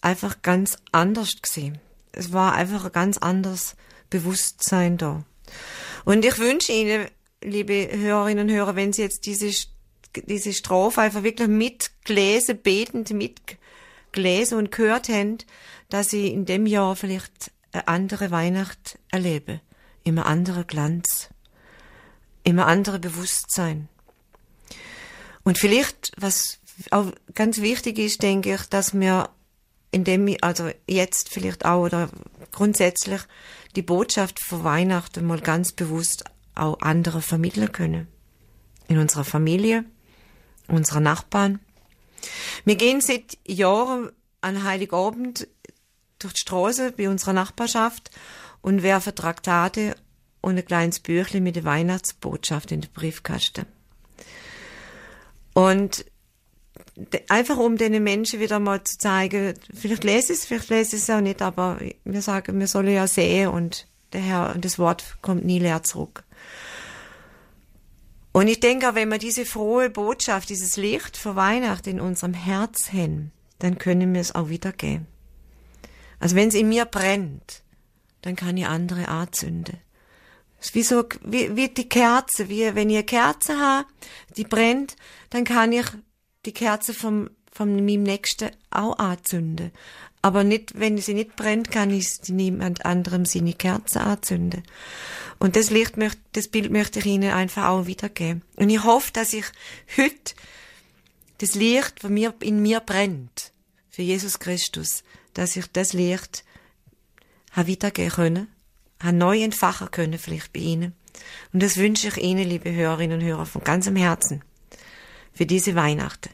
einfach 0.00 0.42
ganz 0.42 0.76
anders 0.92 1.30
gesehen. 1.40 1.78
Es 2.12 2.32
war 2.32 2.54
einfach 2.54 2.84
ein 2.84 2.92
ganz 2.92 3.18
anderes 3.18 3.76
Bewusstsein 4.10 4.98
da. 4.98 5.24
Und 6.04 6.24
ich 6.24 6.38
wünsche 6.38 6.72
Ihnen, 6.72 7.08
liebe 7.42 7.88
Hörerinnen 7.90 8.48
und 8.48 8.54
Hörer, 8.54 8.76
wenn 8.76 8.92
Sie 8.92 9.02
jetzt 9.02 9.26
diese, 9.26 9.50
diese 10.14 10.52
Strophe 10.52 11.00
einfach 11.00 11.22
wirklich 11.22 11.48
mitgelesen, 11.48 12.58
betend 12.58 13.10
mitgelesen 13.10 14.58
und 14.58 14.70
gehört 14.70 15.08
haben, 15.08 15.38
dass 15.88 16.10
Sie 16.10 16.28
in 16.28 16.44
dem 16.44 16.66
Jahr 16.66 16.96
vielleicht 16.96 17.50
eine 17.72 17.88
andere 17.88 18.30
Weihnacht 18.30 18.98
erleben. 19.10 19.60
Immer 20.04 20.26
anderer 20.26 20.64
Glanz. 20.64 21.30
Immer 22.44 22.66
andere 22.66 22.98
Bewusstsein. 22.98 23.88
Und 25.44 25.58
vielleicht, 25.58 26.12
was 26.16 26.58
auch 26.90 27.12
ganz 27.34 27.60
wichtig 27.60 27.98
ist, 27.98 28.22
denke 28.22 28.54
ich, 28.54 28.62
dass 28.68 28.98
wir 28.98 29.30
in 29.92 30.04
dem, 30.04 30.34
also 30.40 30.70
jetzt 30.88 31.28
vielleicht 31.28 31.64
auch 31.64 31.84
oder 31.84 32.08
grundsätzlich 32.50 33.20
die 33.76 33.82
Botschaft 33.82 34.40
von 34.40 34.64
Weihnachten 34.64 35.24
mal 35.24 35.40
ganz 35.40 35.72
bewusst 35.72 36.24
auch 36.54 36.80
andere 36.80 37.22
vermitteln 37.22 37.70
können. 37.70 38.08
In 38.88 38.98
unserer 38.98 39.24
Familie, 39.24 39.84
unserer 40.66 41.00
Nachbarn. 41.00 41.60
Wir 42.64 42.76
gehen 42.76 43.00
seit 43.00 43.38
Jahren 43.46 44.10
an 44.40 44.64
Heiligabend 44.64 45.46
durch 46.18 46.34
die 46.34 46.40
Straße 46.40 46.92
bei 46.92 47.08
unserer 47.08 47.32
Nachbarschaft 47.32 48.10
und 48.60 48.82
werfen 48.82 49.14
Traktate 49.14 49.94
und 50.40 50.58
ein 50.58 50.64
kleines 50.64 51.00
Büchle 51.00 51.40
mit 51.40 51.56
der 51.56 51.64
Weihnachtsbotschaft 51.64 52.72
in 52.72 52.80
den 52.80 52.92
Briefkasten. 52.92 53.66
Und 55.54 56.04
einfach 57.28 57.56
um 57.56 57.76
den 57.76 58.02
Menschen 58.02 58.40
wieder 58.40 58.58
mal 58.58 58.84
zu 58.84 58.98
zeigen, 58.98 59.54
vielleicht 59.74 60.04
lese 60.04 60.32
ich 60.32 60.40
es, 60.40 60.44
vielleicht 60.44 60.70
lese 60.70 60.96
ich 60.96 61.02
es 61.02 61.10
auch 61.10 61.20
nicht, 61.20 61.40
aber 61.40 61.78
wir 62.04 62.22
sagen, 62.22 62.58
wir 62.58 62.66
sollen 62.66 62.92
ja 62.92 63.06
sehen 63.06 63.48
und 63.48 63.86
der 64.12 64.20
Herr, 64.20 64.54
das 64.58 64.78
Wort 64.78 65.16
kommt 65.22 65.44
nie 65.44 65.58
leer 65.58 65.82
zurück. 65.82 66.24
Und 68.32 68.48
ich 68.48 68.60
denke, 68.60 68.94
wenn 68.94 69.10
wir 69.10 69.18
diese 69.18 69.44
frohe 69.44 69.90
Botschaft, 69.90 70.48
dieses 70.48 70.76
Licht 70.76 71.16
für 71.16 71.36
Weihnachten 71.36 71.90
in 71.90 72.00
unserem 72.00 72.34
Herz 72.34 72.92
haben, 72.92 73.30
dann 73.58 73.78
können 73.78 74.12
wir 74.14 74.20
es 74.20 74.34
auch 74.34 74.48
wiedergeben. 74.48 75.06
Also 76.18 76.36
wenn 76.36 76.48
es 76.48 76.54
in 76.54 76.68
mir 76.68 76.84
brennt, 76.84 77.62
dann 78.22 78.36
kann 78.36 78.56
ich 78.56 78.66
andere 78.66 79.08
anzünden. 79.08 79.78
Es 80.60 80.68
ist 80.68 80.74
wie 80.74 80.82
so, 80.82 81.04
wie, 81.24 81.56
wie 81.56 81.68
die 81.68 81.88
Kerze, 81.88 82.48
wie 82.48 82.74
wenn 82.74 82.88
ich 82.88 82.96
eine 82.96 83.04
Kerze 83.04 83.58
habe, 83.58 83.88
die 84.36 84.44
brennt, 84.44 84.96
dann 85.30 85.44
kann 85.44 85.72
ich 85.72 85.86
die 86.44 86.52
Kerze 86.52 86.94
vom, 86.94 87.30
von 87.50 87.74
meinem 87.74 88.02
Nächsten 88.02 88.50
auch 88.70 88.98
anzünden. 88.98 89.72
Aber 90.22 90.44
nicht, 90.44 90.78
wenn 90.78 90.98
sie 90.98 91.14
nicht 91.14 91.34
brennt, 91.34 91.70
kann 91.70 91.90
ich 91.90 92.08
niemand 92.28 92.84
anderem 92.84 93.24
seine 93.24 93.54
Kerze 93.54 94.00
anzünden. 94.00 94.62
Und 95.40 95.56
das 95.56 95.70
Licht 95.70 95.96
möchte, 95.96 96.20
das 96.32 96.46
Bild 96.46 96.70
möchte 96.70 97.00
ich 97.00 97.06
Ihnen 97.06 97.32
einfach 97.32 97.68
auch 97.68 97.86
wiedergeben. 97.86 98.42
Und 98.54 98.70
ich 98.70 98.84
hoffe, 98.84 99.10
dass 99.12 99.32
ich 99.32 99.46
heute 99.96 100.34
das 101.38 101.56
Licht, 101.56 102.00
von 102.00 102.14
mir, 102.14 102.32
in 102.40 102.62
mir 102.62 102.78
brennt, 102.78 103.52
für 103.90 104.02
Jesus 104.02 104.38
Christus, 104.38 105.02
dass 105.34 105.56
ich 105.56 105.66
das 105.72 105.92
Licht 105.92 106.44
habe 107.50 107.72
weitergeben 107.72 108.10
können, 108.10 108.48
habe 109.02 109.16
neu 109.16 109.42
entfachen 109.42 109.90
können, 109.90 110.18
vielleicht 110.18 110.52
bei 110.52 110.60
Ihnen. 110.60 110.94
Und 111.52 111.62
das 111.62 111.76
wünsche 111.76 112.08
ich 112.08 112.16
Ihnen, 112.18 112.48
liebe 112.48 112.72
Hörerinnen 112.72 113.18
und 113.18 113.26
Hörer, 113.26 113.44
von 113.44 113.64
ganzem 113.64 113.96
Herzen 113.96 114.44
für 115.32 115.46
diese 115.46 115.74
Weihnachten. 115.74 116.30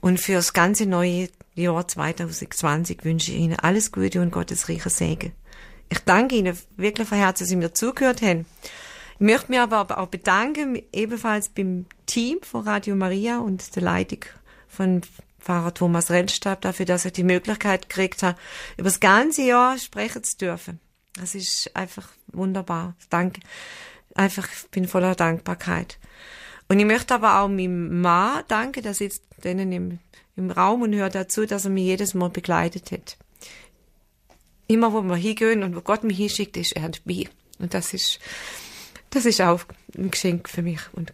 Und 0.00 0.20
für 0.20 0.34
das 0.34 0.52
ganze 0.52 0.86
neue 0.86 1.28
Jahr 1.54 1.88
2020 1.88 3.04
wünsche 3.04 3.32
ich 3.32 3.38
Ihnen 3.38 3.58
alles 3.58 3.90
Gute 3.90 4.20
und 4.20 4.32
Gottes 4.32 4.68
reiche 4.68 4.90
Segen. 4.90 5.32
Ich 5.88 6.00
danke 6.00 6.36
Ihnen 6.36 6.58
wirklich 6.76 7.08
von 7.08 7.18
Herzen, 7.18 7.44
dass 7.44 7.48
Sie 7.48 7.56
mir 7.56 7.72
zugehört 7.72 8.20
haben. 8.20 8.46
Ich 9.14 9.20
möchte 9.20 9.50
mich 9.50 9.60
aber 9.60 9.98
auch 9.98 10.08
bedanken, 10.08 10.82
ebenfalls 10.92 11.48
beim 11.48 11.86
Team 12.06 12.38
von 12.42 12.62
Radio 12.62 12.96
Maria 12.96 13.38
und 13.38 13.74
der 13.76 13.82
Leitung 13.82 14.24
von 14.68 15.02
Pfarrer 15.38 15.74
Thomas 15.74 16.10
Rennstab 16.10 16.62
dafür, 16.62 16.86
dass 16.86 17.04
ich 17.04 17.12
die 17.12 17.22
Möglichkeit 17.22 17.88
gekriegt 17.88 18.22
habe, 18.22 18.38
über 18.76 18.88
das 18.88 19.00
ganze 19.00 19.42
Jahr 19.42 19.78
sprechen 19.78 20.24
zu 20.24 20.38
dürfen. 20.38 20.80
Das 21.14 21.34
ist 21.34 21.70
einfach 21.76 22.08
wunderbar. 22.28 22.94
Danke. 23.08 23.40
Einfach, 24.14 24.48
ich 24.50 24.70
bin 24.70 24.88
voller 24.88 25.14
Dankbarkeit. 25.14 25.98
Und 26.74 26.80
ich 26.80 26.86
möchte 26.86 27.14
aber 27.14 27.38
auch 27.38 27.46
meinem 27.46 28.00
Mann 28.00 28.42
danken, 28.48 28.82
der 28.82 28.94
sitzt 28.94 29.22
denen 29.44 29.70
im, 29.70 30.00
im 30.34 30.50
Raum 30.50 30.82
und 30.82 30.92
hört 30.92 31.14
dazu, 31.14 31.46
dass 31.46 31.66
er 31.66 31.70
mich 31.70 31.84
jedes 31.84 32.14
Mal 32.14 32.30
begleitet 32.30 32.90
hat. 32.90 33.16
Immer 34.66 34.92
wo 34.92 35.00
wir 35.02 35.14
hingehen 35.14 35.62
und 35.62 35.76
wo 35.76 35.82
Gott 35.82 36.02
mich 36.02 36.16
hinschickt, 36.16 36.56
ist 36.56 36.72
er 36.72 36.88
dabei. 36.88 37.28
Und 37.60 37.74
das 37.74 37.94
ist, 37.94 38.18
das 39.10 39.24
ist 39.24 39.40
auch 39.40 39.60
ein 39.96 40.10
Geschenk 40.10 40.48
für 40.48 40.62
mich. 40.62 40.80
Und 40.94 41.12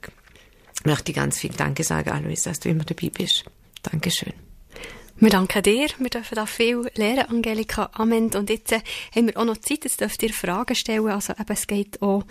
ich 0.79 0.87
möchte 0.87 1.13
ganz 1.13 1.39
viel 1.39 1.51
Danke 1.51 1.85
sagen, 1.85 2.09
Alois, 2.09 2.43
dass 2.43 2.61
du 2.61 2.71
immer 2.71 2.85
dabei 2.85 3.11
bist. 3.11 3.45
Dankeschön. 3.83 4.33
Wir 5.17 5.29
danken 5.29 5.63
dir. 5.63 5.89
Wir 5.99 6.09
dürfen 6.09 6.37
da 6.37 6.47
viel 6.47 6.91
lernen, 6.95 7.29
Angelika 7.29 7.91
Ament. 7.93 8.35
Und 8.35 8.49
jetzt 8.49 8.73
äh, 8.73 8.81
haben 9.15 9.27
wir 9.27 9.37
auch 9.37 9.45
noch 9.45 9.59
Zeit, 9.59 9.85
jetzt 9.85 10.01
dürft 10.01 10.23
ihr 10.23 10.33
Fragen 10.33 10.75
stellen. 10.75 11.09
Also 11.09 11.35
eben, 11.35 11.53
es 11.53 11.67
geht 11.67 12.01
auch 12.01 12.25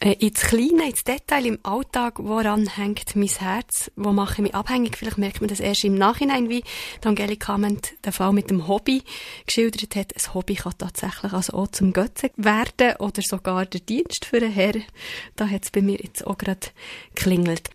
ins 0.00 0.40
Kleine, 0.42 0.90
ins 0.90 1.04
Detail, 1.04 1.46
im 1.46 1.58
Alltag, 1.62 2.18
woran 2.18 2.66
hängt 2.66 3.16
mein 3.16 3.28
Herz, 3.28 3.90
wo 3.96 4.12
mache 4.12 4.34
ich 4.34 4.38
mich 4.38 4.54
abhängig. 4.54 4.96
Vielleicht 4.96 5.18
merkt 5.18 5.40
man 5.40 5.48
das 5.48 5.60
erst 5.60 5.84
im 5.84 5.94
Nachhinein, 5.94 6.48
wie 6.48 6.62
Angelika 7.04 7.54
Ament 7.54 7.92
den 8.04 8.12
Fall 8.12 8.32
mit 8.32 8.50
dem 8.50 8.68
Hobby 8.68 9.02
geschildert 9.46 9.96
hat. 9.96 10.12
Ein 10.14 10.34
Hobby 10.34 10.54
kann 10.56 10.74
tatsächlich 10.76 11.32
also 11.32 11.54
auch 11.54 11.68
zum 11.68 11.92
Götzen 11.92 12.30
werden 12.36 12.96
oder 12.98 13.22
sogar 13.22 13.64
der 13.64 13.80
Dienst 13.80 14.24
für 14.24 14.40
den 14.40 14.52
Herr. 14.52 14.74
Da 15.36 15.48
hat 15.48 15.64
es 15.64 15.70
bei 15.70 15.80
mir 15.80 15.98
jetzt 15.98 16.26
auch 16.26 16.36
gerade 16.36 16.68
klingelt. 17.14 17.70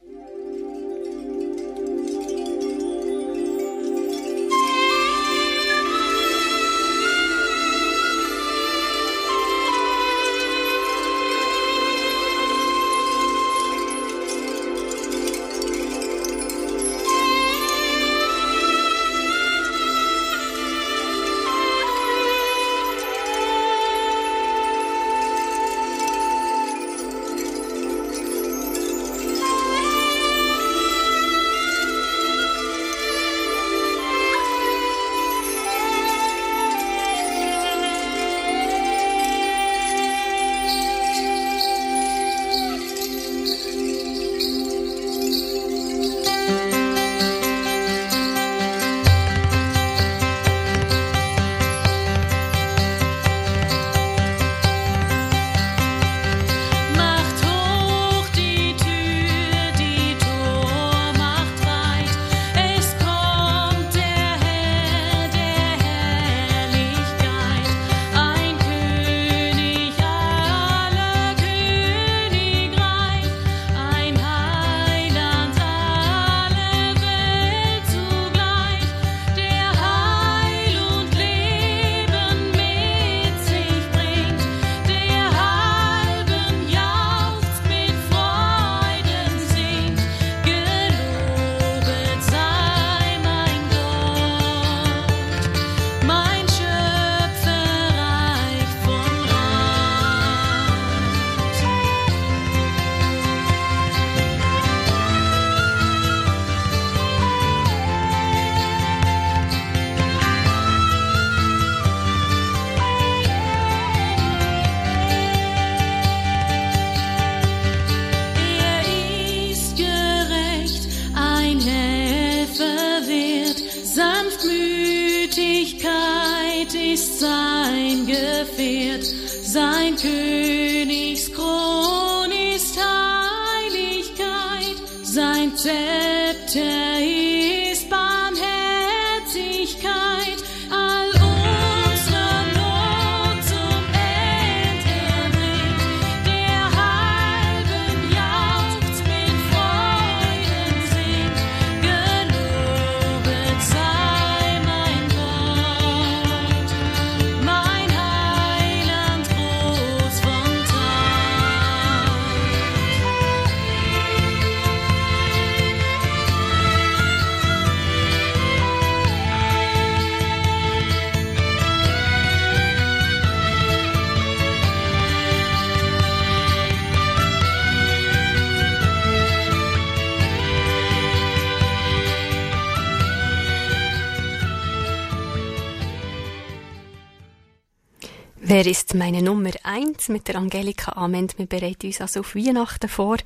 Wer 188.63 188.69
ist 188.69 188.93
meine 188.93 189.23
Nummer 189.23 189.49
eins? 189.63 190.07
Mit 190.07 190.27
der 190.27 190.35
Angelika 190.35 190.91
Ament. 190.91 191.39
Wir 191.39 191.47
bereiten 191.47 191.87
uns 191.87 191.99
also 191.99 192.19
auf 192.19 192.35
Weihnachten 192.35 192.89
vor. 192.89 193.17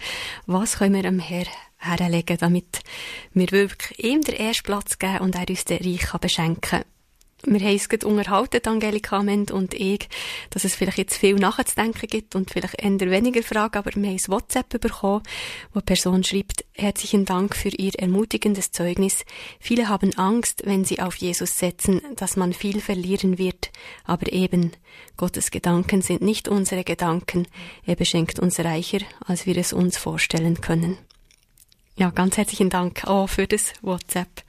Was 0.46 0.78
können 0.78 0.96
wir 0.96 1.04
dem 1.04 1.20
Herr 1.20 1.44
herlegen, 1.76 2.38
damit 2.38 2.80
wir 3.34 3.52
wirklich 3.52 4.02
ihm 4.02 4.22
den 4.22 4.36
ersten 4.36 4.64
Platz 4.64 4.98
geben 4.98 5.18
und 5.18 5.36
er 5.36 5.50
uns 5.50 5.66
den 5.66 5.84
Reich 5.84 6.10
beschenken 6.22 6.62
kann? 6.62 6.95
Wir 7.48 7.60
haben 7.60 7.78
gerade 7.78 8.08
unterhalten, 8.08 8.60
die 8.64 8.68
Angelika 8.68 9.18
Ament 9.18 9.52
und 9.52 9.74
ich, 9.74 10.10
dass 10.50 10.64
es 10.64 10.76
vielleicht 10.76 10.98
jetzt 10.98 11.18
viel 11.18 11.36
nachzudenken 11.36 12.08
gibt 12.08 12.36
und 12.36 12.50
vielleicht 12.50 12.82
eher 12.82 13.00
weniger 13.12 13.44
Fragen, 13.44 13.78
aber 13.78 13.92
wir 13.96 14.08
haben 14.08 14.16
ein 14.16 14.28
WhatsApp 14.28 14.70
bekommen, 14.82 15.22
wo 15.72 15.80
eine 15.80 15.86
Person 15.86 16.24
schreibt, 16.24 16.66
herzlichen 16.74 17.26
Dank 17.26 17.56
für 17.56 17.70
Ihr 17.70 17.94
ermutigendes 18.00 18.72
Zeugnis. 18.72 19.26
Viele 19.60 19.90
haben 19.90 20.18
Angst, 20.18 20.64
wenn 20.66 20.86
sie 20.86 21.00
auf 21.00 21.16
Jesus 21.16 21.60
setzen, 21.60 22.02
dass 22.16 22.36
man 22.36 22.54
viel 22.54 22.82
verlieren 22.82 23.38
wird. 23.38 23.72
Aber 24.06 24.32
eben, 24.34 24.72
Gottes 25.16 25.52
Gedanken 25.52 26.02
sind 26.02 26.22
nicht 26.22 26.48
unsere 26.48 26.84
Gedanken. 26.84 27.48
Er 27.86 27.96
beschenkt 27.96 28.40
uns 28.40 28.60
reicher, 28.60 29.00
als 29.26 29.46
wir 29.46 29.56
es 29.58 29.72
uns 29.72 29.98
vorstellen 29.98 30.62
können. 30.62 30.98
Ja, 31.98 32.10
ganz 32.10 32.38
herzlichen 32.38 32.70
Dank 32.70 33.06
auch 33.06 33.28
für 33.28 33.48
das 33.48 33.72
WhatsApp. 33.82 34.44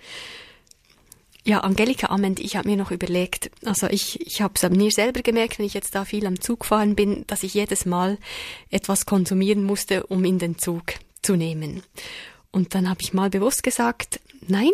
Ja, 1.47 1.61
Angelika 1.61 2.09
Amend, 2.09 2.40
ich 2.40 2.57
habe 2.57 2.68
mir 2.68 2.76
noch 2.76 2.90
überlegt, 2.90 3.53
also 3.64 3.86
ich, 3.86 4.20
ich 4.20 4.42
habe 4.42 4.55
es 4.57 4.68
mir 4.68 4.90
selber 4.90 5.22
gemerkt, 5.22 5.61
wenn 5.61 5.66
ich 5.66 5.74
jetzt 5.74 5.94
da 5.94 6.05
viel 6.05 6.26
am 6.26 6.40
Zug 6.40 6.64
fahren 6.64 6.97
bin, 6.97 7.24
dass 7.28 7.44
ich 7.44 7.55
jedes 7.55 7.86
Mal 7.86 8.18
etwas 8.68 9.07
konsumieren 9.07 9.62
musste, 9.62 10.05
um 10.09 10.24
in 10.24 10.40
den 10.40 10.59
Zug 10.59 10.94
zu 11.22 11.36
nehmen. 11.36 11.84
Und 12.51 12.74
dann 12.74 12.90
habe 12.90 13.01
ich 13.01 13.14
mal 13.14 13.30
bewusst 13.30 13.62
gesagt, 13.62 14.18
nein, 14.49 14.72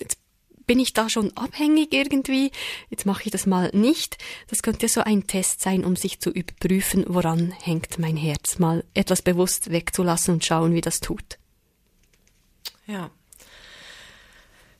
jetzt 0.00 0.18
bin 0.66 0.80
ich 0.80 0.94
da 0.94 1.10
schon 1.10 1.36
abhängig 1.36 1.92
irgendwie, 1.92 2.50
jetzt 2.88 3.04
mache 3.04 3.24
ich 3.26 3.30
das 3.30 3.44
mal 3.44 3.68
nicht. 3.74 4.16
Das 4.48 4.62
könnte 4.62 4.88
so 4.88 5.02
ein 5.02 5.26
Test 5.26 5.60
sein, 5.60 5.84
um 5.84 5.96
sich 5.96 6.18
zu 6.18 6.30
überprüfen, 6.30 7.04
woran 7.08 7.52
hängt 7.60 7.98
mein 7.98 8.16
Herz, 8.16 8.58
mal 8.58 8.84
etwas 8.94 9.20
bewusst 9.20 9.70
wegzulassen 9.70 10.32
und 10.32 10.46
schauen, 10.46 10.72
wie 10.72 10.80
das 10.80 11.00
tut. 11.00 11.36
Ja. 12.86 13.10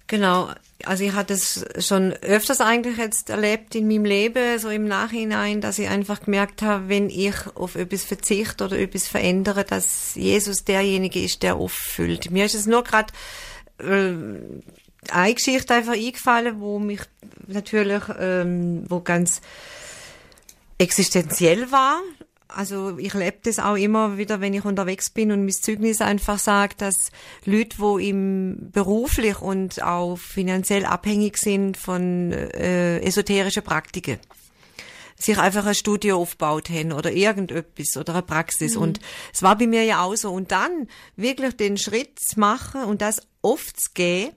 Genau. 0.06 0.50
Also 0.84 1.04
ich 1.04 1.12
hatte 1.14 1.34
es 1.34 1.64
schon 1.78 2.12
öfters 2.12 2.60
eigentlich 2.60 2.98
jetzt 2.98 3.30
erlebt 3.30 3.74
in 3.74 3.88
meinem 3.88 4.04
Leben, 4.04 4.58
so 4.58 4.68
im 4.68 4.86
Nachhinein, 4.86 5.60
dass 5.60 5.78
ich 5.78 5.88
einfach 5.88 6.22
gemerkt 6.22 6.62
habe, 6.62 6.88
wenn 6.88 7.08
ich 7.08 7.34
auf 7.54 7.76
etwas 7.76 8.04
verzichte 8.04 8.64
oder 8.64 8.78
etwas 8.78 9.08
verändere, 9.08 9.64
dass 9.64 10.14
Jesus 10.14 10.64
derjenige 10.64 11.20
ist, 11.22 11.42
der 11.42 11.56
auffüllt. 11.56 12.30
Mir 12.30 12.44
ist 12.44 12.54
es 12.54 12.66
nur 12.66 12.84
gerade 12.84 13.12
äh, 13.78 14.12
eine 15.10 15.34
Geschichte 15.34 15.74
einfach 15.74 15.94
eingefallen, 15.94 16.60
wo 16.60 16.78
mich 16.78 17.00
natürlich, 17.46 18.02
ähm, 18.18 18.84
wo 18.88 19.00
ganz 19.00 19.40
existenziell 20.78 21.70
war. 21.72 22.00
Also 22.48 22.98
ich 22.98 23.12
lebe 23.12 23.38
das 23.42 23.58
auch 23.58 23.74
immer 23.74 24.18
wieder, 24.18 24.40
wenn 24.40 24.54
ich 24.54 24.64
unterwegs 24.64 25.10
bin 25.10 25.32
und 25.32 25.40
mein 25.44 25.52
Zeugnis 25.52 26.00
einfach 26.00 26.38
sagt, 26.38 26.80
dass 26.80 27.10
Leute, 27.44 27.78
wo 27.78 27.98
im 27.98 28.70
beruflich 28.70 29.40
und 29.40 29.82
auch 29.82 30.16
finanziell 30.16 30.84
abhängig 30.84 31.38
sind 31.38 31.76
von 31.76 32.32
äh, 32.32 33.00
esoterischen 33.00 33.64
Praktiken, 33.64 34.18
sich 35.18 35.38
einfach 35.38 35.66
ein 35.66 35.74
Studio 35.74 36.20
aufgebaut 36.20 36.70
haben 36.70 36.92
oder 36.92 37.10
irgendetwas 37.10 37.96
oder 37.96 38.14
eine 38.14 38.22
Praxis. 38.22 38.76
Und 38.76 39.00
es 39.32 39.42
war 39.42 39.58
bei 39.58 39.66
mir 39.66 39.82
ja 39.82 40.02
auch 40.02 40.14
so. 40.14 40.32
Und 40.32 40.52
dann 40.52 40.88
wirklich 41.16 41.56
den 41.56 41.76
Schritt 41.76 42.20
zu 42.20 42.38
machen 42.38 42.84
und 42.84 43.02
das 43.02 43.22
oft 43.42 43.80
zu 43.80 43.90
gehen 43.92 44.30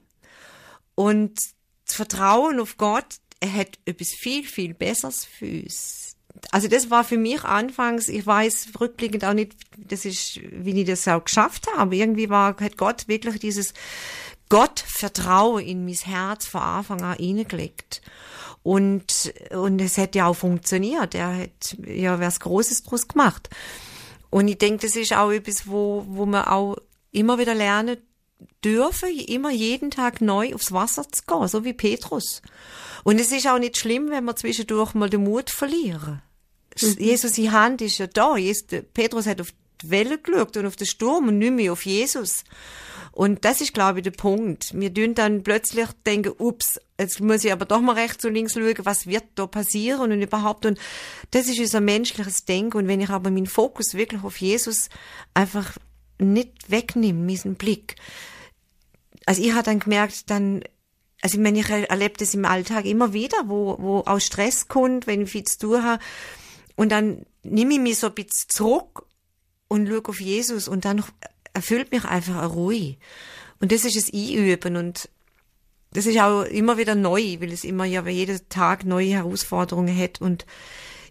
und 0.96 1.38
zu 1.84 1.96
vertrauen 1.96 2.58
auf 2.58 2.76
Gott, 2.76 3.06
er 3.38 3.52
hat 3.54 3.78
etwas 3.84 4.08
viel, 4.08 4.44
viel 4.44 4.74
Besseres 4.74 5.24
für 5.24 5.62
uns 5.62 6.09
also 6.50 6.68
das 6.68 6.90
war 6.90 7.04
für 7.04 7.16
mich 7.16 7.44
anfangs, 7.44 8.08
ich 8.08 8.26
weiß 8.26 8.68
rückblickend 8.80 9.24
auch 9.24 9.34
nicht, 9.34 9.52
das 9.76 10.04
ist, 10.04 10.40
wie 10.50 10.80
ich 10.80 10.86
das 10.86 11.06
auch 11.08 11.24
geschafft 11.24 11.66
habe, 11.76 11.96
irgendwie 11.96 12.30
war, 12.30 12.56
hat 12.60 12.76
Gott 12.76 13.08
wirklich 13.08 13.38
dieses 13.40 13.74
Gottvertrauen 14.48 15.64
in 15.64 15.84
mein 15.84 15.94
Herz 15.94 16.46
von 16.46 16.60
Anfang 16.60 17.02
an 17.02 17.16
hineingelegt. 17.16 18.02
Und, 18.62 19.32
und 19.50 19.80
es 19.80 19.96
hat 19.96 20.14
ja 20.14 20.26
auch 20.26 20.34
funktioniert. 20.34 21.14
Er 21.14 21.34
hat 21.34 21.78
ja 21.86 22.20
was 22.20 22.40
Großes 22.40 22.82
draus 22.82 23.08
gemacht. 23.08 23.48
Und 24.28 24.48
ich 24.48 24.58
denke, 24.58 24.86
das 24.86 24.96
ist 24.96 25.14
auch 25.14 25.30
etwas, 25.30 25.66
wo, 25.66 26.04
wo 26.08 26.26
man 26.26 26.44
auch 26.44 26.76
immer 27.10 27.38
wieder 27.38 27.54
lernen 27.54 27.96
dürfen, 28.64 29.08
immer 29.18 29.50
jeden 29.50 29.90
Tag 29.90 30.20
neu 30.20 30.54
aufs 30.54 30.72
Wasser 30.72 31.04
zu 31.10 31.22
gehen, 31.26 31.48
so 31.48 31.64
wie 31.64 31.72
Petrus. 31.72 32.42
Und 33.02 33.20
es 33.20 33.32
ist 33.32 33.48
auch 33.48 33.58
nicht 33.58 33.78
schlimm, 33.78 34.10
wenn 34.10 34.24
wir 34.24 34.36
zwischendurch 34.36 34.94
mal 34.94 35.10
den 35.10 35.24
Mut 35.24 35.50
verlieren. 35.50 36.22
Mhm. 36.80 36.96
Jesus, 36.98 37.32
die 37.32 37.50
Hand 37.50 37.80
ist 37.80 37.98
ja 37.98 38.06
da. 38.06 38.36
Jesus, 38.36 38.64
Petrus 38.94 39.26
hat 39.26 39.40
auf 39.40 39.52
die 39.82 39.90
Welle 39.90 40.18
geschaut 40.18 40.56
und 40.56 40.66
auf 40.66 40.76
den 40.76 40.86
Sturm 40.86 41.28
und 41.28 41.38
nicht 41.38 41.52
mehr 41.52 41.72
auf 41.72 41.86
Jesus. 41.86 42.44
Und 43.12 43.44
das 43.44 43.60
ist, 43.60 43.74
glaube 43.74 43.98
ich, 43.98 44.04
der 44.04 44.12
Punkt. 44.12 44.72
Wir 44.72 44.92
tun 44.94 45.14
dann 45.14 45.42
plötzlich 45.42 45.88
denken, 46.06 46.32
ups, 46.38 46.80
jetzt 46.98 47.20
muss 47.20 47.44
ich 47.44 47.52
aber 47.52 47.64
doch 47.64 47.80
mal 47.80 47.96
rechts 47.96 48.24
und 48.24 48.34
links 48.34 48.54
schauen, 48.54 48.74
was 48.84 49.06
wird 49.06 49.24
da 49.34 49.46
passieren 49.46 50.12
und 50.12 50.22
überhaupt. 50.22 50.64
Und 50.64 50.78
das 51.32 51.48
ist 51.48 51.58
unser 51.58 51.80
menschliches 51.80 52.44
Denken. 52.44 52.76
Und 52.78 52.88
wenn 52.88 53.00
ich 53.00 53.10
aber 53.10 53.30
meinen 53.30 53.46
Fokus 53.46 53.94
wirklich 53.94 54.22
auf 54.22 54.36
Jesus 54.36 54.88
einfach 55.34 55.76
nicht 56.18 56.70
wegnehme, 56.70 57.26
diesen 57.26 57.56
Blick. 57.56 57.96
Also 59.26 59.42
ich 59.42 59.52
habe 59.52 59.64
dann 59.64 59.80
gemerkt, 59.80 60.30
dann 60.30 60.62
also 61.22 61.36
ich 61.36 61.42
meine, 61.42 61.60
ich 61.60 61.68
erlebe 61.68 62.14
das 62.16 62.34
im 62.34 62.46
Alltag 62.46 62.86
immer 62.86 63.12
wieder, 63.12 63.36
wo, 63.44 63.76
wo 63.78 63.98
auch 63.98 64.20
Stress 64.20 64.68
kommt, 64.68 65.06
wenn 65.06 65.22
ich 65.22 65.30
viel 65.30 65.44
zu 65.44 65.58
tun 65.58 65.82
habe. 65.82 66.02
Und 66.76 66.90
dann 66.90 67.26
nehme 67.42 67.74
ich 67.74 67.80
mich 67.80 67.98
so 67.98 68.08
ein 68.08 68.14
bisschen 68.14 68.48
zurück 68.48 69.06
und 69.68 69.88
schaue 69.88 70.04
auf 70.06 70.20
Jesus 70.20 70.68
und 70.68 70.84
dann 70.84 71.04
erfüllt 71.52 71.92
mich 71.92 72.04
einfach 72.04 72.38
eine 72.38 72.46
Ruhe. 72.46 72.96
Und 73.60 73.72
das 73.72 73.84
ist 73.84 73.96
das 73.96 74.12
Einüben 74.12 74.76
und 74.76 75.08
das 75.92 76.06
ist 76.06 76.18
auch 76.18 76.42
immer 76.44 76.78
wieder 76.78 76.94
neu, 76.94 77.36
weil 77.40 77.52
es 77.52 77.64
immer 77.64 77.84
ja 77.84 78.06
jeden 78.06 78.48
Tag 78.48 78.84
neue 78.84 79.10
Herausforderungen 79.10 79.96
hat. 79.96 80.20
Und 80.20 80.46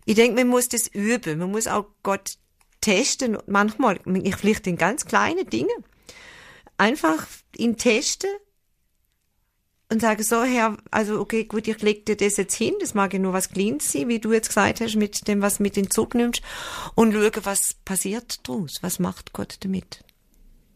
ich 0.05 0.15
denke, 0.15 0.35
man 0.35 0.47
muss 0.47 0.69
das 0.69 0.87
üben. 0.87 1.39
Man 1.39 1.51
muss 1.51 1.67
auch 1.67 1.85
Gott 2.01 2.37
testen. 2.81 3.37
Manchmal, 3.45 3.99
ich 4.23 4.35
vielleicht 4.37 4.67
in 4.67 4.77
ganz 4.77 5.05
kleinen 5.05 5.49
Dingen, 5.49 5.83
einfach 6.77 7.27
ihn 7.57 7.77
testen 7.77 8.29
und 9.91 10.01
sage 10.01 10.23
so, 10.23 10.43
Herr, 10.43 10.77
also 10.91 11.19
okay, 11.19 11.45
gut, 11.45 11.67
ich 11.67 11.81
leg 11.81 12.05
dir 12.05 12.15
das 12.15 12.37
jetzt 12.37 12.55
hin, 12.55 12.73
das 12.79 12.93
mag 12.93 13.11
ja 13.13 13.19
nur 13.19 13.33
was 13.33 13.49
Kleines 13.49 13.91
sein, 13.91 14.07
wie 14.07 14.19
du 14.19 14.31
jetzt 14.31 14.49
gesagt 14.49 14.81
hast, 14.81 14.95
mit 14.95 15.27
dem, 15.27 15.41
was 15.41 15.59
mit 15.59 15.77
in 15.77 15.85
den 15.85 15.91
Zug 15.91 16.13
nimmst, 16.13 16.41
und 16.95 17.13
schaue, 17.13 17.31
was 17.43 17.75
passiert 17.85 18.47
draus, 18.47 18.77
was 18.81 18.99
macht 18.99 19.33
Gott 19.33 19.57
damit. 19.61 20.03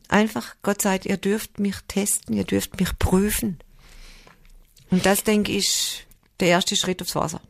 Einfach, 0.10 0.56
Gott 0.64 0.82
sagt, 0.82 1.06
ihr 1.06 1.18
dürft 1.18 1.60
mich 1.60 1.76
testen, 1.88 2.36
ihr 2.36 2.44
dürft 2.44 2.80
mich 2.80 2.98
prüfen. 3.00 3.60
Und 4.90 5.06
das, 5.06 5.24
denke 5.24 5.52
ich, 5.52 5.68
ist 5.68 6.06
der 6.40 6.50
erste 6.50 6.76
Schritt 6.76 7.02
aufs 7.02 7.16
Wasser. 7.16 7.42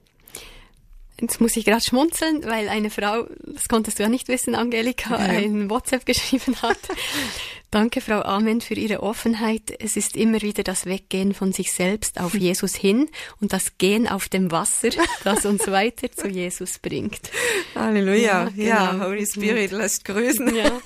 Jetzt 1.20 1.40
muss 1.40 1.56
ich 1.56 1.66
gerade 1.66 1.84
schmunzeln, 1.84 2.44
weil 2.44 2.70
eine 2.70 2.90
Frau, 2.90 3.28
das 3.46 3.68
konntest 3.68 4.00
du 4.00 4.04
ja 4.04 4.10
nicht 4.10 4.28
wissen, 4.28 4.56
Angelika, 4.56 5.16
ein 5.16 5.70
WhatsApp 5.70 6.06
geschrieben 6.06 6.62
hat. 6.62 6.78
Danke, 7.74 8.02
Frau 8.02 8.22
Amen, 8.22 8.62
für 8.62 8.76
Ihre 8.76 9.02
Offenheit. 9.02 9.74
Es 9.80 9.98
ist 9.98 10.16
immer 10.16 10.44
wieder 10.44 10.62
das 10.62 10.86
Weggehen 10.86 11.34
von 11.34 11.54
sich 11.54 11.74
selbst 11.74 12.20
auf 12.20 12.36
Jesus 12.36 12.76
hin 12.76 13.10
und 13.42 13.52
das 13.52 13.80
Gehen 13.80 14.08
auf 14.08 14.30
dem 14.30 14.52
Wasser, 14.52 14.90
das 15.24 15.44
uns 15.48 15.66
weiter 15.66 16.12
zu 16.12 16.28
Jesus 16.28 16.78
bringt. 16.78 17.32
Halleluja. 17.74 18.52
Ja, 18.56 18.64
Ja, 18.64 18.92
genau. 18.92 19.06
Holy 19.08 19.26
Spirit, 19.26 19.72
lasst 19.72 20.06
grüßen. 20.06 20.56
Ja. 20.56 20.72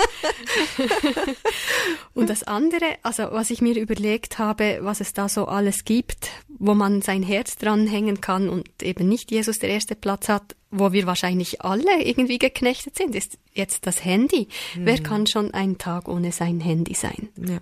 Und 2.14 2.30
das 2.30 2.44
andere, 2.44 2.86
also 3.04 3.24
was 3.32 3.50
ich 3.50 3.62
mir 3.62 3.76
überlegt 3.76 4.40
habe, 4.40 4.80
was 4.82 5.02
es 5.02 5.12
da 5.12 5.28
so 5.28 5.46
alles 5.46 5.84
gibt, 5.84 6.30
wo 6.48 6.74
man 6.74 7.02
sein 7.02 7.22
Herz 7.22 7.58
dranhängen 7.58 8.22
kann 8.22 8.50
und 8.50 8.82
eben 8.82 9.08
nicht 9.08 9.30
Jesus 9.30 9.60
der 9.60 9.70
erste 9.70 9.96
Platz 9.96 10.30
hat, 10.30 10.56
wo 10.70 10.92
wir 10.92 11.06
wahrscheinlich 11.06 11.62
alle 11.62 12.04
irgendwie 12.04 12.40
geknechtet 12.40 12.98
sind, 12.98 13.16
ist 13.16 13.38
jetzt 13.54 13.86
das 13.88 14.04
Handy. 14.04 14.48
Wer 14.76 15.02
kann 15.02 15.28
schon 15.28 15.54
einen 15.54 15.78
Tag 15.78 16.08
ohne 16.08 16.32
sein 16.32 16.60
Handy 16.60 16.94
sein? 16.94 17.30
Ja. 17.38 17.60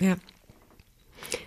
Ja, 0.00 0.16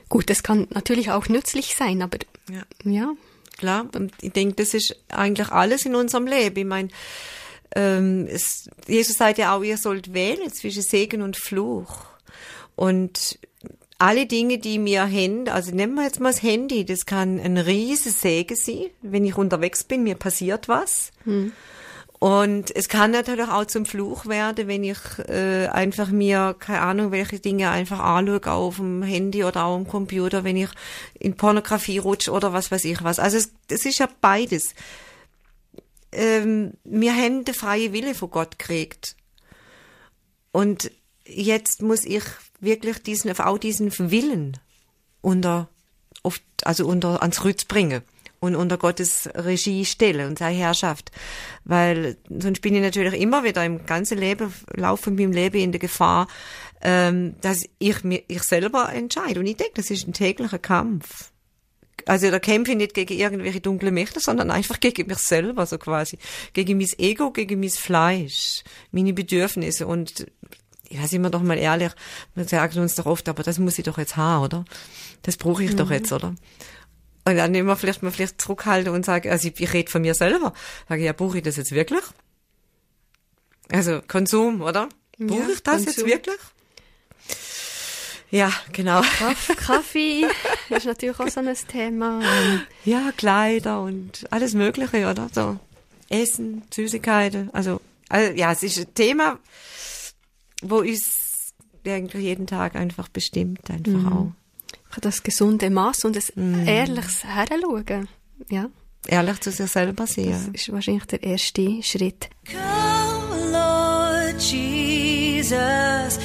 Gut, 0.09 0.30
das 0.30 0.43
kann 0.43 0.68
natürlich 0.70 1.11
auch 1.11 1.28
nützlich 1.28 1.76
sein, 1.76 2.01
aber 2.01 2.20
ja. 2.49 2.64
ja, 2.84 3.14
Klar, 3.57 3.88
ich 4.22 4.32
denke, 4.32 4.55
das 4.55 4.74
ist 4.74 4.95
eigentlich 5.09 5.49
alles 5.49 5.86
in 5.86 5.95
unserem 5.95 6.28
Leben. 6.28 6.57
Ich 6.57 6.66
meine, 6.66 6.89
ähm, 7.76 8.28
es, 8.30 8.70
Jesus 8.88 9.18
sagt 9.18 9.38
ja 9.38 9.55
auch, 9.55 9.64
ihr 9.64 9.78
sollt 9.78 10.14
wählen 10.14 10.51
zwischen 10.51 10.82
Segen 10.82 11.22
und 11.22 11.38
Fluch. 11.38 12.05
Und 12.76 13.39
alle 14.04 14.26
Dinge, 14.26 14.58
die 14.58 14.84
wir 14.84 15.04
haben, 15.04 15.47
also 15.47 15.74
nehmen 15.74 15.95
wir 15.95 16.04
jetzt 16.04 16.20
mal 16.20 16.34
das 16.34 16.43
Handy, 16.43 16.84
das 16.84 17.06
kann 17.06 17.39
ein 17.39 17.58
riesiges 17.58 18.20
Segen 18.20 18.58
sein, 18.58 18.88
wenn 19.01 19.24
ich 19.24 19.38
unterwegs 19.38 19.86
bin, 19.86 20.04
mir 20.04 20.16
passiert 20.16 20.68
was. 20.68 21.12
Und 22.20 22.76
es 22.76 22.89
kann 22.89 23.12
natürlich 23.12 23.47
auch 23.47 23.64
zum 23.64 23.86
Fluch 23.86 24.26
werden, 24.26 24.68
wenn 24.68 24.84
ich 24.84 24.97
äh, 25.30 25.68
einfach 25.68 26.10
mir, 26.10 26.54
keine 26.60 26.82
Ahnung, 26.82 27.12
welche 27.12 27.39
Dinge 27.39 27.70
einfach 27.70 28.01
anschaue 28.01 28.51
auf 28.51 28.76
dem 28.76 29.04
Handy 29.04 29.45
oder 29.45 29.64
auch 29.64 29.76
am 29.78 29.88
Computer, 29.88 30.43
wenn 30.43 30.58
ich 30.58 30.70
in 31.18 31.38
Pornografie 31.38 31.99
rutsche 31.99 32.32
oder 32.32 32.51
was 32.51 32.72
weiß 32.72 32.84
ich 32.84 33.01
was. 33.06 33.20
Also 33.20 33.38
es, 33.38 33.54
es 33.70 33.86
ist 33.86 33.99
ja 33.99 34.10
beides. 34.20 34.76
Ähm, 36.12 36.74
wir 36.84 37.16
haben 37.16 37.45
den 37.45 37.54
freien 37.54 37.93
Wille 37.93 38.16
von 38.16 38.32
Gott 38.32 38.60
gekriegt. 38.60 39.16
Und 40.51 40.91
jetzt 41.26 41.82
muss 41.82 42.04
ich 42.04 42.24
wirklich 42.64 43.01
diesen, 43.03 43.38
auch 43.39 43.57
diesen 43.57 43.91
Willen 44.11 44.57
unter, 45.22 45.70
oft, 46.24 46.43
also 46.64 46.88
unter, 46.88 47.22
ans 47.22 47.39
Kreuz 47.39 47.66
bringen 47.66 48.01
und 48.43 48.55
unter 48.55 48.78
Gottes 48.78 49.30
Regie 49.36 49.86
stellen 49.86 50.28
und 50.28 50.39
seine 50.39 50.57
Herrschaft. 50.57 51.11
Weil 51.64 52.18
sonst 52.30 52.61
bin 52.61 52.76
ich 52.76 52.82
natürlich 52.82 53.14
immer 53.22 53.43
wieder 53.43 53.64
im 53.64 53.86
ganzen 53.86 54.18
Leben, 54.18 54.53
Lauf 54.76 54.99
von 54.99 55.16
meinem 55.16 55.32
Leben 55.32 55.61
in 55.61 55.72
der 55.72 55.80
Gefahr, 55.80 56.28
ähm, 56.82 57.36
dass 57.39 57.64
ich 57.80 58.03
mir, 58.03 58.22
ich 58.28 58.43
selber 58.43 58.91
entscheide. 58.91 59.39
Und 59.39 59.47
ich 59.47 59.55
denke, 59.55 59.76
das 59.76 59.89
ist 59.89 60.07
ein 60.07 60.14
täglicher 60.14 60.59
Kampf. 60.59 61.32
Also 62.05 62.30
da 62.32 62.39
kämpfe 62.39 62.72
ich 62.72 62.78
nicht 62.78 62.93
gegen 62.93 63.18
irgendwelche 63.18 63.61
dunkle 63.61 63.91
Mächte, 63.91 64.20
sondern 64.20 64.51
einfach 64.51 64.82
gegen 64.82 65.07
mich 65.07 65.20
selber, 65.20 65.66
so 65.66 65.78
quasi. 65.78 66.18
Gegen 66.51 66.78
mein 66.78 66.89
Ego, 66.97 67.32
gegen 67.32 67.61
mein 67.61 67.70
Fleisch, 67.70 68.64
meine 68.91 69.14
Bedürfnisse. 69.14 69.88
Und 69.88 70.26
ja, 70.89 71.07
sind 71.07 71.21
wir 71.21 71.29
doch 71.29 71.41
mal 71.41 71.57
ehrlich, 71.57 71.91
wir 72.36 72.45
sagen 72.45 72.79
uns 72.79 72.95
doch 72.95 73.05
oft, 73.05 73.27
aber 73.29 73.43
das 73.43 73.57
muss 73.59 73.77
ich 73.79 73.86
doch 73.86 73.97
jetzt 73.97 74.15
haben, 74.17 74.43
oder? 74.45 74.65
Das 75.23 75.38
brauche 75.38 75.63
ich 75.63 75.75
doch 75.75 75.89
jetzt, 75.91 76.11
oder? 76.11 76.36
Und 77.25 77.38
dann 77.38 77.55
immer 77.55 77.75
vielleicht 77.77 78.03
mal 78.03 78.11
vielleicht 78.11 78.41
zurückhalten 78.41 78.93
und 78.93 79.05
sagen, 79.05 79.29
also 79.31 79.47
ich, 79.47 79.59
ich 79.59 79.73
rede 79.73 79.89
von 79.89 80.01
mir 80.01 80.13
selber. 80.13 80.53
Sage 80.89 81.01
ich, 81.01 81.05
ja, 81.05 81.13
brauche 81.13 81.38
ich 81.38 81.43
das 81.43 81.55
jetzt 81.55 81.71
wirklich? 81.71 82.03
Also 83.71 84.01
Konsum, 84.07 84.61
oder? 84.61 84.89
Brauche 85.17 85.39
Ja, 85.39 85.49
ich 85.53 85.63
das 85.63 85.86
jetzt 85.86 85.95
Konsum. 85.95 86.09
wirklich? 86.11 86.39
Ja, 88.29 88.51
genau. 88.71 89.01
Kaff- 89.01 89.55
Kaffee 89.57 90.25
ist 90.69 90.86
natürlich 90.86 91.19
auch 91.19 91.27
so 91.29 91.39
ein 91.39 91.55
Thema. 91.67 92.19
Ja, 92.84 93.11
Kleider 93.15 93.81
und 93.81 94.25
alles 94.31 94.53
Mögliche, 94.53 95.07
oder? 95.09 95.29
So. 95.31 95.59
Essen, 96.09 96.63
Süßigkeiten. 96.73 97.51
Also, 97.53 97.79
also, 98.09 98.34
ja, 98.34 98.51
es 98.51 98.63
ist 98.63 98.77
ein 98.79 98.93
Thema, 98.95 99.39
wo 100.64 100.78
uns 100.80 101.53
eigentlich 101.86 102.24
jeden 102.24 102.47
Tag 102.47 102.76
einfach 102.76 103.09
bestimmt, 103.09 103.70
einfach 103.70 104.11
auch. 104.11 104.32
Das 105.01 105.24
gesunde 105.24 105.70
Maß 105.70 106.05
und 106.05 106.18
ein 106.38 106.68
ehrliches 106.68 107.24
Heranschauen. 107.24 108.07
Ja, 108.49 108.70
Ehrlich 109.07 109.41
zu 109.41 109.51
sich 109.51 109.70
selber 109.70 109.93
das 109.93 110.14
sehen. 110.14 110.53
ist 110.53 110.72
wahrscheinlich 110.72 111.05
der 111.05 111.22
erste 111.24 111.84
Schritt. 111.84 112.30
Come, 112.47 113.51
Lord 113.51 114.41
Jesus, 114.41 116.20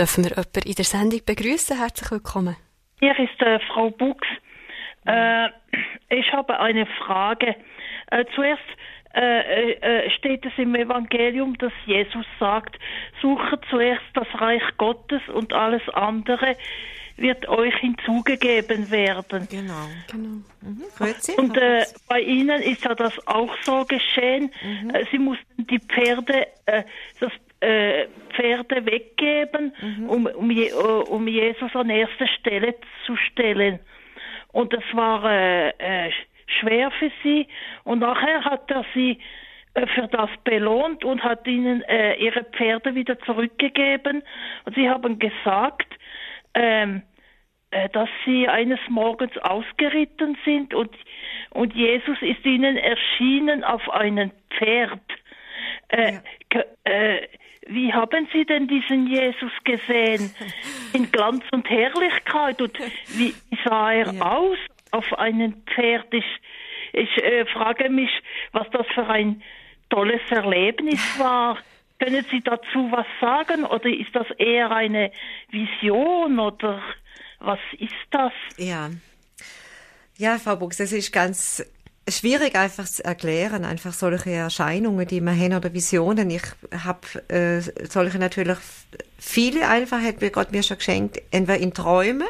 dürfen 0.00 0.24
wir 0.24 0.30
jemanden 0.30 0.66
in 0.66 0.74
der 0.74 0.84
Sendung 0.84 1.20
begrüßen. 1.26 1.76
Herzlich 1.76 2.10
willkommen. 2.10 2.56
Hier 3.00 3.18
ist 3.18 3.40
äh, 3.42 3.58
Frau 3.68 3.90
Buchs. 3.90 4.26
Äh, 5.04 5.48
ich 6.08 6.32
habe 6.32 6.58
eine 6.58 6.86
Frage. 6.86 7.54
Äh, 8.10 8.24
zuerst 8.34 8.62
äh, 9.14 9.72
äh, 9.72 10.10
steht 10.10 10.46
es 10.46 10.52
im 10.56 10.74
Evangelium, 10.74 11.56
dass 11.58 11.72
Jesus 11.84 12.24
sagt, 12.38 12.78
suche 13.20 13.60
zuerst 13.68 14.04
das 14.14 14.26
Reich 14.34 14.62
Gottes 14.78 15.20
und 15.34 15.52
alles 15.52 15.86
andere 15.90 16.56
wird 17.16 17.46
euch 17.48 17.76
hinzugegeben 17.76 18.90
werden. 18.90 19.46
Genau. 19.50 19.86
Genau. 20.10 20.40
Mhm. 20.62 20.82
Grüezi. 20.96 21.32
Und 21.32 21.58
äh, 21.58 21.84
bei 22.08 22.20
Ihnen 22.20 22.62
ist 22.62 22.84
ja 22.84 22.94
das 22.94 23.12
auch 23.26 23.54
so 23.62 23.84
geschehen. 23.84 24.50
Äh, 24.94 25.04
Sie 25.10 25.18
mussten 25.18 25.66
die 25.66 25.78
Pferde, 25.78 26.46
äh, 26.64 26.84
das 27.18 27.32
äh, 27.60 28.06
Pferde 28.34 28.86
weggeben, 28.86 29.74
um, 30.08 30.26
um, 30.26 30.50
Je 30.50 30.68
äh, 30.68 30.74
um 30.74 31.28
Jesus 31.28 31.74
an 31.74 31.90
erste 31.90 32.26
Stelle 32.26 32.74
zu 33.06 33.16
stellen. 33.16 33.78
Und 34.52 34.72
das 34.72 34.84
war 34.92 35.24
äh, 35.24 35.68
äh, 35.78 36.10
schwer 36.58 36.90
für 36.92 37.10
sie. 37.22 37.46
Und 37.84 38.00
nachher 38.00 38.44
hat 38.44 38.70
er 38.70 38.84
sie 38.94 39.18
äh, 39.74 39.86
für 39.86 40.08
das 40.08 40.30
belohnt 40.44 41.04
und 41.04 41.22
hat 41.22 41.46
ihnen 41.46 41.82
äh, 41.82 42.14
ihre 42.14 42.44
Pferde 42.44 42.94
wieder 42.94 43.18
zurückgegeben. 43.20 44.22
Und 44.64 44.74
sie 44.74 44.88
haben 44.88 45.18
gesagt, 45.18 45.86
ähm, 46.54 47.02
äh, 47.70 47.88
dass 47.90 48.08
sie 48.24 48.48
eines 48.48 48.80
Morgens 48.88 49.36
ausgeritten 49.38 50.36
sind 50.44 50.74
und, 50.74 50.90
und 51.50 51.72
Jesus 51.74 52.20
ist 52.20 52.44
ihnen 52.44 52.76
erschienen 52.76 53.62
auf 53.62 53.88
einem 53.90 54.32
Pferd. 54.50 55.00
Äh, 55.88 56.18
äh, 56.84 57.28
wie 57.70 57.92
haben 57.92 58.28
Sie 58.32 58.44
denn 58.44 58.66
diesen 58.68 59.06
Jesus 59.06 59.52
gesehen? 59.64 60.34
In 60.92 61.10
Glanz 61.10 61.44
und 61.52 61.68
Herrlichkeit. 61.68 62.60
Und 62.60 62.76
wie 63.16 63.34
sah 63.64 63.92
er 63.92 64.12
Ja. 64.12 64.22
aus 64.22 64.58
auf 64.90 65.12
einem 65.18 65.54
Pferd? 65.74 66.12
Ich, 66.12 66.24
ich 66.92 67.16
äh, 67.22 67.46
frage 67.46 67.88
mich, 67.88 68.10
was 68.52 68.66
das 68.70 68.86
für 68.94 69.06
ein 69.06 69.42
tolles 69.88 70.20
Erlebnis 70.30 71.00
war. 71.18 71.58
Können 71.98 72.24
Sie 72.30 72.40
dazu 72.40 72.90
was 72.90 73.06
sagen? 73.20 73.64
Oder 73.64 73.86
ist 73.90 74.14
das 74.14 74.26
eher 74.38 74.70
eine 74.70 75.12
Vision? 75.50 76.38
Oder 76.38 76.82
was 77.38 77.58
ist 77.78 77.94
das? 78.10 78.32
Ja. 78.56 78.90
Ja, 80.16 80.38
Frau 80.38 80.56
Buchs, 80.56 80.76
das 80.78 80.92
ist 80.92 81.12
ganz 81.12 81.64
schwierig 82.08 82.56
einfach 82.56 82.86
zu 82.86 83.04
erklären, 83.04 83.64
einfach 83.64 83.92
solche 83.92 84.30
Erscheinungen, 84.30 85.06
die 85.06 85.20
wir 85.20 85.32
haben 85.32 85.54
oder 85.54 85.72
Visionen. 85.72 86.30
Ich 86.30 86.42
habe 86.84 87.06
äh, 87.28 87.60
solche 87.88 88.18
natürlich 88.18 88.58
viele 89.18 89.68
einfach, 89.68 90.00
hat 90.00 90.20
mir 90.20 90.30
Gott 90.30 90.52
mir 90.52 90.62
schon 90.62 90.78
geschenkt, 90.78 91.22
entweder 91.30 91.58
in 91.58 91.74
Träumen, 91.74 92.28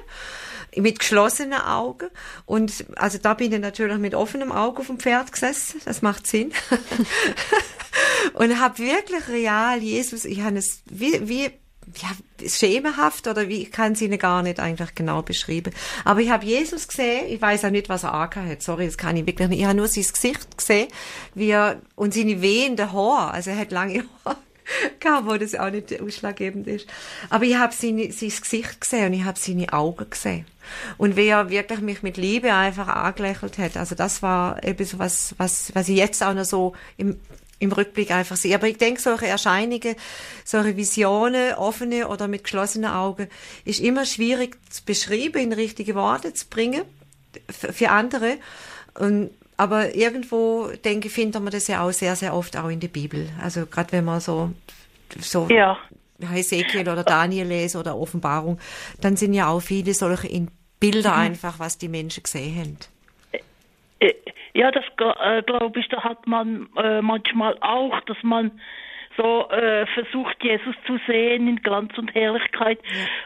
mit 0.77 1.01
geschlossenen 1.01 1.61
Augen 1.61 2.09
und 2.47 2.85
also 2.95 3.19
da 3.19 3.35
bin 3.35 3.53
ich 3.53 3.59
natürlich 3.59 3.99
mit 3.99 4.15
offenem 4.15 4.53
Auge 4.53 4.81
auf 4.81 4.87
dem 4.87 5.01
Pferd 5.01 5.33
gesessen, 5.33 5.81
das 5.85 6.01
macht 6.01 6.29
Sinn. 6.29 6.53
und 8.35 8.61
habe 8.61 8.79
wirklich 8.79 9.29
real 9.29 9.83
Jesus, 9.83 10.25
ich 10.25 10.43
habe 10.43 10.59
es 10.59 10.83
wie, 10.87 11.29
wie 11.29 11.51
ja, 11.97 12.49
schemenhaft 12.49 13.27
oder 13.27 13.49
wie 13.49 13.63
ich 13.63 13.73
kann 13.73 13.93
es 13.93 14.01
Ihnen 14.01 14.19
gar 14.19 14.43
nicht 14.43 14.61
eigentlich 14.61 14.95
genau 14.95 15.23
beschreiben. 15.23 15.73
Aber 16.05 16.21
ich 16.21 16.31
habe 16.31 16.45
Jesus 16.45 16.89
gesehen, 16.89 17.27
ich 17.29 17.41
weiß 17.41 17.65
auch 17.65 17.71
nicht, 17.71 17.89
was 17.89 18.05
er 18.05 18.15
angehabt 18.15 18.51
hat, 18.51 18.63
sorry, 18.63 18.87
das 18.87 18.97
kann 18.99 19.17
ich 19.17 19.27
wirklich 19.27 19.49
nicht. 19.49 19.61
Ich 19.61 19.67
habe 19.67 19.77
nur 19.77 19.89
sein 19.89 20.05
Gesicht 20.13 20.57
gesehen, 20.57 20.89
wie 21.35 21.51
er, 21.51 21.81
und 21.97 22.15
seine 22.15 22.41
wehende 22.43 22.93
Haare, 22.93 23.33
also 23.33 23.51
er 23.51 23.59
hat 23.59 23.73
lange 23.73 24.05
Haare 24.25 24.37
gehabt, 25.01 25.27
wo 25.27 25.37
das 25.37 25.55
auch 25.55 25.71
nicht 25.71 26.01
ausschlaggebend 26.01 26.67
ist. 26.67 26.87
Aber 27.29 27.45
ich 27.45 27.57
habe 27.57 27.75
seine, 27.75 28.13
sein 28.13 28.31
Gesicht 28.31 28.81
gesehen 28.81 29.07
und 29.07 29.13
ich 29.15 29.25
habe 29.25 29.39
seine 29.39 29.73
Augen 29.73 30.09
gesehen. 30.09 30.47
Und 30.99 31.17
wie 31.17 31.27
er 31.27 31.51
wirklich 31.51 31.81
mich 31.81 32.03
mit 32.03 32.17
Liebe 32.17 32.53
einfach 32.53 32.89
angelächelt 32.89 33.59
hat, 33.59 33.77
also 33.77 33.95
das 33.95 34.23
war 34.23 34.63
etwas, 34.63 34.99
was, 34.99 35.35
was, 35.39 35.75
was 35.75 35.89
ich 35.89 35.97
jetzt 35.97 36.23
auch 36.23 36.35
noch 36.35 36.45
so 36.45 36.75
im, 36.97 37.19
im 37.61 37.71
Rückblick 37.71 38.11
einfach 38.11 38.37
sehe. 38.37 38.55
Aber 38.55 38.67
ich 38.67 38.79
denke, 38.79 39.01
solche 39.01 39.29
Erscheinungen, 39.29 39.95
solche 40.45 40.77
Visionen, 40.77 41.55
offene 41.55 42.09
oder 42.09 42.27
mit 42.27 42.43
geschlossenen 42.43 42.91
Augen, 42.91 43.29
ist 43.65 43.81
immer 43.81 44.05
schwierig 44.05 44.59
zu 44.71 44.85
beschreiben, 44.85 45.39
in 45.41 45.53
richtige 45.53 45.95
Worte 45.95 46.35
zu 46.35 46.49
bringen 46.49 46.83
für 47.49 47.91
andere. 47.91 48.39
Und, 48.99 49.31
aber 49.57 49.95
irgendwo, 49.95 50.71
denke 50.85 51.09
ich, 51.09 51.15
findet 51.15 51.43
man 51.43 51.53
das 51.53 51.69
ja 51.69 51.83
auch 51.83 51.93
sehr, 51.93 52.17
sehr 52.17 52.35
oft 52.35 52.57
auch 52.57 52.69
in 52.69 52.81
der 52.81 52.89
Bibel. 52.89 53.29
Also 53.41 53.67
gerade 53.67 53.93
wenn 53.93 54.07
man 54.07 54.21
so, 54.21 54.51
so 55.21 55.47
Ja. 55.49 55.79
Hesekiel 56.19 56.89
oder 56.89 57.05
Daniel 57.05 57.47
lese 57.47 57.79
oder 57.79 57.97
Offenbarung, 57.97 58.59
dann 59.01 59.17
sind 59.17 59.33
ja 59.33 59.49
auch 59.49 59.61
viele 59.61 59.95
solche 59.95 60.29
in 60.29 60.51
Bilder 60.79 61.15
einfach, 61.15 61.59
was 61.59 61.77
die 61.79 61.89
Menschen 61.89 62.23
gesehen 62.23 62.59
haben. 62.59 62.79
Äh, 64.01 64.15
Ja, 64.55 64.71
das 64.71 64.85
äh, 64.99 65.43
glaube 65.43 65.79
ich, 65.81 65.89
da 65.89 66.03
hat 66.03 66.27
man 66.27 66.69
äh, 66.77 67.01
manchmal 67.03 67.57
auch, 67.61 68.01
dass 68.07 68.17
man 68.23 68.61
so 69.17 69.49
äh, 69.51 69.87
versucht, 69.95 70.37
Jesus 70.43 70.75
zu 70.87 70.99
sehen 71.07 71.47
in 71.49 71.57
Glanz 71.63 71.97
und 71.99 72.15
Herrlichkeit. 72.15 72.79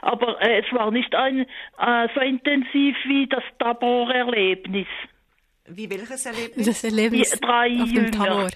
Aber 0.03 0.41
äh, 0.43 0.61
es 0.61 0.73
war 0.73 0.91
nicht 0.91 1.15
ein, 1.15 1.47
äh, 1.79 2.09
so 2.15 2.21
intensiv 2.21 2.97
wie 3.07 3.27
das 3.27 3.43
Tabor-Erlebnis. 3.59 4.87
Wie 5.67 5.89
welches 5.89 6.27
Erlebnis? 6.27 6.67
Das 6.67 6.85
Erlebnis 6.85 7.31
Die 7.31 7.41
drei 7.41 7.69
auf 7.83 7.89
dem 7.93 8.05
Jünger. 8.07 8.11
Tabor. 8.11 8.49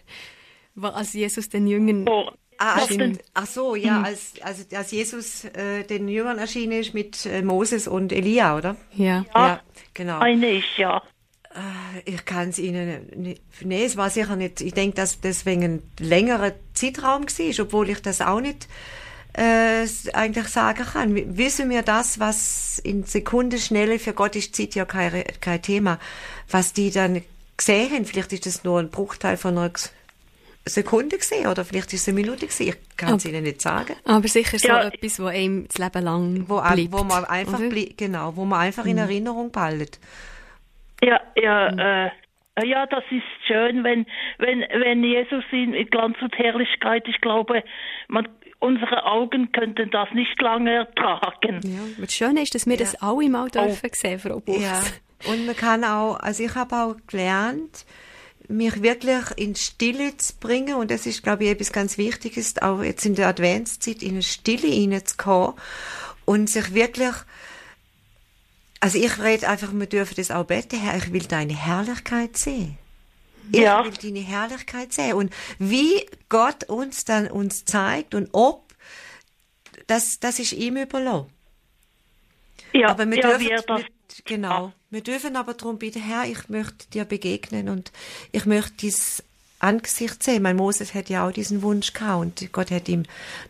Wo- 0.74 0.86
Als 0.88 1.12
Jesus 1.14 1.48
den 1.48 1.66
Jüngern 1.66 2.06
Oh, 2.08 2.30
Ah, 2.60 2.74
als, 2.74 2.98
ach 3.34 3.46
so, 3.46 3.76
ja, 3.76 4.02
als, 4.02 4.34
als, 4.42 4.74
als 4.74 4.90
Jesus 4.90 5.44
äh, 5.44 5.84
den 5.84 6.08
Jüngern 6.08 6.38
erschienen 6.38 6.72
ist 6.80 6.92
mit 6.92 7.24
äh, 7.24 7.40
Moses 7.40 7.86
und 7.86 8.12
Elia, 8.12 8.56
oder? 8.56 8.74
Ja. 8.94 9.24
Ja. 9.36 9.60
genau. 9.94 10.18
eine 10.18 10.54
ist 10.58 10.76
ja. 10.76 11.00
Ich 12.04 12.24
kann 12.24 12.50
es 12.50 12.58
Ihnen 12.58 13.06
nicht. 13.16 13.42
Nee, 13.62 13.84
es 13.84 13.96
war 13.96 14.10
sicher 14.10 14.36
nicht. 14.36 14.60
Ich 14.60 14.74
denke, 14.74 14.96
dass 14.96 15.20
deswegen 15.20 15.62
ein 15.62 15.82
längerer 15.98 16.52
Zeitraum 16.74 17.24
war, 17.24 17.64
obwohl 17.64 17.90
ich 17.90 18.00
das 18.02 18.20
auch 18.20 18.40
nicht 18.40 18.68
äh, 19.34 19.86
eigentlich 20.12 20.48
sagen 20.48 20.84
kann. 20.84 21.36
Wissen 21.36 21.70
wir 21.70 21.82
das, 21.82 22.18
was 22.20 22.78
in 22.78 23.04
Sekundenschnelle, 23.04 23.98
für 23.98 24.12
Gott 24.12 24.36
ist 24.36 24.54
Zeit 24.56 24.74
ja 24.74 24.84
kein, 24.84 25.24
kein 25.40 25.62
Thema, 25.62 25.98
was 26.50 26.72
die 26.72 26.90
dann 26.90 27.22
gesehen 27.56 27.92
haben. 27.92 28.04
Vielleicht 28.04 28.32
ist 28.32 28.46
das 28.46 28.64
nur 28.64 28.78
ein 28.80 28.90
Bruchteil 28.90 29.36
von 29.36 29.56
einer 29.58 29.72
Sekunde 30.66 31.16
gesehen 31.18 31.46
oder 31.46 31.64
vielleicht 31.64 31.92
ist 31.94 32.02
es 32.02 32.08
eine 32.08 32.20
Minute 32.20 32.46
gesehen. 32.46 32.74
Ich 32.90 32.96
kann 32.96 33.14
es 33.16 33.24
Ihnen 33.24 33.42
nicht 33.44 33.62
sagen. 33.62 33.94
Aber 34.04 34.28
sicher 34.28 34.58
so 34.58 34.68
Ja. 34.68 34.88
etwas, 34.88 35.18
wo 35.18 35.26
einem 35.26 35.66
das 35.68 35.78
Leben 35.78 36.04
lang 36.04 36.44
Wo, 36.48 36.60
bleibt. 36.60 36.92
wo 36.92 37.04
man 37.04 37.24
einfach, 37.24 37.58
blie- 37.60 37.94
genau, 37.96 38.36
wo 38.36 38.44
man 38.44 38.60
einfach 38.60 38.84
in 38.86 38.98
Erinnerung 38.98 39.50
behalten. 39.50 39.96
Ja, 41.02 41.20
ja, 41.36 42.06
äh, 42.06 42.10
ja, 42.64 42.86
das 42.86 43.04
ist 43.10 43.46
schön, 43.46 43.84
wenn, 43.84 44.06
wenn, 44.38 44.60
wenn 44.60 45.04
Jesus 45.04 45.44
in 45.52 45.72
Glanz 45.90 46.16
und 46.20 46.36
Herrlichkeit, 46.36 47.06
ich 47.06 47.20
glaube, 47.20 47.62
man, 48.08 48.28
unsere 48.58 49.04
Augen 49.04 49.52
könnten 49.52 49.90
das 49.90 50.08
nicht 50.12 50.40
lange 50.40 50.72
ertragen. 50.72 51.60
Ja. 51.62 51.80
Das 51.98 52.12
Schöne 52.12 52.42
ist, 52.42 52.54
dass 52.54 52.66
wir 52.66 52.76
das 52.76 53.00
alle 53.00 53.28
mal 53.28 53.48
dürfen 53.48 53.90
sehen, 53.92 54.18
Frau 54.18 54.40
Buchs. 54.40 54.60
Ja, 54.60 55.32
und 55.32 55.46
man 55.46 55.56
kann 55.56 55.84
auch, 55.84 56.16
also 56.16 56.42
ich 56.44 56.54
habe 56.54 56.74
auch 56.74 56.96
gelernt, 57.06 57.84
mich 58.48 58.82
wirklich 58.82 59.24
in 59.36 59.54
Stille 59.54 60.16
zu 60.16 60.38
bringen 60.38 60.74
und 60.74 60.90
das 60.90 61.06
ist, 61.06 61.22
glaube 61.22 61.44
ich, 61.44 61.50
etwas 61.50 61.72
ganz 61.72 61.98
Wichtiges, 61.98 62.60
auch 62.62 62.82
jetzt 62.82 63.04
in 63.04 63.14
der 63.14 63.28
Adventszeit 63.28 64.02
in 64.02 64.12
eine 64.12 64.22
Stille 64.22 64.68
hineinzukommen 64.68 65.54
und 66.24 66.48
sich 66.48 66.74
wirklich, 66.74 67.14
also 68.80 68.98
ich 68.98 69.18
rede 69.18 69.48
einfach, 69.48 69.72
wir 69.72 69.86
dürfen 69.86 70.14
das 70.16 70.30
auch 70.30 70.44
beten, 70.44 70.78
Herr, 70.80 70.96
ich 70.96 71.12
will 71.12 71.24
deine 71.24 71.54
Herrlichkeit 71.54 72.36
sehen. 72.36 72.78
Ich 73.50 73.60
Ja. 73.60 73.84
will 73.84 73.92
deine 73.92 74.20
Herrlichkeit 74.20 74.92
sehen 74.92 75.14
und 75.14 75.32
wie 75.58 76.06
Gott 76.28 76.64
uns 76.64 77.04
dann 77.04 77.28
uns 77.30 77.64
zeigt 77.64 78.14
und 78.14 78.28
ob, 78.32 78.74
das, 79.86 80.20
das 80.20 80.38
ist 80.38 80.52
ihm 80.52 80.76
überlassen. 80.76 81.30
Ja, 82.72 82.90
Aber 82.90 83.08
wir 83.10 83.16
ja, 83.18 83.28
dürfen, 83.30 83.48
er 83.48 83.62
das, 83.62 83.80
wir, 83.80 83.86
genau, 84.24 84.72
wir 84.90 85.00
dürfen 85.00 85.36
aber 85.36 85.54
darum 85.54 85.78
bitten, 85.78 86.02
Herr, 86.02 86.26
ich 86.26 86.48
möchte 86.48 86.88
dir 86.90 87.04
begegnen 87.06 87.68
und 87.68 87.92
ich 88.32 88.44
möchte 88.44 88.74
dein 88.82 88.92
Angesicht 89.60 90.22
sehen. 90.22 90.42
Mein 90.42 90.56
Moses 90.56 90.94
hat 90.94 91.08
ja 91.08 91.26
auch 91.26 91.32
diesen 91.32 91.62
Wunsch 91.62 91.92
gehabt 91.92 92.20
und 92.20 92.52
Gott 92.52 92.70
hat 92.70 92.88
ihm 92.88 93.02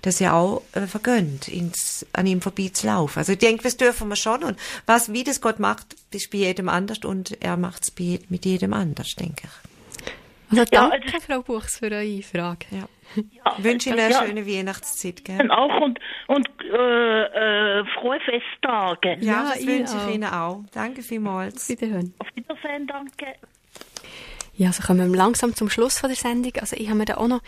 das 0.03 0.19
ja 0.21 0.33
auch 0.33 0.63
äh, 0.73 0.83
vergönnt, 0.87 1.49
ins, 1.49 2.07
an 2.13 2.27
ihm 2.27 2.41
vorbeizulaufen. 2.41 3.21
Also 3.21 3.33
ich 3.33 3.39
denke, 3.39 3.63
das 3.63 3.77
dürfen 3.77 4.09
wir 4.09 4.17
schon 4.17 4.43
und 4.45 4.59
was, 4.87 5.13
wie 5.13 5.25
das 5.25 5.41
Gott 5.41 5.59
macht, 5.59 5.97
ist 6.13 6.31
bei 6.31 6.39
jedem 6.39 6.69
anders 6.69 6.99
und 7.05 7.41
er 7.43 7.57
macht 7.57 7.83
es 7.83 7.93
mit 8.31 8.45
jedem 8.47 8.73
anders, 8.73 9.09
denke 9.19 9.43
ich. 9.45 9.51
Also 10.51 10.63
Ja, 10.73 10.89
danke, 10.91 11.17
es- 11.17 11.25
Frau 11.25 11.43
Buchs, 11.43 11.79
für 11.79 11.91
eure 11.91 12.23
Frage. 12.23 12.65
Ja. 12.71 12.89
ja, 13.17 13.55
Ich 13.59 13.65
wünsche 13.65 13.91
Ihnen 13.91 13.99
eine 14.01 14.13
ja, 14.15 14.25
schöne 14.25 14.47
Weihnachtszeit, 14.47 15.23
gell? 15.27 15.51
auch 15.51 15.81
und, 15.83 15.99
und 16.29 16.49
äh, 16.73 17.81
äh, 17.81 17.85
frohe 18.01 18.19
Festtage. 18.21 19.19
Ja, 19.21 19.33
Ja, 19.45 19.53
das 19.55 19.67
wünsche 19.67 19.95
ich 19.95 20.03
auch. 20.05 20.09
Ihnen 20.15 20.25
auch. 20.25 20.65
Danke 20.73 21.03
vielmals. 21.03 21.69
Wiederhören. 21.69 22.15
Auf 22.19 22.29
Wiedersehen, 22.35 22.87
danke. 22.87 23.35
Ja, 24.59 24.69
also 24.69 24.83
kommen 24.83 25.13
wir 25.13 25.17
langsam 25.17 25.55
zum 25.55 25.71
Schluss 25.71 26.01
von 26.01 26.11
der 26.11 26.17
Sendung. 26.17 26.53
Also 26.61 26.75
ich 26.75 26.89
habe 26.89 26.99
mir 26.99 27.05
da 27.05 27.19
auch 27.19 27.29
noch 27.29 27.43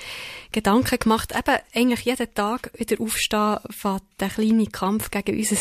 Gedanken 0.53 0.97
gemacht, 0.97 1.35
eben 1.37 1.59
eigentlich 1.75 2.03
jeden 2.03 2.33
Tag 2.33 2.71
wieder 2.79 3.01
aufstehen 3.01 3.59
von 3.69 4.01
der 4.21 4.29
kleine 4.29 4.67
Kampf 4.67 5.11
gegen 5.11 5.37
unser 5.37 5.57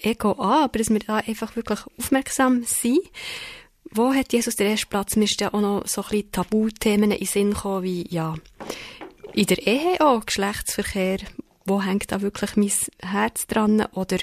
Ego 0.00 0.32
an, 0.32 0.64
aber 0.64 0.78
dass 0.78 0.88
wir 0.88 1.00
da 1.00 1.16
einfach 1.16 1.56
wirklich 1.56 1.80
aufmerksam 1.98 2.64
sind, 2.64 3.00
wo 3.90 4.14
hat 4.14 4.32
Jesus 4.32 4.56
den 4.56 4.68
ersten 4.68 4.88
Platz? 4.88 5.14
Mir 5.16 5.24
ist 5.24 5.40
ja 5.42 5.52
auch 5.52 5.60
noch 5.60 5.86
so 5.86 6.02
ein 6.02 6.08
bisschen 6.08 6.32
Tabuthemen 6.32 7.10
in 7.12 7.18
den 7.18 7.26
Sinn 7.26 7.52
gekommen, 7.52 7.82
wie, 7.82 8.06
ja, 8.08 8.34
in 9.34 9.46
der 9.46 9.66
Ehe 9.66 10.00
auch, 10.00 10.24
Geschlechtsverkehr. 10.24 11.18
Wo 11.66 11.82
hängt 11.82 12.10
da 12.12 12.22
wirklich 12.22 12.56
mein 12.56 12.72
Herz 13.02 13.46
dran? 13.46 13.86
Oder 13.92 14.18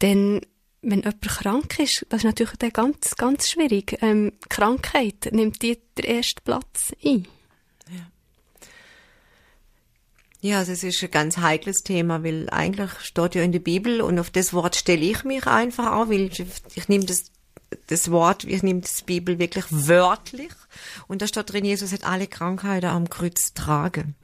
dann, 0.00 0.40
wenn 0.82 1.00
jemand 1.00 1.22
krank 1.22 1.78
ist, 1.78 2.04
das 2.08 2.18
ist 2.18 2.24
natürlich 2.24 2.56
dann 2.58 2.70
ganz, 2.70 3.16
ganz 3.16 3.50
schwierig. 3.50 3.98
Ähm, 4.02 4.32
Krankheit, 4.48 5.30
nimmt 5.32 5.62
die 5.62 5.78
den 5.96 6.04
ersten 6.04 6.42
Platz 6.44 6.92
ein? 7.04 7.26
Ja, 10.44 10.58
also 10.58 10.72
es 10.72 10.82
ist 10.82 11.00
ein 11.04 11.10
ganz 11.12 11.36
heikles 11.36 11.84
Thema, 11.84 12.24
weil 12.24 12.50
eigentlich 12.50 12.90
steht 12.98 13.36
ja 13.36 13.44
in 13.44 13.52
der 13.52 13.60
Bibel 13.60 14.00
und 14.00 14.18
auf 14.18 14.28
das 14.28 14.52
Wort 14.52 14.74
stelle 14.74 15.02
ich 15.02 15.22
mich 15.22 15.46
einfach 15.46 15.92
auch, 15.92 16.08
weil 16.08 16.22
ich, 16.32 16.44
ich 16.74 16.88
nehme 16.88 17.04
das, 17.04 17.26
das 17.86 18.10
Wort, 18.10 18.42
ich 18.42 18.64
nehme 18.64 18.80
das 18.80 19.02
Bibel 19.02 19.38
wirklich 19.38 19.66
wörtlich 19.70 20.50
und 21.06 21.22
da 21.22 21.28
steht 21.28 21.52
drin, 21.52 21.64
Jesus 21.64 21.92
hat 21.92 22.02
alle 22.02 22.26
Krankheiten 22.26 22.86
am 22.86 23.08
Kreuz 23.08 23.54
tragen. 23.54 24.16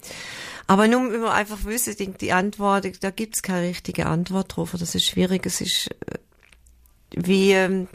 Aber 0.67 0.89
nun, 0.89 1.13
wenn 1.13 1.21
man 1.21 1.31
einfach 1.31 1.63
wüsste, 1.63 1.95
die, 1.95 2.33
Antwort, 2.33 2.85
da 3.01 3.11
gibt's 3.11 3.41
keine 3.41 3.69
richtige 3.69 4.07
Antwort 4.07 4.57
drauf, 4.57 4.75
das 4.77 4.97
ist 4.97 5.07
schwierig, 5.07 5.47
es 5.47 5.61
ist 5.61 5.89
äh, 6.07 6.18
wie, 7.15 7.53
ähm, 7.53 7.89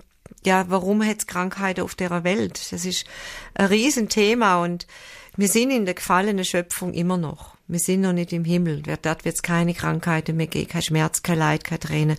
ja, 0.46 0.66
warum 0.70 1.04
hat's 1.04 1.28
Krankheiten 1.28 1.82
auf 1.82 1.96
der 1.96 2.24
Welt? 2.24 2.72
Das 2.72 2.86
ist 2.86 3.06
ein 3.54 3.68
Riesenthema 3.68 4.62
und 4.64 4.88
wir 5.36 5.48
sind 5.48 5.72
in 5.72 5.86
der 5.86 5.96
gefallenen 5.96 6.46
Schöpfung 6.46 6.94
immer 6.94 7.18
noch. 7.18 7.54
Wir 7.68 7.80
sind 7.80 8.02
noch 8.02 8.14
nicht 8.14 8.34
im 8.34 8.44
Himmel. 8.44 8.84
Dort 8.84 9.26
wird 9.26 9.36
es 9.36 9.42
keine 9.42 9.74
Krankheiten 9.74 10.36
mehr 10.36 10.48
geben, 10.48 10.68
kein 10.68 10.82
Schmerz, 10.82 11.24
kein 11.24 11.40
Leid, 11.40 11.64
keine 11.64 11.80
Tränen. 11.80 12.18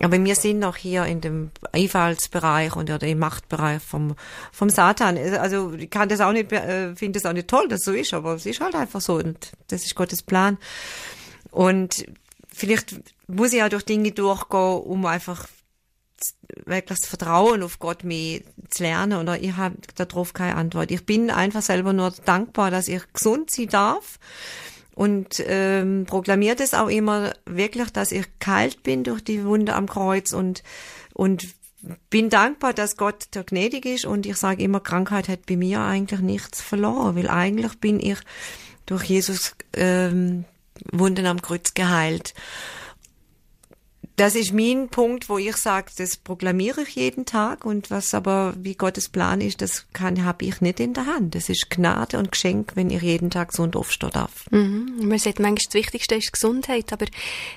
Aber 0.00 0.22
wir 0.24 0.34
sind 0.34 0.60
noch 0.60 0.76
hier 0.76 1.04
in 1.04 1.20
dem 1.20 1.50
Einfallsbereich 1.72 2.74
und 2.76 2.90
oder 2.90 3.06
im 3.06 3.18
Machtbereich 3.18 3.82
vom, 3.82 4.14
vom 4.52 4.70
Satan. 4.70 5.18
Also 5.18 5.72
ich 5.74 5.90
kann 5.90 6.08
das 6.08 6.20
auch 6.20 6.32
nicht, 6.32 6.52
äh, 6.52 6.94
finde 6.94 7.18
das 7.18 7.28
auch 7.28 7.34
nicht 7.34 7.48
toll, 7.48 7.68
dass 7.68 7.80
es 7.80 7.84
so 7.84 7.92
ist, 7.92 8.14
aber 8.14 8.34
es 8.34 8.46
ist 8.46 8.60
halt 8.60 8.76
einfach 8.76 9.00
so 9.00 9.16
und 9.16 9.52
das 9.68 9.84
ist 9.84 9.94
Gottes 9.94 10.22
Plan. 10.22 10.58
Und 11.50 12.06
vielleicht 12.50 12.96
muss 13.26 13.52
ich 13.52 13.62
auch 13.62 13.68
durch 13.68 13.84
Dinge 13.84 14.12
durchgehen, 14.12 14.80
um 14.84 15.04
einfach 15.06 15.48
wirklich 16.66 17.00
das 17.00 17.08
Vertrauen 17.08 17.62
auf 17.62 17.78
Gott 17.78 18.04
mehr 18.04 18.40
zu 18.70 18.82
lernen. 18.82 19.18
Oder 19.18 19.40
ich 19.40 19.56
habe 19.56 19.76
darauf 19.96 20.32
keine 20.32 20.56
Antwort. 20.56 20.90
Ich 20.90 21.04
bin 21.04 21.30
einfach 21.30 21.62
selber 21.62 21.92
nur 21.92 22.12
dankbar, 22.24 22.70
dass 22.70 22.88
ich 22.88 23.02
gesund 23.12 23.50
sein 23.50 23.68
darf. 23.68 24.18
Und 24.94 25.42
ähm, 25.46 26.04
proklamiert 26.06 26.60
es 26.60 26.72
auch 26.72 26.88
immer 26.88 27.32
wirklich, 27.46 27.90
dass 27.90 28.12
ich 28.12 28.26
kalt 28.38 28.82
bin 28.84 29.02
durch 29.02 29.24
die 29.24 29.44
Wunde 29.44 29.74
am 29.74 29.88
Kreuz. 29.88 30.32
Und 30.32 30.62
und 31.12 31.46
bin 32.10 32.30
dankbar, 32.30 32.72
dass 32.72 32.96
Gott 32.96 33.26
da 33.32 33.42
gnädig 33.42 33.86
ist. 33.86 34.04
Und 34.04 34.26
ich 34.26 34.36
sage 34.36 34.62
immer, 34.62 34.80
Krankheit 34.80 35.28
hat 35.28 35.46
bei 35.46 35.56
mir 35.56 35.80
eigentlich 35.80 36.20
nichts 36.20 36.60
verloren, 36.60 37.16
weil 37.16 37.28
eigentlich 37.28 37.78
bin 37.78 38.00
ich 38.00 38.18
durch 38.86 39.04
Jesus 39.04 39.54
ähm, 39.74 40.44
Wunden 40.92 41.26
am 41.26 41.40
Kreuz 41.42 41.74
geheilt 41.74 42.34
das 44.16 44.36
ist 44.36 44.52
mein 44.52 44.88
Punkt, 44.88 45.28
wo 45.28 45.38
ich 45.38 45.56
sage, 45.56 45.90
das 45.96 46.16
proklamiere 46.16 46.82
ich 46.82 46.94
jeden 46.94 47.24
Tag 47.26 47.64
und 47.64 47.90
was 47.90 48.14
aber 48.14 48.54
wie 48.56 48.74
Gottes 48.76 49.08
Plan 49.08 49.40
ist, 49.40 49.60
das 49.60 49.86
kann 49.92 50.24
habe 50.24 50.44
ich 50.44 50.60
nicht 50.60 50.78
in 50.78 50.94
der 50.94 51.06
Hand. 51.06 51.34
Das 51.34 51.48
ist 51.48 51.68
Gnade 51.70 52.18
und 52.18 52.30
Geschenk, 52.30 52.72
wenn 52.76 52.90
ich 52.90 53.02
jeden 53.02 53.30
Tag 53.30 53.48
gesund 53.50 53.74
aufstehen 53.74 54.10
darf. 54.12 54.48
Mhm. 54.52 55.00
Man 55.08 55.18
sagt 55.18 55.40
manchmal, 55.40 55.64
das 55.66 55.74
Wichtigste 55.74 56.14
ist 56.14 56.32
Gesundheit, 56.32 56.92
aber 56.92 57.06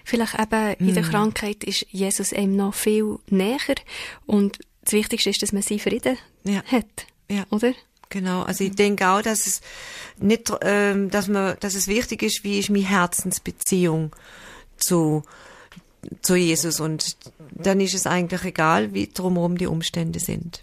vielleicht 0.03 0.33
eben 0.39 0.73
in 0.79 0.85
Mhm. 0.87 0.93
der 0.95 1.03
Krankheit 1.03 1.63
ist 1.63 1.85
Jesus 1.91 2.33
einem 2.33 2.55
noch 2.55 2.73
viel 2.73 3.19
näher 3.29 3.57
und 4.25 4.59
das 4.83 4.93
Wichtigste 4.93 5.29
ist, 5.29 5.41
dass 5.43 5.51
man 5.51 5.61
seinen 5.61 5.79
Frieden 5.79 6.17
Ja. 6.43 6.63
hat, 6.63 7.05
Ja. 7.29 7.45
oder? 7.51 7.73
Genau, 8.09 8.43
also 8.43 8.63
ich 8.63 8.73
denke 8.73 9.05
auch, 9.09 9.21
dass 9.21 9.45
es 9.47 9.61
nicht, 10.17 10.51
ähm, 10.61 11.11
dass 11.11 11.27
man, 11.27 11.57
dass 11.59 11.75
es 11.75 11.87
wichtig 11.87 12.23
ist, 12.23 12.43
wie 12.45 12.57
ist 12.57 12.69
meine 12.69 12.85
Herzensbeziehung 12.87 14.15
zu 14.77 15.23
zu 16.21 16.35
Jesus 16.35 16.79
und 16.79 17.17
dann 17.51 17.79
ist 17.79 17.93
es 17.93 18.07
eigentlich 18.07 18.43
egal, 18.43 18.93
wie 18.93 19.07
drumherum 19.07 19.57
die 19.57 19.67
Umstände 19.67 20.19
sind. 20.19 20.61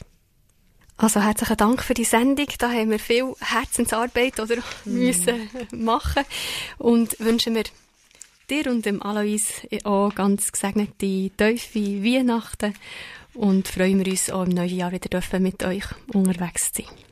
Also 0.96 1.20
herzlichen 1.20 1.56
Dank 1.56 1.82
für 1.82 1.94
die 1.94 2.04
Sendung. 2.04 2.46
Da 2.58 2.70
haben 2.70 2.90
wir 2.90 3.00
viel 3.00 3.34
Herzensarbeit 3.40 4.38
oder 4.38 4.56
müssen 4.84 5.48
machen 5.72 6.22
und 6.78 7.18
wünschen 7.18 7.54
wir 7.56 7.64
dir 8.48 8.70
und 8.70 8.86
dem 8.86 9.02
Alois 9.02 9.66
auch 9.84 10.14
ganz 10.14 10.52
gesegnete, 10.52 11.30
tiefe 11.30 12.04
Weihnachten 12.04 12.74
und 13.34 13.66
freuen 13.66 14.04
wir 14.04 14.10
uns 14.10 14.30
auch 14.30 14.44
im 14.44 14.50
neuen 14.50 14.76
Jahr 14.76 14.92
wieder 14.92 15.08
dürfen 15.08 15.42
mit 15.42 15.64
euch 15.64 15.84
unterwegs 16.12 16.72
zu 16.72 16.82
sein. 16.82 17.03